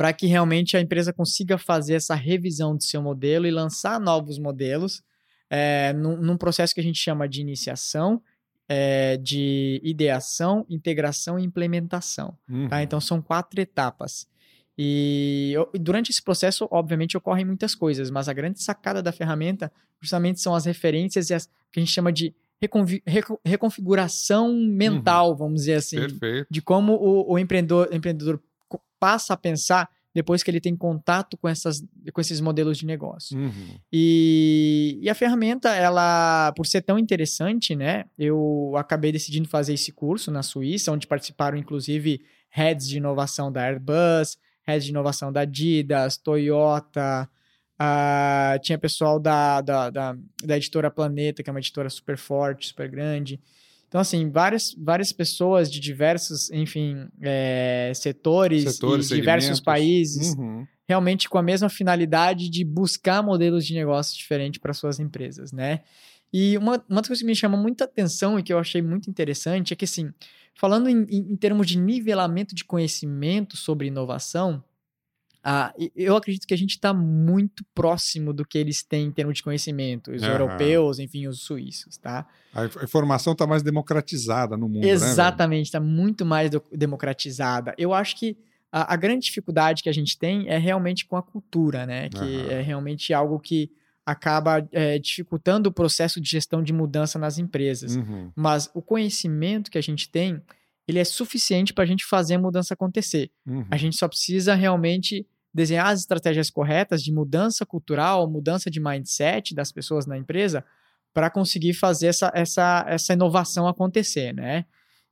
para 0.00 0.14
que 0.14 0.26
realmente 0.26 0.78
a 0.78 0.80
empresa 0.80 1.12
consiga 1.12 1.58
fazer 1.58 1.92
essa 1.92 2.14
revisão 2.14 2.74
do 2.74 2.82
seu 2.82 3.02
modelo 3.02 3.46
e 3.46 3.50
lançar 3.50 4.00
novos 4.00 4.38
modelos 4.38 5.02
é, 5.50 5.92
num, 5.92 6.16
num, 6.16 6.38
processo 6.38 6.74
que 6.74 6.80
a 6.80 6.82
gente 6.82 6.98
chama 6.98 7.28
de 7.28 7.42
iniciação, 7.42 8.22
é, 8.66 9.18
de 9.18 9.78
ideação, 9.84 10.64
integração 10.70 11.38
e 11.38 11.44
implementação. 11.44 12.28
Tá? 12.30 12.54
Uhum. 12.54 12.68
Tá? 12.70 12.82
Então 12.82 12.98
são 12.98 13.20
quatro 13.20 13.60
etapas. 13.60 14.26
E 14.78 15.52
durante 15.78 16.10
esse 16.10 16.22
processo, 16.22 16.66
obviamente, 16.70 17.18
ocorrem 17.18 17.44
muitas 17.44 17.74
coisas, 17.74 18.10
mas 18.10 18.26
a 18.26 18.32
grande 18.32 18.62
sacada 18.62 19.02
da 19.02 19.12
ferramenta 19.12 19.70
justamente 20.00 20.40
são 20.40 20.54
as 20.54 20.64
referências 20.64 21.28
e 21.28 21.34
as 21.34 21.44
que 21.70 21.78
a 21.78 21.80
gente 21.80 21.92
chama 21.92 22.10
de 22.10 22.34
reconfiguração 23.44 24.54
mental, 24.54 25.32
uhum. 25.32 25.36
vamos 25.36 25.60
dizer 25.60 25.74
assim, 25.74 25.96
Perfeito. 25.96 26.46
de 26.50 26.62
como 26.62 26.94
o, 26.94 27.34
o 27.34 27.38
empreendedor, 27.38 27.90
empreendedor 27.92 28.40
passa 29.00 29.34
a 29.34 29.36
pensar 29.36 29.88
depois 30.14 30.42
que 30.42 30.50
ele 30.50 30.60
tem 30.60 30.76
contato 30.76 31.36
com, 31.36 31.48
essas, 31.48 31.82
com 32.12 32.20
esses 32.20 32.40
modelos 32.40 32.78
de 32.78 32.86
negócio. 32.86 33.38
Uhum. 33.38 33.78
E, 33.92 34.98
e, 35.00 35.08
a 35.08 35.14
ferramenta, 35.14 35.70
ela, 35.70 36.52
por 36.56 36.66
ser 36.66 36.82
tão 36.82 36.98
interessante, 36.98 37.76
né, 37.76 38.04
eu 38.18 38.72
acabei 38.76 39.12
decidindo 39.12 39.48
fazer 39.48 39.74
esse 39.74 39.92
curso 39.92 40.30
na 40.30 40.42
Suíça, 40.42 40.92
onde 40.92 41.06
participaram, 41.06 41.56
inclusive, 41.56 42.20
heads 42.50 42.88
de 42.88 42.96
inovação 42.96 43.52
da 43.52 43.62
Airbus, 43.62 44.36
heads 44.66 44.84
de 44.84 44.90
inovação 44.90 45.32
da 45.32 45.42
Adidas, 45.42 46.16
Toyota, 46.16 47.28
uh, 47.80 48.58
tinha 48.60 48.78
pessoal 48.78 49.20
da, 49.20 49.60
da, 49.60 49.90
da, 49.90 50.16
da 50.42 50.56
editora 50.56 50.90
Planeta, 50.90 51.42
que 51.42 51.48
é 51.48 51.52
uma 51.52 51.60
editora 51.60 51.88
super 51.88 52.18
forte, 52.18 52.66
super 52.66 52.88
grande. 52.88 53.40
Então, 53.90 54.00
assim, 54.00 54.30
várias, 54.30 54.72
várias 54.78 55.10
pessoas 55.12 55.68
de 55.68 55.80
diversos, 55.80 56.48
enfim, 56.52 57.08
é, 57.20 57.90
setores, 57.92 58.74
setores, 58.74 59.10
e 59.10 59.16
diversos 59.16 59.58
países, 59.58 60.36
uhum. 60.36 60.64
realmente 60.88 61.28
com 61.28 61.36
a 61.36 61.42
mesma 61.42 61.68
finalidade 61.68 62.48
de 62.48 62.64
buscar 62.64 63.20
modelos 63.20 63.66
de 63.66 63.74
negócio 63.74 64.16
diferentes 64.16 64.60
para 64.60 64.72
suas 64.72 65.00
empresas, 65.00 65.50
né? 65.50 65.80
E 66.32 66.56
uma, 66.56 66.80
uma 66.88 67.00
das 67.00 67.08
coisas 67.08 67.18
que 67.18 67.26
me 67.26 67.34
chama 67.34 67.56
muita 67.56 67.82
atenção 67.82 68.38
e 68.38 68.44
que 68.44 68.52
eu 68.52 68.60
achei 68.60 68.80
muito 68.80 69.10
interessante 69.10 69.72
é 69.72 69.76
que, 69.76 69.86
assim, 69.86 70.14
falando 70.54 70.88
em, 70.88 71.04
em 71.10 71.36
termos 71.36 71.66
de 71.66 71.76
nivelamento 71.76 72.54
de 72.54 72.64
conhecimento 72.64 73.56
sobre 73.56 73.88
inovação, 73.88 74.62
ah, 75.42 75.72
eu 75.96 76.16
acredito 76.16 76.46
que 76.46 76.52
a 76.52 76.58
gente 76.58 76.72
está 76.72 76.92
muito 76.92 77.64
próximo 77.74 78.32
do 78.32 78.44
que 78.44 78.58
eles 78.58 78.82
têm 78.82 79.06
em 79.06 79.12
termos 79.12 79.36
de 79.36 79.42
conhecimento, 79.42 80.10
os 80.10 80.22
uhum. 80.22 80.28
europeus, 80.28 80.98
enfim, 80.98 81.26
os 81.26 81.42
suíços, 81.42 81.96
tá? 81.96 82.26
A 82.52 82.66
informação 82.84 83.32
está 83.32 83.46
mais 83.46 83.62
democratizada 83.62 84.56
no 84.56 84.68
mundo, 84.68 84.84
né, 84.84 84.90
Exatamente, 84.90 85.66
está 85.66 85.80
né, 85.80 85.86
muito 85.86 86.26
mais 86.26 86.50
democratizada. 86.72 87.74
Eu 87.78 87.94
acho 87.94 88.16
que 88.16 88.36
a, 88.70 88.92
a, 88.92 88.96
grande 88.96 89.24
dificuldade 89.24 89.82
que 89.82 89.88
a 89.88 89.92
gente 89.92 90.18
tem 90.18 90.48
é 90.48 90.58
realmente 90.58 91.06
com 91.06 91.16
a 91.16 91.22
cultura, 91.22 91.86
né? 91.86 92.08
Que 92.10 92.18
uhum. 92.18 92.50
é 92.50 92.60
realmente 92.60 93.14
algo 93.14 93.40
que 93.40 93.70
acaba 94.04 94.66
é, 94.72 94.98
dificultando 94.98 95.68
o 95.68 95.72
processo 95.72 96.20
de 96.20 96.28
gestão 96.28 96.62
de 96.62 96.72
mudança 96.72 97.18
nas 97.18 97.38
empresas. 97.38 97.96
Uhum. 97.96 98.30
Mas 98.34 98.70
o 98.74 98.82
conhecimento 98.82 99.70
que 99.70 99.78
a 99.78 99.82
gente 99.82 100.10
tem 100.10 100.42
ele 100.90 100.98
é 100.98 101.04
suficiente 101.04 101.72
para 101.72 101.84
a 101.84 101.86
gente 101.86 102.04
fazer 102.04 102.34
a 102.34 102.38
mudança 102.38 102.74
acontecer. 102.74 103.30
Uhum. 103.46 103.64
A 103.70 103.76
gente 103.76 103.96
só 103.96 104.08
precisa 104.08 104.54
realmente 104.54 105.26
desenhar 105.52 105.86
as 105.86 106.00
estratégias 106.00 106.50
corretas 106.50 107.02
de 107.02 107.12
mudança 107.12 107.64
cultural, 107.64 108.28
mudança 108.30 108.70
de 108.70 108.80
mindset 108.80 109.54
das 109.54 109.72
pessoas 109.72 110.06
na 110.06 110.16
empresa 110.16 110.64
para 111.12 111.28
conseguir 111.28 111.74
fazer 111.74 112.08
essa, 112.08 112.30
essa, 112.34 112.84
essa 112.88 113.12
inovação 113.12 113.66
acontecer, 113.66 114.32
né? 114.32 114.64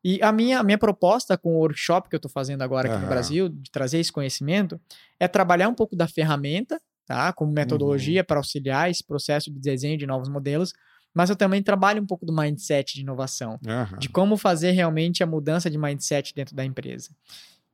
E 0.04 0.22
a 0.22 0.30
minha, 0.30 0.60
a 0.60 0.62
minha 0.62 0.78
proposta 0.78 1.36
com 1.36 1.56
o 1.56 1.58
workshop 1.58 2.08
que 2.08 2.14
eu 2.14 2.18
estou 2.18 2.30
fazendo 2.30 2.62
agora 2.62 2.86
aqui 2.86 2.96
uhum. 2.96 3.02
no 3.02 3.08
Brasil, 3.08 3.48
de 3.48 3.70
trazer 3.70 3.98
esse 3.98 4.12
conhecimento, 4.12 4.80
é 5.18 5.26
trabalhar 5.26 5.68
um 5.68 5.74
pouco 5.74 5.96
da 5.96 6.06
ferramenta, 6.06 6.80
tá? 7.04 7.32
Como 7.32 7.52
metodologia 7.52 8.20
uhum. 8.20 8.26
para 8.26 8.38
auxiliar 8.38 8.88
esse 8.90 9.04
processo 9.04 9.50
de 9.50 9.58
desenho 9.58 9.98
de 9.98 10.06
novos 10.06 10.28
modelos, 10.28 10.72
mas 11.18 11.30
eu 11.30 11.34
também 11.34 11.60
trabalho 11.60 12.00
um 12.00 12.06
pouco 12.06 12.24
do 12.24 12.32
mindset 12.32 12.94
de 12.94 13.00
inovação, 13.00 13.58
uhum. 13.66 13.98
de 13.98 14.08
como 14.08 14.36
fazer 14.36 14.70
realmente 14.70 15.20
a 15.20 15.26
mudança 15.26 15.68
de 15.68 15.76
mindset 15.76 16.32
dentro 16.32 16.54
da 16.54 16.64
empresa. 16.64 17.10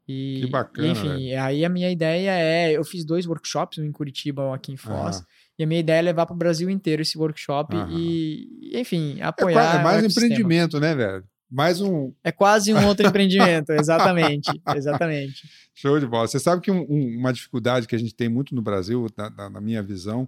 E, 0.09 0.40
que 0.40 0.46
bacana. 0.50 0.88
E, 0.88 0.90
enfim, 0.90 1.35
aí 1.35 1.62
a 1.62 1.68
minha 1.68 1.90
ideia 1.90 2.30
é. 2.30 2.72
Eu 2.72 2.83
fiz 2.85 3.04
dois 3.04 3.26
workshops, 3.26 3.76
um 3.76 3.85
em 3.85 3.92
Curitiba, 3.92 4.42
um 4.42 4.54
aqui 4.54 4.72
em 4.72 4.78
Foz. 4.78 5.18
Uhum. 5.18 5.24
E 5.59 5.64
a 5.64 5.66
minha 5.66 5.80
ideia 5.80 5.98
é 5.98 6.02
levar 6.02 6.24
para 6.24 6.33
o 6.33 6.38
Brasil 6.38 6.70
inteiro 6.70 7.02
esse 7.02 7.18
workshop 7.18 7.76
uhum. 7.76 7.90
e, 7.90 8.70
enfim, 8.72 9.18
é 9.20 9.24
apoiar. 9.24 9.76
É, 9.76 9.80
é 9.80 9.83
mais 9.83 10.02
empreendimento, 10.02 10.80
né, 10.80 10.94
velho? 10.94 11.22
Mais 11.50 11.83
um. 11.83 12.14
É 12.24 12.33
quase 12.33 12.72
um 12.72 12.87
outro 12.87 13.04
empreendimento, 13.07 13.72
exatamente. 13.72 14.50
Exatamente. 14.74 15.46
Show 15.74 16.00
de 16.00 16.07
bola. 16.07 16.26
Você 16.26 16.40
sabe 16.40 16.62
que 16.62 16.70
um, 16.70 16.80
um, 16.88 17.18
uma 17.18 17.30
dificuldade 17.30 17.87
que 17.87 17.94
a 17.94 17.98
gente 17.98 18.14
tem 18.14 18.30
muito 18.30 18.54
no 18.54 18.62
Brasil, 18.62 19.07
na, 19.14 19.50
na 19.50 19.61
minha 19.61 19.83
visão, 19.83 20.26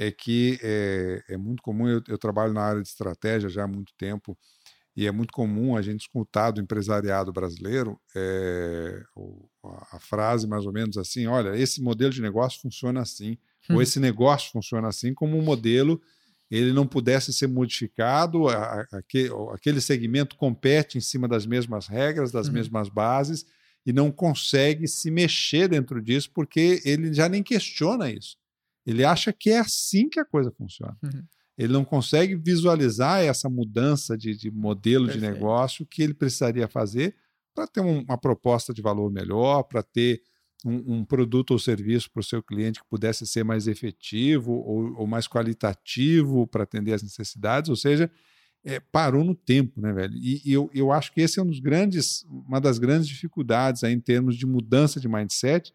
é 0.00 0.10
que 0.10 0.58
é, 0.62 1.22
é 1.28 1.36
muito 1.36 1.62
comum, 1.62 1.86
eu, 1.86 2.02
eu, 2.08 2.16
trabalho 2.16 2.54
na 2.54 2.62
área 2.62 2.80
de 2.80 2.88
estratégia 2.88 3.50
já 3.50 3.64
há 3.64 3.68
muito 3.68 3.92
tempo, 3.98 4.36
e 4.96 5.06
é 5.06 5.12
muito 5.12 5.30
comum 5.30 5.76
a 5.76 5.82
gente 5.82 6.00
escutar 6.00 6.50
do 6.52 6.60
empresariado 6.60 7.30
brasileiro 7.30 8.00
é, 8.16 9.02
a, 9.92 9.98
frase 10.00 10.48
mais 10.48 10.64
ou 10.64 10.72
menos 10.72 10.96
assim: 10.96 11.26
olha, 11.26 11.54
esse 11.54 11.82
modelo 11.82 12.10
de 12.10 12.22
negócio 12.22 12.62
funciona 12.62 13.02
assim, 13.02 13.36
hum. 13.68 13.74
ou 13.74 13.82
esse 13.82 14.00
negócio 14.00 14.50
funciona 14.50 14.88
assim, 14.88 15.12
como 15.12 15.36
um 15.36 15.42
modelo 15.42 16.00
ele 16.50 16.72
não 16.72 16.86
pudesse 16.86 17.32
ser 17.32 17.46
modificado, 17.46 18.48
a, 18.48 18.80
a, 18.80 18.86
aquele 19.54 19.80
segmento 19.82 20.34
compete 20.34 20.96
em 20.96 21.00
cima 21.00 21.28
das 21.28 21.46
mesmas 21.46 21.86
regras, 21.86 22.32
das 22.32 22.48
hum. 22.48 22.52
mesmas 22.52 22.88
bases, 22.88 23.44
e 23.84 23.92
não 23.92 24.10
consegue 24.10 24.88
se 24.88 25.10
mexer 25.10 25.68
dentro 25.68 26.02
disso, 26.02 26.30
porque 26.34 26.80
ele 26.86 27.12
já 27.12 27.28
nem 27.28 27.42
questiona 27.42 28.10
isso. 28.10 28.40
Ele 28.86 29.04
acha 29.04 29.32
que 29.32 29.50
é 29.50 29.58
assim 29.58 30.08
que 30.08 30.20
a 30.20 30.24
coisa 30.24 30.50
funciona. 30.50 30.96
Uhum. 31.02 31.22
Ele 31.56 31.72
não 31.72 31.84
consegue 31.84 32.36
visualizar 32.36 33.22
essa 33.22 33.48
mudança 33.48 34.16
de, 34.16 34.34
de 34.34 34.50
modelo 34.50 35.06
Perfeito. 35.06 35.26
de 35.26 35.32
negócio 35.32 35.86
que 35.86 36.02
ele 36.02 36.14
precisaria 36.14 36.66
fazer 36.66 37.14
para 37.54 37.66
ter 37.66 37.80
um, 37.80 38.00
uma 38.00 38.16
proposta 38.16 38.72
de 38.72 38.80
valor 38.80 39.10
melhor, 39.10 39.64
para 39.64 39.82
ter 39.82 40.22
um, 40.64 40.96
um, 40.96 41.04
produto 41.04 41.50
ou 41.52 41.58
serviço 41.58 42.10
para 42.10 42.20
o 42.20 42.24
seu 42.24 42.42
cliente 42.42 42.80
que 42.80 42.88
pudesse 42.88 43.26
ser 43.26 43.44
mais 43.44 43.66
efetivo 43.66 44.52
ou, 44.52 45.00
ou 45.00 45.06
mais 45.06 45.26
qualitativo 45.26 46.46
para 46.46 46.62
atender 46.62 46.92
as 46.92 47.02
necessidades. 47.02 47.68
Ou 47.68 47.76
seja, 47.76 48.10
é, 48.64 48.78
parou 48.80 49.24
no 49.24 49.34
tempo, 49.34 49.80
né, 49.80 49.92
velho? 49.92 50.14
E, 50.16 50.42
e, 50.44 50.52
eu, 50.52 50.70
eu 50.72 50.92
acho 50.92 51.12
que 51.12 51.20
esse 51.20 51.38
é 51.38 51.42
um 51.42 51.46
dos 51.46 51.60
grandes, 51.60 52.24
uma 52.28 52.60
das 52.60 52.78
grandes 52.78 53.08
dificuldades 53.08 53.82
aí 53.84 53.92
em 53.92 54.00
termos 54.00 54.36
de 54.36 54.46
mudança 54.46 55.00
de 55.00 55.08
mindset, 55.08 55.72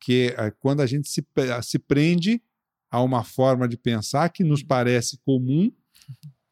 que 0.00 0.34
é 0.36 0.50
quando 0.50 0.80
a 0.80 0.86
gente 0.86 1.08
se, 1.08 1.24
se 1.62 1.78
prende 1.78 2.42
a 2.90 3.02
uma 3.02 3.22
forma 3.22 3.68
de 3.68 3.76
pensar 3.76 4.28
que 4.30 4.42
nos 4.42 4.62
parece 4.62 5.18
comum, 5.18 5.70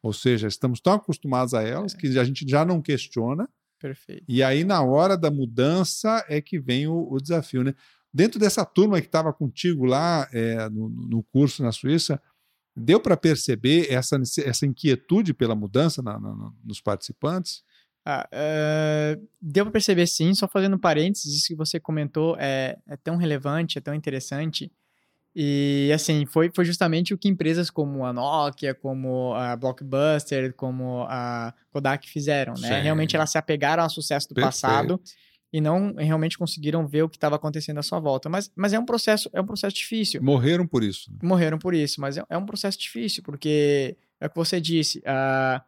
ou 0.01 0.13
seja, 0.13 0.47
estamos 0.47 0.79
tão 0.79 0.93
acostumados 0.93 1.53
a 1.53 1.63
elas 1.63 1.93
é. 1.93 1.97
que 1.97 2.19
a 2.19 2.23
gente 2.23 2.47
já 2.47 2.63
não 2.63 2.81
questiona. 2.81 3.49
Perfeito. 3.79 4.23
E 4.27 4.41
aí, 4.41 4.63
na 4.63 4.81
hora 4.81 5.17
da 5.17 5.29
mudança, 5.29 6.23
é 6.27 6.41
que 6.41 6.59
vem 6.59 6.87
o, 6.87 7.11
o 7.11 7.19
desafio, 7.19 7.63
né? 7.63 7.73
Dentro 8.13 8.39
dessa 8.39 8.65
turma 8.65 8.99
que 8.99 9.07
estava 9.07 9.31
contigo 9.33 9.85
lá 9.85 10.27
é, 10.31 10.69
no, 10.69 10.89
no, 10.89 11.23
curso 11.23 11.61
na 11.61 11.71
Suíça, 11.71 12.21
deu 12.75 12.99
para 12.99 13.17
perceber 13.17 13.91
essa, 13.91 14.19
essa 14.43 14.65
inquietude 14.65 15.33
pela 15.33 15.55
mudança 15.55 16.01
na, 16.01 16.19
na, 16.19 16.51
nos 16.63 16.81
participantes? 16.81 17.63
Ah, 18.09 18.25
uh, 18.31 19.27
deu 19.41 19.65
para 19.65 19.73
perceber 19.73 20.07
sim, 20.07 20.33
só 20.33 20.47
fazendo 20.47 20.79
parênteses, 20.79 21.39
isso 21.39 21.47
que 21.47 21.55
você 21.55 21.77
comentou 21.77 22.37
é, 22.39 22.77
é, 22.87 22.95
tão 22.95 23.17
relevante, 23.17 23.77
é 23.77 23.81
tão 23.81 23.93
interessante. 23.93 24.71
E 25.35 25.91
assim, 25.93 26.25
foi, 26.25 26.49
foi 26.55 26.63
justamente 26.63 27.13
o 27.13 27.17
que 27.17 27.27
empresas 27.27 27.69
como 27.69 28.05
a 28.05 28.13
Nokia, 28.13 28.73
como 28.73 29.33
a 29.33 29.57
Blockbuster, 29.57 30.53
como 30.53 31.05
a 31.09 31.53
Kodak 31.69 32.09
fizeram, 32.09 32.53
né? 32.53 32.77
Sim. 32.77 32.83
Realmente 32.83 33.13
elas 33.13 33.29
se 33.29 33.37
apegaram 33.37 33.83
ao 33.83 33.89
sucesso 33.89 34.29
do 34.29 34.35
Perfeito. 34.35 34.53
passado 34.53 35.01
e 35.51 35.59
não 35.59 35.93
realmente 35.95 36.37
conseguiram 36.37 36.87
ver 36.87 37.03
o 37.03 37.09
que 37.09 37.17
estava 37.17 37.35
acontecendo 37.35 37.77
à 37.77 37.83
sua 37.83 37.99
volta. 37.99 38.29
Mas, 38.29 38.49
mas 38.55 38.71
é 38.71 38.79
um 38.79 38.85
processo, 38.85 39.29
é 39.33 39.41
um 39.41 39.45
processo 39.45 39.75
difícil. 39.75 40.23
Morreram 40.23 40.65
por 40.65 40.81
isso. 40.81 41.11
Né? 41.11 41.17
Morreram 41.21 41.59
por 41.59 41.73
isso, 41.73 41.99
mas 41.99 42.17
é, 42.17 42.23
é 42.29 42.37
um 42.37 42.45
processo 42.45 42.79
difícil, 42.79 43.21
porque 43.21 43.97
é 44.17 44.27
o 44.27 44.29
que 44.29 44.35
você 44.37 44.61
disse, 44.61 44.99
uh, 44.99 45.61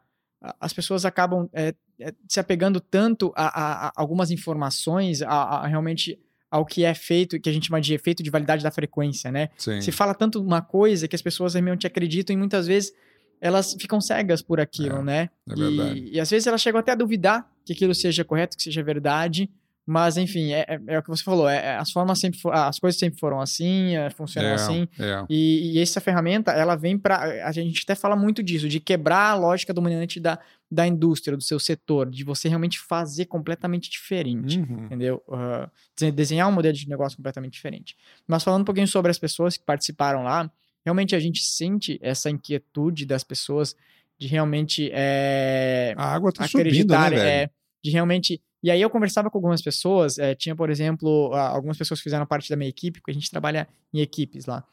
as 0.59 0.73
pessoas 0.73 1.05
acabam 1.05 1.49
é, 1.53 1.73
é, 1.99 2.13
se 2.27 2.39
apegando 2.39 2.79
tanto 2.79 3.33
a, 3.35 3.47
a, 3.47 3.87
a 3.87 3.91
algumas 3.95 4.31
informações, 4.31 5.21
a, 5.21 5.27
a, 5.27 5.67
realmente 5.67 6.19
ao 6.49 6.65
que 6.65 6.83
é 6.83 6.93
feito, 6.93 7.39
que 7.39 7.49
a 7.49 7.53
gente 7.53 7.67
chama 7.67 7.81
de 7.81 7.93
efeito 7.93 8.23
de 8.23 8.29
validade 8.29 8.63
da 8.63 8.71
frequência, 8.71 9.31
né? 9.31 9.49
Sim. 9.57 9.81
Se 9.81 9.91
fala 9.91 10.15
tanto 10.15 10.41
uma 10.41 10.61
coisa 10.61 11.07
que 11.07 11.15
as 11.15 11.21
pessoas 11.21 11.53
realmente 11.53 11.85
acreditam 11.85 12.33
e 12.33 12.37
muitas 12.37 12.65
vezes 12.67 12.93
elas 13.41 13.75
ficam 13.79 14.01
cegas 14.01 14.41
por 14.41 14.59
aquilo, 14.59 14.97
é, 14.97 15.03
né? 15.03 15.29
É 15.47 15.55
verdade. 15.55 15.99
E, 15.99 16.15
e 16.15 16.19
às 16.19 16.29
vezes 16.29 16.47
elas 16.47 16.61
chegam 16.61 16.79
até 16.79 16.91
a 16.91 16.95
duvidar 16.95 17.49
que 17.65 17.73
aquilo 17.73 17.93
seja 17.93 18.23
correto, 18.23 18.57
que 18.57 18.63
seja 18.63 18.81
verdade, 18.81 19.49
mas, 19.91 20.17
enfim, 20.17 20.51
é, 20.53 20.59
é, 20.67 20.79
é, 20.87 20.99
o 20.99 21.01
que 21.01 21.09
você 21.09 21.23
falou, 21.23 21.49
é, 21.49 21.57
é 21.57 21.75
as 21.77 21.91
formas 21.91 22.19
sempre 22.19 22.39
as 22.51 22.77
coisas 22.77 22.99
sempre 22.99 23.19
foram 23.19 23.41
assim, 23.41 23.95
é, 23.95 24.09
funcionam 24.11 24.51
É, 24.51 24.53
assim. 24.53 24.87
E, 25.27 25.73
e 25.73 25.79
essa 25.81 25.99
ferramenta, 25.99 26.51
ela 26.51 26.75
vem 26.75 26.95
para 26.97 27.47
A 27.47 27.51
gente 27.51 27.81
até 27.83 27.95
fala 27.95 28.15
muito 28.15 28.43
disso, 28.43 28.69
de 28.69 28.79
quebrar 28.79 29.31
a 29.31 29.35
lógica 29.35 29.73
dominante 29.73 30.19
da, 30.19 30.37
da 30.69 30.85
indústria, 30.85 31.35
do 31.35 31.41
seu 31.43 31.59
setor, 31.59 32.09
de 32.09 32.23
você 32.23 32.47
realmente 32.47 32.77
fazer 32.79 33.25
completamente 33.25 33.89
diferente, 33.89 34.59
Uhum. 34.59 34.85
entendeu? 34.85 35.23
Uh, 35.27 35.67
dese- 35.97 36.11
desenhar 36.11 36.47
um 36.47 36.51
modelo 36.51 36.75
de 36.75 36.87
negócio 36.87 37.17
completamente 37.17 37.53
diferente. 37.53 37.97
Mas 38.27 38.43
falando 38.43 38.61
um 38.61 38.65
pouquinho 38.65 38.87
sobre 38.87 39.09
as 39.09 39.17
pessoas 39.17 39.57
que 39.57 39.63
participaram 39.65 40.23
lá, 40.23 40.51
realmente 40.85 41.15
a 41.15 41.19
gente 41.19 41.41
sente 41.41 41.97
essa 42.01 42.29
inquietude 42.29 43.05
das 43.07 43.23
pessoas 43.23 43.75
de 44.19 44.27
realmente 44.27 44.89
é, 44.93 45.93
A 45.97 46.13
água 46.13 46.31
tá 46.31 46.47
subindo, 46.47 46.91
né, 46.93 47.43
é, 47.43 47.49
de 47.83 47.89
realmente. 47.89 48.39
E 48.61 48.69
aí 48.69 48.81
eu 48.81 48.89
conversava 48.89 49.29
com 49.29 49.37
algumas 49.37 49.61
pessoas, 49.61 50.17
é, 50.17 50.35
tinha, 50.35 50.55
por 50.55 50.69
exemplo, 50.69 51.33
algumas 51.33 51.77
pessoas 51.77 51.99
que 51.99 52.03
fizeram 52.03 52.25
parte 52.25 52.49
da 52.49 52.55
minha 52.57 52.69
equipe, 52.69 52.99
porque 52.99 53.11
a 53.11 53.13
gente 53.13 53.29
trabalha 53.31 53.67
em 53.93 53.99
equipes 54.01 54.45
lá. 54.45 54.63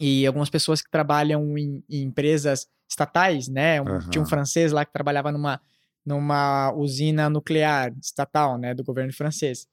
E 0.00 0.24
algumas 0.26 0.48
pessoas 0.48 0.80
que 0.80 0.90
trabalham 0.90 1.58
em, 1.58 1.82
em 1.90 2.02
empresas 2.02 2.68
estatais, 2.88 3.48
né? 3.48 3.82
Um- 3.82 3.88
Aham. 3.88 4.10
Tinha 4.10 4.22
um 4.22 4.26
francês 4.26 4.70
lá 4.70 4.84
que 4.84 4.92
trabalhava 4.92 5.32
numa, 5.32 5.60
numa 6.06 6.72
usina 6.74 7.28
nuclear 7.28 7.92
estatal, 8.00 8.56
né? 8.56 8.72
Do 8.74 8.84
governo 8.84 9.12
francês. 9.12 9.66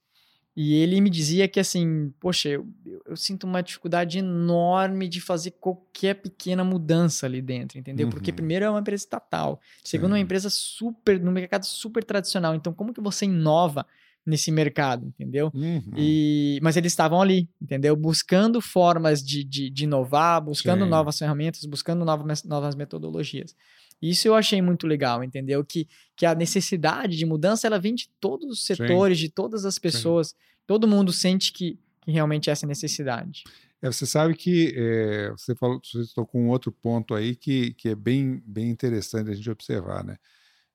E 0.56 0.74
ele 0.74 1.00
me 1.02 1.10
dizia 1.10 1.46
que, 1.46 1.60
assim, 1.60 2.10
poxa, 2.18 2.48
eu, 2.48 2.66
eu- 2.86 3.02
eu 3.08 3.16
sinto 3.16 3.44
uma 3.44 3.62
dificuldade 3.62 4.18
enorme 4.18 5.06
de 5.06 5.20
fazer 5.20 5.50
qualquer 5.52 6.14
pequena 6.14 6.64
mudança 6.64 7.26
ali 7.26 7.42
dentro, 7.42 7.78
entendeu? 7.78 8.08
Porque, 8.08 8.30
Uhum. 8.30 8.36
primeiro, 8.36 8.64
é 8.64 8.70
uma 8.70 8.80
empresa 8.80 9.02
estatal. 9.04 9.60
Segundo, 9.84 10.12
é 10.12 10.14
uma 10.14 10.20
empresa 10.20 10.48
super, 10.48 11.20
no 11.20 11.30
mercado 11.30 11.66
super 11.66 12.02
tradicional. 12.02 12.54
Então, 12.54 12.72
como 12.72 12.94
que 12.94 13.00
você 13.02 13.26
inova 13.26 13.84
nesse 14.24 14.50
mercado, 14.50 15.06
entendeu? 15.06 15.52
Uhum. 15.54 15.82
E, 15.96 16.58
mas 16.62 16.76
eles 16.76 16.90
estavam 16.92 17.20
ali, 17.22 17.48
entendeu? 17.62 17.94
Buscando 17.94 18.60
formas 18.60 19.22
de, 19.22 19.44
de, 19.44 19.70
de 19.70 19.84
inovar, 19.84 20.40
buscando 20.42 20.84
Sim. 20.84 20.90
novas 20.90 21.18
ferramentas, 21.18 21.64
buscando 21.64 22.04
novas, 22.04 22.42
novas 22.44 22.74
metodologias. 22.74 23.54
Isso 24.00 24.28
eu 24.28 24.34
achei 24.34 24.60
muito 24.60 24.86
legal, 24.86 25.24
entendeu? 25.24 25.64
Que, 25.64 25.88
que 26.14 26.26
a 26.26 26.34
necessidade 26.34 27.16
de 27.16 27.24
mudança, 27.24 27.66
ela 27.66 27.78
vem 27.78 27.94
de 27.94 28.08
todos 28.20 28.50
os 28.50 28.66
setores, 28.66 29.18
de 29.18 29.28
todas 29.28 29.64
as 29.64 29.78
pessoas. 29.78 30.34
Todo 30.66 30.88
mundo 30.88 31.12
sente 31.12 31.52
que, 31.52 31.78
que 32.02 32.10
realmente 32.10 32.50
é 32.50 32.52
essa 32.52 32.66
necessidade. 32.66 33.44
É, 33.80 33.90
você 33.90 34.06
sabe 34.06 34.34
que 34.34 34.74
é, 34.76 35.30
você 35.30 35.54
falou, 35.54 35.80
você 35.82 36.02
tocou 36.14 36.40
um 36.40 36.48
outro 36.48 36.72
ponto 36.72 37.14
aí 37.14 37.36
que, 37.36 37.72
que 37.74 37.90
é 37.90 37.94
bem, 37.94 38.42
bem 38.46 38.70
interessante 38.70 39.30
a 39.30 39.34
gente 39.34 39.50
observar, 39.50 40.04
né? 40.04 40.16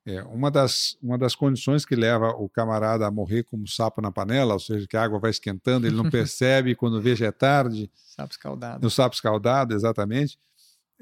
É, 0.04 0.24
uma, 0.24 0.50
das, 0.50 0.98
uma 1.02 1.16
das 1.16 1.36
condições 1.36 1.86
que 1.86 1.96
leva 1.96 2.30
o 2.30 2.50
camarada 2.50 3.06
a 3.06 3.12
morrer 3.12 3.44
como 3.44 3.68
sapo 3.68 4.02
na 4.02 4.12
panela, 4.12 4.54
ou 4.54 4.60
seja, 4.60 4.88
que 4.88 4.98
a 4.98 5.04
água 5.04 5.20
vai 5.20 5.30
esquentando, 5.30 5.86
ele 5.86 5.96
não 5.96 6.10
percebe, 6.10 6.74
quando 6.74 7.00
vê 7.00 7.16
já 7.16 7.28
é 7.28 7.32
tarde, 7.32 7.92
Sabe, 7.94 8.32
escaldado. 8.32 8.82
no 8.82 8.90
sapo 8.90 9.14
escaldado, 9.14 9.76
exatamente, 9.76 10.40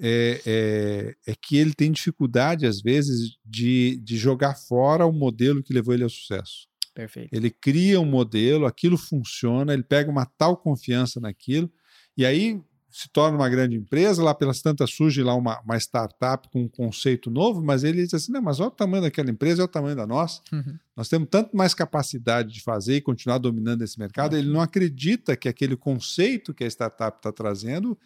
é, 0.01 0.41
é, 0.45 1.15
é 1.31 1.35
que 1.35 1.57
ele 1.57 1.73
tem 1.73 1.91
dificuldade, 1.91 2.65
às 2.65 2.81
vezes, 2.81 3.37
de, 3.45 3.97
de 3.97 4.17
jogar 4.17 4.55
fora 4.55 5.05
o 5.05 5.11
modelo 5.11 5.61
que 5.63 5.73
levou 5.73 5.93
ele 5.93 6.03
ao 6.03 6.09
sucesso. 6.09 6.67
Perfeito. 6.93 7.33
Ele 7.33 7.49
cria 7.49 7.99
um 7.99 8.05
modelo, 8.05 8.65
aquilo 8.65 8.97
funciona, 8.97 9.73
ele 9.73 9.83
pega 9.83 10.09
uma 10.09 10.25
tal 10.25 10.57
confiança 10.57 11.19
naquilo, 11.19 11.71
e 12.17 12.25
aí 12.25 12.61
se 12.91 13.07
torna 13.07 13.37
uma 13.37 13.47
grande 13.47 13.75
empresa, 13.75 14.23
lá 14.23 14.33
pelas 14.33 14.61
tantas 14.61 14.91
surge 14.91 15.21
lá 15.21 15.35
uma, 15.35 15.61
uma 15.61 15.77
startup 15.77 16.49
com 16.49 16.63
um 16.63 16.67
conceito 16.67 17.29
novo, 17.29 17.61
mas 17.63 17.83
ele 17.83 18.01
diz 18.01 18.13
assim, 18.15 18.31
não, 18.31 18.41
mas 18.41 18.59
olha 18.59 18.69
o 18.69 18.71
tamanho 18.71 19.03
daquela 19.03 19.29
empresa, 19.29 19.61
é 19.61 19.65
o 19.65 19.67
tamanho 19.67 19.95
da 19.95 20.07
nossa, 20.07 20.41
Uhum. 20.51 20.75
nós 20.97 21.07
temos 21.07 21.29
tanto 21.29 21.55
mais 21.55 21.73
capacidade 21.75 22.51
de 22.51 22.61
fazer 22.61 22.95
e 22.95 23.01
continuar 23.01 23.37
dominando 23.37 23.83
esse 23.83 23.99
mercado, 23.99 24.35
ele 24.35 24.49
não 24.49 24.59
acredita 24.59 25.37
que 25.37 25.47
aquele 25.47 25.75
conceito 25.75 26.53
que 26.53 26.63
a 26.63 26.67
startup 26.67 27.17
está 27.17 27.31
trazendo 27.31 27.97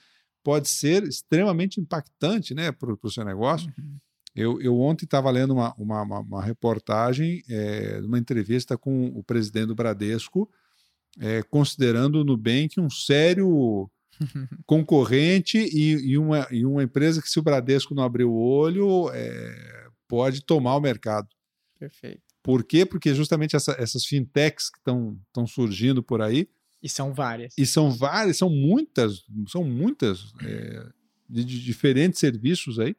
pode 0.44 0.68
ser 0.68 1.04
extremamente 1.04 1.80
impactante 1.80 2.54
né, 2.54 2.72
para 2.72 2.94
o 3.02 3.12
seu 3.12 3.24
negócio. 3.24 3.74
Uhum. 3.78 3.98
Eu, 4.36 4.60
eu 4.62 4.80
ontem 4.80 5.06
estava 5.06 5.30
lendo 5.30 5.54
uma, 5.54 5.74
uma, 5.78 6.02
uma, 6.20 6.44
reportagem, 6.44 7.44
é, 7.48 8.02
uma 8.04 8.18
entrevista 8.18 8.78
com 8.78 9.08
o 9.08 9.24
presidente 9.24 9.68
do 9.68 9.76
Bradesco, 9.76 10.50
é, 11.20 11.44
considerando 11.44 12.16
o 12.16 12.24
Nubank 12.24 12.80
um 12.80 12.90
sério 12.90 13.90
concorrente 14.66 15.58
e, 15.58 16.12
e, 16.12 16.18
uma, 16.18 16.48
e 16.50 16.66
uma 16.66 16.84
empresa 16.84 17.22
que, 17.22 17.30
se 17.30 17.40
o 17.40 17.44
Bradesco 17.44 17.94
não 17.94 18.04
abrir 18.04 18.26
o 18.26 18.34
olho, 18.34 19.10
é, 19.14 19.88
pode 20.08 20.44
tomar 20.44 20.76
o 20.76 20.82
mercado. 20.82 21.28
Perfeito. 21.78 22.22
Por 22.42 22.64
quê? 22.64 22.86
Porque 22.86 23.14
justamente 23.14 23.56
essa, 23.56 23.76
essas 23.80 24.04
fintechs 24.06 24.70
que 24.70 24.80
estão 24.80 25.48
surgindo 25.48 26.02
por 26.04 26.22
aí, 26.22 26.50
E 26.84 26.90
são 26.90 27.14
várias. 27.14 27.54
e 27.58 27.66
são 27.66 27.90
várias, 27.90 28.38
são 28.38 28.50
muitas, 28.50 29.24
são 29.48 29.64
muitas 29.64 30.34
é, 30.42 30.86
de, 31.30 31.46
de 31.46 31.64
diferentes 31.64 32.20
serviços 32.20 32.78
aí. 32.78 32.94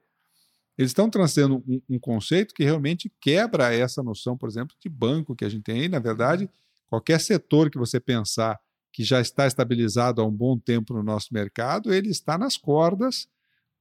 Eles 0.77 0.91
estão 0.91 1.09
trazendo 1.11 1.63
um, 1.69 1.81
um, 1.91 1.99
conceito 1.99 2.55
que 2.55 2.65
realmente 2.65 3.13
quebra 3.21 3.73
essa 3.73 4.03
noção, 4.03 4.37
por 4.37 4.49
exemplo, 4.49 4.75
de 4.81 4.89
banco 4.89 5.37
que 5.37 5.45
a 5.45 5.49
gente 5.49 5.63
tem 5.63 5.83
aí. 5.83 5.89
Na 5.89 6.01
verdade, 6.01 6.49
qualquer 6.87 7.21
setor 7.21 7.71
que 7.71 7.79
você 7.79 8.01
pensar 8.01 8.59
que 8.91 9.05
já 9.05 9.21
está 9.21 9.47
estabilizado 9.47 10.23
há 10.23 10.25
um 10.25 10.33
bom 10.33 10.59
tempo 10.59 10.95
no 10.95 11.03
nosso 11.03 11.29
mercado, 11.33 11.93
ele 11.93 12.09
está 12.09 12.39
nas 12.39 12.57
cordas, 12.57 13.29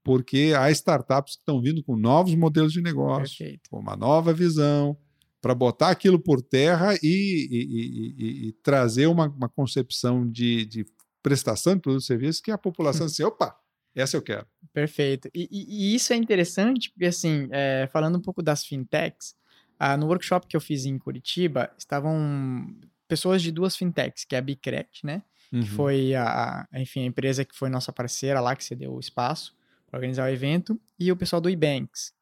porque 0.03 0.53
há 0.57 0.69
startups 0.71 1.35
que 1.35 1.41
estão 1.41 1.61
vindo 1.61 1.81
com 1.83 1.95
novos 1.95 2.35
modelos 2.35 2.73
de 2.73 2.81
negócio, 2.81 3.37
Perfeito. 3.37 3.69
com 3.69 3.79
uma 3.79 3.95
nova 3.95 4.33
visão, 4.33 4.97
para 5.43 5.53
botar 5.53 5.89
aquilo 5.89 6.17
por 6.17 6.41
terra 6.41 6.95
e, 7.03 7.49
e, 7.51 8.15
e, 8.17 8.47
e 8.47 8.51
trazer 8.63 9.07
uma, 9.07 9.27
uma 9.27 9.49
concepção 9.49 10.25
de, 10.25 10.65
de, 10.65 10.85
prestação 11.21 11.75
de 11.75 11.81
produto 11.81 12.01
e 12.01 12.05
serviço 12.05 12.41
que 12.41 12.49
a 12.49 12.57
população 12.57 13.05
assim, 13.07 13.23
opa, 13.23 13.53
essa 13.93 14.15
eu 14.15 14.21
quero. 14.21 14.47
Perfeito. 14.71 15.29
E, 15.35 15.49
e 15.51 15.93
isso 15.93 16.13
é 16.13 16.15
interessante, 16.15 16.89
porque 16.91 17.07
assim, 17.07 17.49
é, 17.51 17.89
falando 17.91 18.17
um 18.17 18.21
pouco 18.21 18.41
das 18.41 18.63
fintechs, 18.63 19.35
ah, 19.77 19.97
no 19.97 20.07
workshop 20.07 20.47
que 20.47 20.55
eu 20.55 20.61
fiz 20.61 20.85
em 20.85 20.97
Curitiba, 20.97 21.69
estavam 21.77 22.73
pessoas 23.05 23.41
de 23.41 23.51
duas 23.51 23.75
fintechs, 23.75 24.23
que 24.23 24.35
é 24.35 24.39
a 24.39 24.41
Bicret, 24.41 24.87
né? 25.03 25.23
Uhum. 25.51 25.61
Que 25.61 25.69
foi 25.71 26.15
a, 26.15 26.67
a, 26.71 26.79
enfim, 26.79 27.01
a 27.01 27.05
empresa 27.05 27.43
que 27.43 27.53
foi 27.53 27.69
nossa 27.69 27.91
parceira 27.91 28.39
lá, 28.39 28.55
que 28.55 28.63
cedeu 28.63 28.93
o 28.93 28.99
espaço 28.99 29.53
para 29.87 29.97
organizar 29.97 30.23
o 30.23 30.33
evento, 30.33 30.79
e 30.97 31.11
o 31.11 31.17
pessoal 31.17 31.41
do 31.41 31.49
eBanks, 31.49 32.13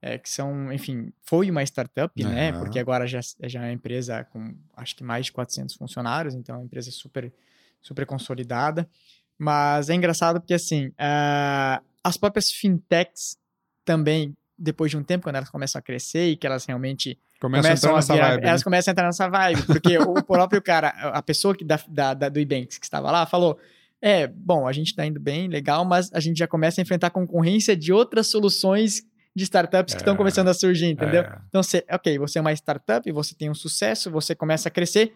é, 0.00 0.16
que 0.18 0.30
são, 0.30 0.72
enfim, 0.72 1.12
foi 1.22 1.50
uma 1.50 1.62
startup, 1.62 2.12
uhum. 2.22 2.30
né? 2.30 2.52
Porque 2.52 2.78
agora 2.78 3.06
já, 3.06 3.20
já 3.42 3.62
é 3.62 3.66
uma 3.66 3.72
empresa 3.72 4.24
com, 4.24 4.54
acho 4.76 4.94
que 4.94 5.02
mais 5.02 5.26
de 5.26 5.32
400 5.32 5.74
funcionários, 5.74 6.34
então 6.34 6.54
é 6.54 6.58
uma 6.58 6.64
empresa 6.64 6.90
super, 6.90 7.32
super 7.82 8.06
consolidada. 8.06 8.88
Mas 9.36 9.90
é 9.90 9.94
engraçado 9.94 10.40
porque, 10.40 10.54
assim, 10.54 10.88
uh, 10.88 11.82
as 12.02 12.16
próprias 12.16 12.50
fintechs 12.50 13.36
também, 13.84 14.36
depois 14.58 14.90
de 14.90 14.96
um 14.96 15.02
tempo, 15.02 15.24
quando 15.24 15.36
elas 15.36 15.50
começam 15.50 15.78
a 15.78 15.82
crescer 15.82 16.28
e 16.30 16.36
que 16.36 16.46
elas 16.46 16.64
realmente 16.64 17.18
Começa 17.40 17.68
começam 17.68 17.94
a, 17.94 17.98
a 17.98 18.02
virar, 18.02 18.28
vibe, 18.30 18.46
elas 18.46 18.60
né? 18.60 18.64
começam 18.64 18.90
a 18.90 18.92
entrar 18.92 19.06
nessa 19.06 19.28
vibe, 19.28 19.62
porque 19.62 19.96
o 19.98 20.14
próprio 20.24 20.60
cara, 20.60 20.88
a 20.88 21.22
pessoa 21.22 21.54
que 21.54 21.64
da, 21.64 21.78
da, 21.88 22.14
da 22.14 22.28
do 22.28 22.40
Ebanks 22.40 22.78
que 22.78 22.84
estava 22.84 23.12
lá, 23.12 23.26
falou: 23.26 23.56
é, 24.02 24.26
bom, 24.26 24.66
a 24.66 24.72
gente 24.72 24.88
está 24.88 25.06
indo 25.06 25.20
bem, 25.20 25.46
legal, 25.46 25.84
mas 25.84 26.10
a 26.12 26.18
gente 26.18 26.36
já 26.36 26.48
começa 26.48 26.80
a 26.80 26.82
enfrentar 26.82 27.10
concorrência 27.10 27.76
de 27.76 27.92
outras 27.92 28.26
soluções 28.26 29.06
de 29.34 29.44
startups 29.44 29.94
que 29.94 30.00
estão 30.00 30.16
começando 30.16 30.48
a 30.48 30.54
surgir, 30.54 30.86
entendeu? 30.86 31.22
É. 31.22 31.40
Então, 31.48 31.62
você, 31.62 31.84
ok, 31.90 32.18
você 32.18 32.38
é 32.38 32.40
uma 32.40 32.52
startup, 32.52 33.10
você 33.12 33.34
tem 33.34 33.50
um 33.50 33.54
sucesso, 33.54 34.10
você 34.10 34.34
começa 34.34 34.68
a 34.68 34.70
crescer, 34.70 35.12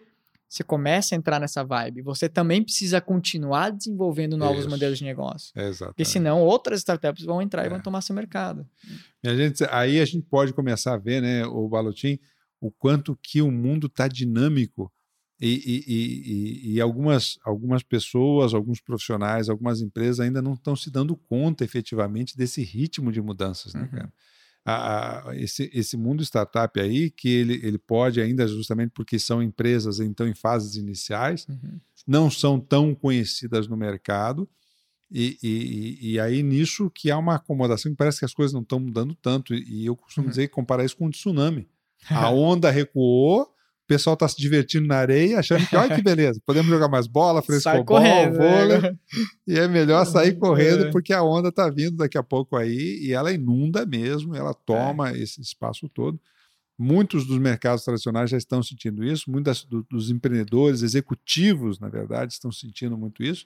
você 0.47 0.63
começa 0.63 1.15
a 1.15 1.17
entrar 1.17 1.39
nessa 1.39 1.63
vibe. 1.63 2.03
Você 2.03 2.29
também 2.29 2.63
precisa 2.63 3.01
continuar 3.01 3.71
desenvolvendo 3.71 4.37
novos 4.37 4.59
Isso. 4.59 4.69
modelos 4.69 4.99
de 4.99 5.03
negócio. 5.03 5.51
Exatamente. 5.55 5.95
Porque 5.95 6.05
senão 6.05 6.41
outras 6.41 6.79
startups 6.79 7.25
vão 7.25 7.41
entrar 7.41 7.63
é. 7.63 7.65
e 7.65 7.69
vão 7.69 7.81
tomar 7.81 8.01
seu 8.01 8.15
mercado. 8.15 8.65
E 9.23 9.27
a 9.27 9.35
gente, 9.35 9.63
aí 9.71 9.99
a 9.99 10.05
gente 10.05 10.25
pode 10.27 10.53
começar 10.53 10.93
a 10.93 10.97
ver, 10.97 11.21
né, 11.21 11.45
o 11.45 11.67
Balotim, 11.67 12.19
o 12.61 12.71
quanto 12.71 13.17
que 13.21 13.41
o 13.41 13.51
mundo 13.51 13.87
está 13.87 14.07
dinâmico 14.07 14.91
e, 15.45 15.83
e, 15.87 16.71
e, 16.71 16.73
e, 16.73 16.81
algumas, 16.81 17.37
algumas 17.43 17.83
pessoas, 17.83 18.53
alguns 18.53 18.79
profissionais, 18.79 19.49
algumas 19.49 19.81
empresas 19.81 20.21
ainda 20.21 20.41
não 20.41 20.53
estão 20.53 20.73
se 20.73 20.89
dando 20.89 21.17
conta 21.17 21.65
efetivamente 21.65 22.37
desse 22.37 22.63
ritmo 22.63 23.11
de 23.11 23.21
mudanças, 23.21 23.73
né, 23.73 23.81
Uhum. 23.81 23.87
cara? 23.89 24.13
A, 24.65 25.29
a, 25.29 25.35
esse, 25.35 25.69
esse 25.73 25.97
mundo 25.97 26.23
startup 26.23 26.79
aí, 26.79 27.09
que 27.09 27.27
ele, 27.27 27.59
ele 27.61 27.77
pode 27.77 28.21
ainda, 28.21 28.47
justamente 28.47 28.91
porque 28.91 29.19
são 29.19 29.43
empresas 29.43 29.99
então 29.99 30.25
em 30.25 30.33
fases 30.33 30.77
iniciais, 30.77 31.45
uhum. 31.49 31.77
não 32.07 32.31
são 32.31 32.57
tão 32.57 32.95
conhecidas 32.95 33.67
no 33.67 33.75
mercado, 33.75 34.47
e, 35.11 35.37
e, 35.43 36.13
e, 36.13 36.19
aí 36.21 36.41
nisso 36.41 36.89
que 36.89 37.11
há 37.11 37.17
uma 37.17 37.35
acomodação 37.35 37.91
que 37.91 37.97
parece 37.97 38.19
que 38.19 38.25
as 38.25 38.33
coisas 38.33 38.53
não 38.53 38.61
estão 38.61 38.79
mudando 38.79 39.13
tanto, 39.13 39.53
e 39.53 39.85
eu 39.85 39.97
costumo 39.97 40.27
uhum. 40.27 40.29
dizer, 40.29 40.47
comparar 40.47 40.85
isso 40.85 40.95
com 40.95 41.07
um 41.07 41.11
tsunami. 41.11 41.67
A 42.09 42.29
onda 42.29 42.71
recuou, 42.71 43.53
pessoal 43.87 44.15
tá 44.15 44.27
se 44.27 44.37
divertindo 44.37 44.87
na 44.87 44.97
areia, 44.97 45.39
achando 45.39 45.65
que, 45.67 45.75
olha 45.75 45.95
que 45.95 46.01
beleza, 46.01 46.41
podemos 46.45 46.69
jogar 46.69 46.87
mais 46.87 47.07
bola, 47.07 47.41
frescobol, 47.41 48.01
vôlei. 48.31 48.81
Né? 48.81 48.97
E 49.47 49.59
é 49.59 49.67
melhor 49.67 50.05
sair 50.05 50.33
correndo, 50.39 50.85
é. 50.85 50.91
porque 50.91 51.13
a 51.13 51.21
onda 51.23 51.51
tá 51.51 51.69
vindo 51.69 51.97
daqui 51.97 52.17
a 52.17 52.23
pouco 52.23 52.55
aí 52.55 52.99
e 53.01 53.13
ela 53.13 53.31
inunda 53.31 53.85
mesmo, 53.85 54.35
ela 54.35 54.53
toma 54.53 55.11
é. 55.11 55.17
esse 55.17 55.41
espaço 55.41 55.89
todo. 55.89 56.19
Muitos 56.77 57.25
dos 57.27 57.37
mercados 57.37 57.83
tradicionais 57.83 58.29
já 58.29 58.37
estão 58.37 58.63
sentindo 58.63 59.03
isso, 59.03 59.29
muitos 59.29 59.65
dos 59.89 60.09
empreendedores, 60.09 60.81
executivos, 60.81 61.79
na 61.79 61.87
verdade, 61.87 62.33
estão 62.33 62.51
sentindo 62.51 62.97
muito 62.97 63.21
isso. 63.21 63.45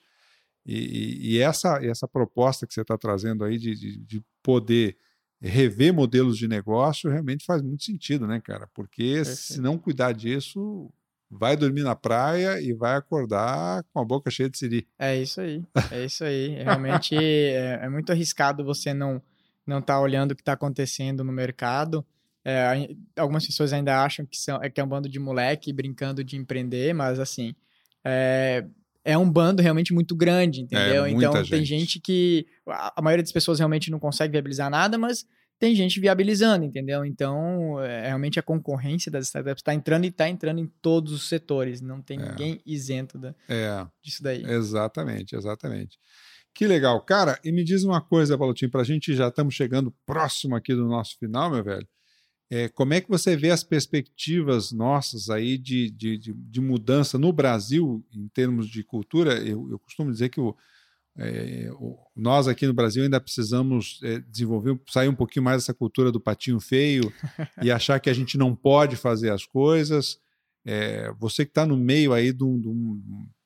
E, 0.65 1.35
e 1.35 1.39
essa, 1.39 1.83
essa 1.83 2.07
proposta 2.07 2.67
que 2.67 2.73
você 2.73 2.81
está 2.81 2.97
trazendo 2.97 3.43
aí 3.43 3.57
de, 3.57 3.73
de, 3.75 3.97
de 3.97 4.23
poder 4.43 4.97
rever 5.41 5.93
modelos 5.93 6.37
de 6.37 6.47
negócio 6.47 7.09
realmente 7.09 7.45
faz 7.45 7.61
muito 7.61 7.83
sentido, 7.83 8.27
né, 8.27 8.41
cara? 8.41 8.67
Porque 8.73 9.15
Perfeito. 9.15 9.37
se 9.37 9.61
não 9.61 9.77
cuidar 9.77 10.11
disso, 10.11 10.91
vai 11.29 11.55
dormir 11.55 11.83
na 11.83 11.95
praia 11.95 12.61
e 12.61 12.73
vai 12.73 12.95
acordar 12.95 13.83
com 13.93 13.99
a 13.99 14.05
boca 14.05 14.31
cheia 14.31 14.49
de 14.49 14.57
siri. 14.57 14.87
É 14.97 15.15
isso 15.15 15.41
aí, 15.41 15.63
é 15.91 16.05
isso 16.05 16.23
aí. 16.23 16.49
Realmente 16.63 17.15
é, 17.15 17.79
é, 17.83 17.89
muito 17.89 18.11
arriscado 18.11 18.63
você 18.63 18.93
não 18.93 19.21
não 19.65 19.79
estar 19.79 19.95
tá 19.95 19.99
olhando 19.99 20.31
o 20.31 20.35
que 20.35 20.41
está 20.41 20.53
acontecendo 20.53 21.25
no 21.25 21.33
mercado. 21.33 22.05
É, 22.43 22.87
algumas 23.17 23.45
pessoas 23.45 23.73
ainda 23.73 24.01
acham 24.01 24.25
que, 24.25 24.37
são, 24.37 24.63
é 24.63 24.69
que 24.69 24.79
é 24.79 24.83
um 24.83 24.87
bando 24.87 25.09
de 25.09 25.19
moleque 25.19 25.73
brincando 25.73 26.23
de 26.23 26.37
empreender, 26.37 26.93
mas 26.93 27.19
assim, 27.19 27.53
é, 28.05 28.65
é 29.07 29.17
um 29.17 29.29
bando 29.29 29.61
realmente 29.61 29.93
muito 29.93 30.13
grande, 30.13 30.59
entendeu? 30.59 31.05
É, 31.05 31.09
então 31.09 31.33
gente. 31.37 31.49
tem 31.49 31.63
gente 31.63 31.99
que. 32.01 32.45
A 32.67 33.01
maioria 33.01 33.23
das 33.23 33.31
pessoas 33.31 33.57
realmente 33.57 33.89
não 33.89 33.99
consegue 33.99 34.33
viabilizar 34.33 34.69
nada, 34.69 34.97
mas 34.97 35.25
tem 35.57 35.73
gente 35.73 35.97
viabilizando, 35.97 36.65
entendeu? 36.65 37.05
Então, 37.05 37.81
é, 37.81 38.07
realmente 38.07 38.37
a 38.37 38.43
concorrência 38.43 39.09
das 39.09 39.27
startups 39.27 39.61
está 39.61 39.73
entrando 39.73 40.03
e 40.03 40.09
está 40.09 40.27
entrando 40.27 40.59
em 40.59 40.67
todos 40.81 41.13
os 41.13 41.29
setores. 41.29 41.79
Não 41.79 42.01
tem 42.01 42.19
é. 42.19 42.29
ninguém 42.29 42.61
isento 42.65 43.17
da, 43.17 43.33
é. 43.47 43.87
disso 44.03 44.21
daí. 44.21 44.43
Exatamente, 44.43 45.37
exatamente. 45.37 45.97
Que 46.53 46.67
legal. 46.67 46.99
Cara, 46.99 47.39
e 47.45 47.51
me 47.51 47.63
diz 47.63 47.85
uma 47.85 48.01
coisa, 48.01 48.35
Valutinho, 48.35 48.69
para 48.69 48.81
a 48.81 48.83
gente 48.83 49.15
já 49.15 49.29
estamos 49.29 49.55
chegando 49.55 49.93
próximo 50.05 50.53
aqui 50.53 50.75
do 50.75 50.85
nosso 50.85 51.17
final, 51.17 51.49
meu 51.49 51.63
velho. 51.63 51.87
É, 52.49 52.69
como 52.69 52.93
é 52.93 53.01
que 53.01 53.09
você 53.09 53.35
vê 53.35 53.51
as 53.51 53.63
perspectivas 53.63 54.71
nossas 54.71 55.29
aí 55.29 55.57
de, 55.57 55.89
de, 55.91 56.17
de, 56.17 56.33
de 56.33 56.61
mudança 56.61 57.17
no 57.17 57.33
Brasil 57.33 58.05
em 58.13 58.27
termos 58.29 58.69
de 58.69 58.83
cultura? 58.83 59.33
Eu, 59.33 59.69
eu 59.69 59.79
costumo 59.79 60.11
dizer 60.11 60.29
que 60.29 60.39
o, 60.39 60.55
é, 61.17 61.69
o, 61.73 61.97
nós 62.15 62.47
aqui 62.47 62.65
no 62.65 62.73
Brasil 62.73 63.03
ainda 63.03 63.19
precisamos 63.19 63.99
é, 64.01 64.19
desenvolver, 64.19 64.79
sair 64.87 65.09
um 65.09 65.15
pouquinho 65.15 65.43
mais 65.43 65.63
dessa 65.63 65.73
cultura 65.73 66.09
do 66.09 66.21
patinho 66.21 66.59
feio 66.59 67.11
e 67.61 67.69
achar 67.69 67.99
que 67.99 68.09
a 68.09 68.13
gente 68.13 68.37
não 68.37 68.55
pode 68.55 68.95
fazer 68.95 69.31
as 69.31 69.45
coisas. 69.45 70.17
É, 70.63 71.11
você 71.19 71.43
que 71.43 71.51
está 71.51 71.65
no 71.65 71.77
meio 71.77 72.13
aí 72.13 72.31
de, 72.31 72.43
um, 72.43 72.59
de, 72.59 72.69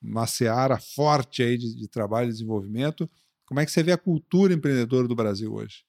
uma 0.02 0.28
seara 0.28 0.78
forte 0.78 1.42
aí 1.42 1.58
de, 1.58 1.76
de 1.76 1.88
trabalho 1.88 2.30
e 2.30 2.32
desenvolvimento, 2.32 3.10
como 3.46 3.60
é 3.60 3.66
que 3.66 3.72
você 3.72 3.82
vê 3.82 3.92
a 3.92 3.98
cultura 3.98 4.54
empreendedora 4.54 5.08
do 5.08 5.16
Brasil 5.16 5.54
hoje? 5.54 5.84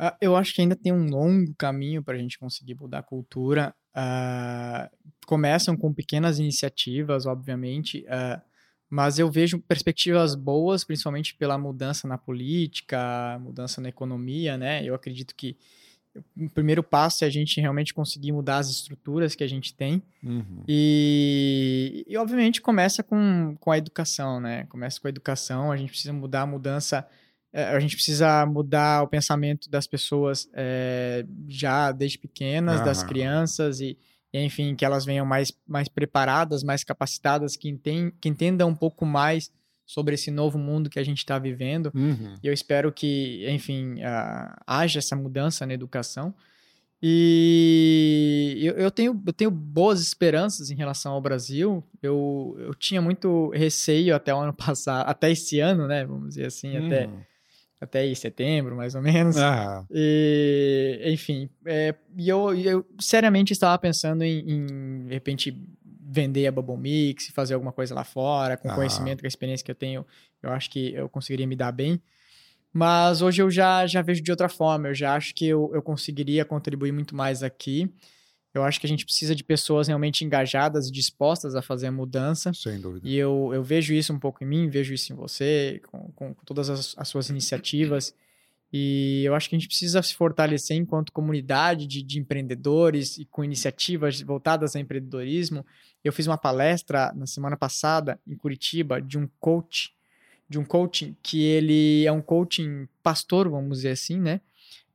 Uh, 0.00 0.14
eu 0.20 0.36
acho 0.36 0.54
que 0.54 0.60
ainda 0.60 0.76
tem 0.76 0.92
um 0.92 1.06
longo 1.06 1.54
caminho 1.56 2.02
para 2.02 2.14
a 2.14 2.18
gente 2.18 2.38
conseguir 2.38 2.74
mudar 2.74 2.98
a 2.98 3.02
cultura. 3.02 3.74
Uh, 3.96 5.16
começam 5.26 5.76
com 5.76 5.92
pequenas 5.92 6.38
iniciativas, 6.38 7.24
obviamente, 7.24 8.04
uh, 8.04 8.40
mas 8.88 9.18
eu 9.18 9.30
vejo 9.30 9.58
perspectivas 9.58 10.34
boas, 10.34 10.84
principalmente 10.84 11.34
pela 11.34 11.58
mudança 11.58 12.06
na 12.06 12.18
política, 12.18 13.38
mudança 13.40 13.80
na 13.80 13.88
economia, 13.88 14.56
né? 14.56 14.84
Eu 14.84 14.94
acredito 14.94 15.34
que 15.34 15.56
o 16.36 16.48
primeiro 16.48 16.82
passo 16.82 17.24
é 17.24 17.26
a 17.26 17.30
gente 17.30 17.60
realmente 17.60 17.92
conseguir 17.92 18.32
mudar 18.32 18.58
as 18.58 18.70
estruturas 18.70 19.34
que 19.34 19.44
a 19.44 19.46
gente 19.46 19.74
tem. 19.74 20.02
Uhum. 20.22 20.62
E, 20.68 22.04
e, 22.06 22.16
obviamente, 22.16 22.60
começa 22.60 23.02
com, 23.02 23.56
com 23.60 23.70
a 23.70 23.78
educação, 23.78 24.40
né? 24.40 24.64
Começa 24.64 25.00
com 25.00 25.08
a 25.08 25.10
educação, 25.10 25.72
a 25.72 25.76
gente 25.76 25.90
precisa 25.90 26.12
mudar 26.12 26.42
a 26.42 26.46
mudança 26.46 27.06
a 27.56 27.80
gente 27.80 27.96
precisa 27.96 28.44
mudar 28.44 29.02
o 29.02 29.08
pensamento 29.08 29.70
das 29.70 29.86
pessoas 29.86 30.46
é, 30.52 31.24
já 31.48 31.90
desde 31.90 32.18
pequenas, 32.18 32.84
das 32.84 33.02
crianças, 33.02 33.80
e, 33.80 33.96
enfim, 34.32 34.74
que 34.74 34.84
elas 34.84 35.06
venham 35.06 35.24
mais, 35.24 35.50
mais 35.66 35.88
preparadas, 35.88 36.62
mais 36.62 36.84
capacitadas, 36.84 37.56
que, 37.56 37.70
entend, 37.70 38.12
que 38.20 38.28
entendam 38.28 38.68
um 38.68 38.74
pouco 38.74 39.06
mais 39.06 39.50
sobre 39.86 40.14
esse 40.14 40.30
novo 40.30 40.58
mundo 40.58 40.90
que 40.90 40.98
a 40.98 41.04
gente 41.04 41.18
está 41.18 41.38
vivendo. 41.38 41.90
Uhum. 41.94 42.34
E 42.42 42.46
eu 42.46 42.52
espero 42.52 42.92
que, 42.92 43.48
enfim, 43.48 43.94
uh, 44.00 44.54
haja 44.66 44.98
essa 44.98 45.16
mudança 45.16 45.64
na 45.64 45.72
educação. 45.72 46.34
E 47.02 48.58
eu, 48.62 48.74
eu, 48.74 48.90
tenho, 48.90 49.22
eu 49.26 49.32
tenho 49.32 49.50
boas 49.50 50.00
esperanças 50.00 50.70
em 50.70 50.74
relação 50.74 51.12
ao 51.12 51.20
Brasil. 51.22 51.82
Eu, 52.02 52.56
eu 52.58 52.74
tinha 52.74 53.00
muito 53.00 53.50
receio 53.50 54.14
até 54.14 54.34
o 54.34 54.38
ano 54.38 54.52
passado, 54.54 55.08
até 55.08 55.30
esse 55.30 55.58
ano, 55.60 55.86
né? 55.86 56.04
Vamos 56.04 56.30
dizer 56.30 56.46
assim, 56.46 56.76
uhum. 56.76 56.86
até 56.86 57.08
até 57.80 58.00
aí, 58.00 58.16
setembro, 58.16 58.74
mais 58.74 58.94
ou 58.94 59.02
menos. 59.02 59.36
Ah. 59.36 59.84
E, 59.90 61.00
enfim, 61.06 61.48
é, 61.64 61.94
e 62.16 62.28
eu, 62.28 62.54
eu 62.54 62.86
seriamente 62.98 63.52
estava 63.52 63.76
pensando 63.78 64.22
em, 64.22 64.38
em, 64.38 65.06
de 65.06 65.14
repente, 65.14 65.54
vender 66.08 66.46
a 66.46 66.52
Bubble 66.52 66.78
Mix, 66.78 67.28
fazer 67.28 67.54
alguma 67.54 67.72
coisa 67.72 67.94
lá 67.94 68.04
fora, 68.04 68.56
com 68.56 68.68
o 68.68 68.74
conhecimento, 68.74 69.20
com 69.20 69.26
a 69.26 69.28
experiência 69.28 69.64
que 69.64 69.70
eu 69.70 69.74
tenho, 69.74 70.06
eu 70.42 70.50
acho 70.50 70.70
que 70.70 70.94
eu 70.94 71.08
conseguiria 71.08 71.46
me 71.46 71.56
dar 71.56 71.72
bem. 71.72 72.00
Mas 72.72 73.22
hoje 73.22 73.42
eu 73.42 73.50
já, 73.50 73.86
já 73.86 74.02
vejo 74.02 74.22
de 74.22 74.30
outra 74.30 74.48
forma, 74.48 74.88
eu 74.88 74.94
já 74.94 75.14
acho 75.14 75.34
que 75.34 75.46
eu, 75.46 75.70
eu 75.74 75.82
conseguiria 75.82 76.44
contribuir 76.44 76.92
muito 76.92 77.16
mais 77.16 77.42
aqui. 77.42 77.90
Eu 78.56 78.64
acho 78.64 78.80
que 78.80 78.86
a 78.86 78.88
gente 78.88 79.04
precisa 79.04 79.34
de 79.34 79.44
pessoas 79.44 79.86
realmente 79.86 80.24
engajadas 80.24 80.88
e 80.88 80.92
dispostas 80.92 81.54
a 81.54 81.60
fazer 81.60 81.88
a 81.88 81.92
mudança. 81.92 82.52
Sem 82.54 82.80
dúvida. 82.80 83.06
E 83.06 83.14
eu, 83.16 83.50
eu 83.52 83.62
vejo 83.62 83.92
isso 83.92 84.12
um 84.12 84.18
pouco 84.18 84.42
em 84.42 84.46
mim, 84.46 84.68
vejo 84.68 84.94
isso 84.94 85.12
em 85.12 85.16
você, 85.16 85.80
com, 85.86 86.10
com 86.12 86.34
todas 86.44 86.70
as, 86.70 86.94
as, 86.96 87.08
suas 87.08 87.28
iniciativas. 87.28 88.14
E 88.72 89.22
eu 89.24 89.34
acho 89.34 89.48
que 89.48 89.54
a 89.54 89.58
gente 89.58 89.68
precisa 89.68 90.02
se 90.02 90.14
fortalecer 90.14 90.76
enquanto 90.76 91.12
comunidade 91.12 91.86
de, 91.86 92.02
de 92.02 92.18
empreendedores 92.18 93.18
e 93.18 93.24
com 93.26 93.44
iniciativas 93.44 94.20
voltadas 94.22 94.74
ao 94.74 94.82
empreendedorismo. 94.82 95.64
Eu 96.02 96.12
fiz 96.12 96.26
uma 96.26 96.38
palestra 96.38 97.12
na 97.14 97.26
semana 97.26 97.56
passada 97.56 98.18
em 98.26 98.36
Curitiba 98.36 99.00
de 99.00 99.18
um 99.18 99.28
coach, 99.38 99.92
de 100.48 100.58
um 100.58 100.64
coaching 100.64 101.14
que 101.22 101.42
ele 101.42 102.06
é 102.06 102.12
um 102.12 102.22
coaching 102.22 102.88
pastor, 103.02 103.48
vamos 103.48 103.78
dizer 103.78 103.90
assim, 103.90 104.18
né? 104.18 104.40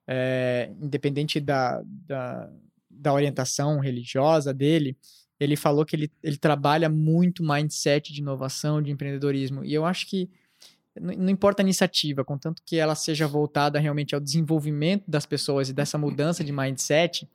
É, 0.07 0.72
independente 0.82 1.39
da, 1.39 1.82
da 1.86 2.49
da 3.02 3.14
orientação 3.14 3.80
religiosa 3.80 4.54
dele, 4.54 4.95
ele 5.39 5.56
falou 5.56 5.84
que 5.84 5.95
ele, 5.95 6.12
ele 6.22 6.38
trabalha 6.38 6.88
muito 6.88 7.43
mindset 7.43 8.14
de 8.14 8.22
inovação, 8.22 8.82
de 8.82 8.91
empreendedorismo. 8.91 9.66
E 9.66 9.74
eu 9.74 9.86
acho 9.86 10.08
que 10.08 10.30
não, 10.99 11.30
importa 11.30 11.62
a 11.62 11.64
iniciativa, 11.64 12.24
contanto 12.24 12.62
que 12.66 12.76
ela 12.76 12.95
seja 12.95 13.28
voltada 13.28 13.80
realmente 13.80 14.14
ao 14.14 14.22
desenvolvimento 14.22 15.10
das 15.10 15.26
pessoas 15.26 15.70
e 15.70 15.74
dessa 15.74 15.97
mudança 15.97 16.43
de 16.43 16.52
mindset, 16.52 17.28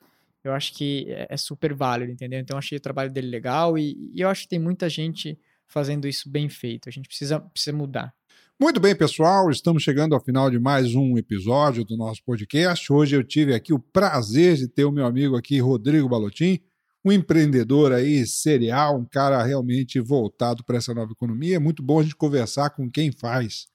eu 0.45 0.53
acho 0.53 0.75
que 0.75 1.07
é, 1.09 1.27
é 1.31 1.37
super 1.37 1.75
válido, 1.75 2.13
entendeu? 2.13 2.39
Então, 2.39 2.55
eu 2.55 2.59
achei 2.59 2.79
o 2.79 2.81
trabalho 2.81 3.11
dele 3.11 3.29
legal 3.29 3.77
e, 3.77 4.11
e 4.13 4.21
eu 4.21 4.29
acho 4.29 4.43
que 4.43 4.49
tem 4.49 4.59
muita 4.59 4.89
gente 4.89 5.39
fazendo 5.67 6.07
isso 6.07 6.31
bem 6.31 6.49
feito. 6.49 6.89
A 6.89 6.93
gente 6.93 7.09
precisa, 7.09 7.41
precisa 7.41 7.77
mudar. 7.77 8.15
Muito 8.59 8.81
bem, 8.81 8.97
pessoal, 8.97 9.51
estamos 9.51 9.83
chegando 9.83 10.15
ao 10.15 10.21
final 10.21 10.51
de 10.51 10.59
mais 10.59 10.95
um 10.95 11.19
episódio 11.19 11.85
do 11.85 11.95
nosso 11.95 12.25
podcast. 12.25 12.91
Hoje 12.91 13.15
eu 13.15 13.23
tive 13.23 13.53
aqui 13.53 13.71
o 13.71 13.79
prazer 13.79 14.57
de 14.57 14.67
ter 14.67 14.87
o 14.87 14.91
meu 14.91 15.05
amigo 15.05 15.37
aqui, 15.37 15.61
Rodrigo 15.61 16.09
Balotin, 16.09 16.59
um 17.05 17.13
empreendedor 17.13 17.93
aí 17.93 18.27
serial, 18.27 18.97
um 18.97 19.05
cara 19.05 19.43
realmente 19.43 20.01
voltado 20.01 20.65
para 20.65 20.79
essa 20.79 20.95
nova 20.95 21.13
economia. 21.13 21.57
É 21.57 21.59
muito 21.59 21.83
bom 21.83 22.01
a 22.01 22.03
gente 22.03 22.17
conversar 22.17 22.71
com 22.71 22.91
quem 22.91 23.13
faz. 23.13 23.67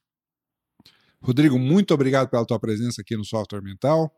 Rodrigo, 1.22 1.60
muito 1.60 1.94
obrigado 1.94 2.28
pela 2.28 2.44
tua 2.44 2.60
presença 2.60 3.02
aqui 3.02 3.16
no 3.16 3.24
Software 3.24 3.62
Mental. 3.62 4.12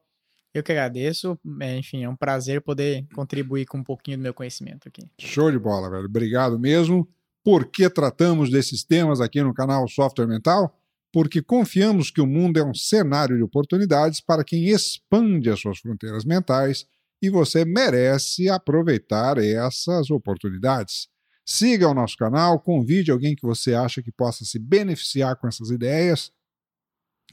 Eu 0.54 0.64
que 0.64 0.72
agradeço. 0.72 1.38
É, 1.60 1.78
enfim, 1.78 2.06
é 2.06 2.10
um 2.10 2.16
prazer 2.16 2.62
poder 2.62 3.06
contribuir 3.14 3.66
com 3.66 3.80
um 3.80 3.84
pouquinho 3.84 4.16
do 4.16 4.24
meu 4.24 4.34
conhecimento 4.34 4.88
aqui. 4.88 5.02
Show 5.20 5.52
de 5.52 5.60
bola, 5.60 5.90
velho. 5.90 6.06
Obrigado 6.06 6.58
mesmo. 6.58 7.06
Por 7.44 7.66
que 7.66 7.90
tratamos 7.90 8.50
desses 8.50 8.84
temas 8.84 9.20
aqui 9.20 9.42
no 9.42 9.54
canal 9.54 9.88
Software 9.88 10.28
Mental? 10.28 10.80
Porque 11.12 11.42
confiamos 11.42 12.10
que 12.10 12.22
o 12.22 12.26
mundo 12.26 12.58
é 12.58 12.64
um 12.64 12.74
cenário 12.74 13.36
de 13.38 13.44
oportunidades 13.44 14.22
para 14.22 14.44
quem 14.44 14.70
expande 14.70 15.50
as 15.50 15.60
suas 15.60 15.80
fronteiras 15.80 16.24
mentais 16.26 16.86
e 17.22 17.30
você 17.30 17.64
merece 17.64 18.50
aproveitar 18.50 19.38
essas 19.38 20.10
oportunidades. 20.10 21.08
Siga 21.46 21.90
o 21.90 21.94
nosso 21.94 22.18
canal, 22.18 22.60
convide 22.60 23.12
alguém 23.12 23.36
que 23.36 23.46
você 23.46 23.74
acha 23.74 24.02
que 24.02 24.12
possa 24.12 24.46
se 24.46 24.58
beneficiar 24.58 25.36
com 25.36 25.48
essas 25.48 25.70
ideias. 25.70 26.32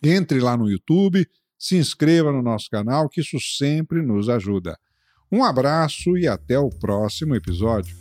Entre 0.02 0.40
lá 0.40 0.56
no 0.56 0.68
YouTube, 0.68 1.26
se 1.58 1.76
inscreva 1.76 2.32
no 2.32 2.42
nosso 2.42 2.68
canal, 2.70 3.08
que 3.08 3.20
isso 3.20 3.38
sempre 3.38 4.02
nos 4.02 4.28
ajuda. 4.28 4.78
Um 5.30 5.44
abraço 5.44 6.16
e 6.16 6.26
até 6.26 6.58
o 6.58 6.70
próximo 6.70 7.36
episódio. 7.36 7.96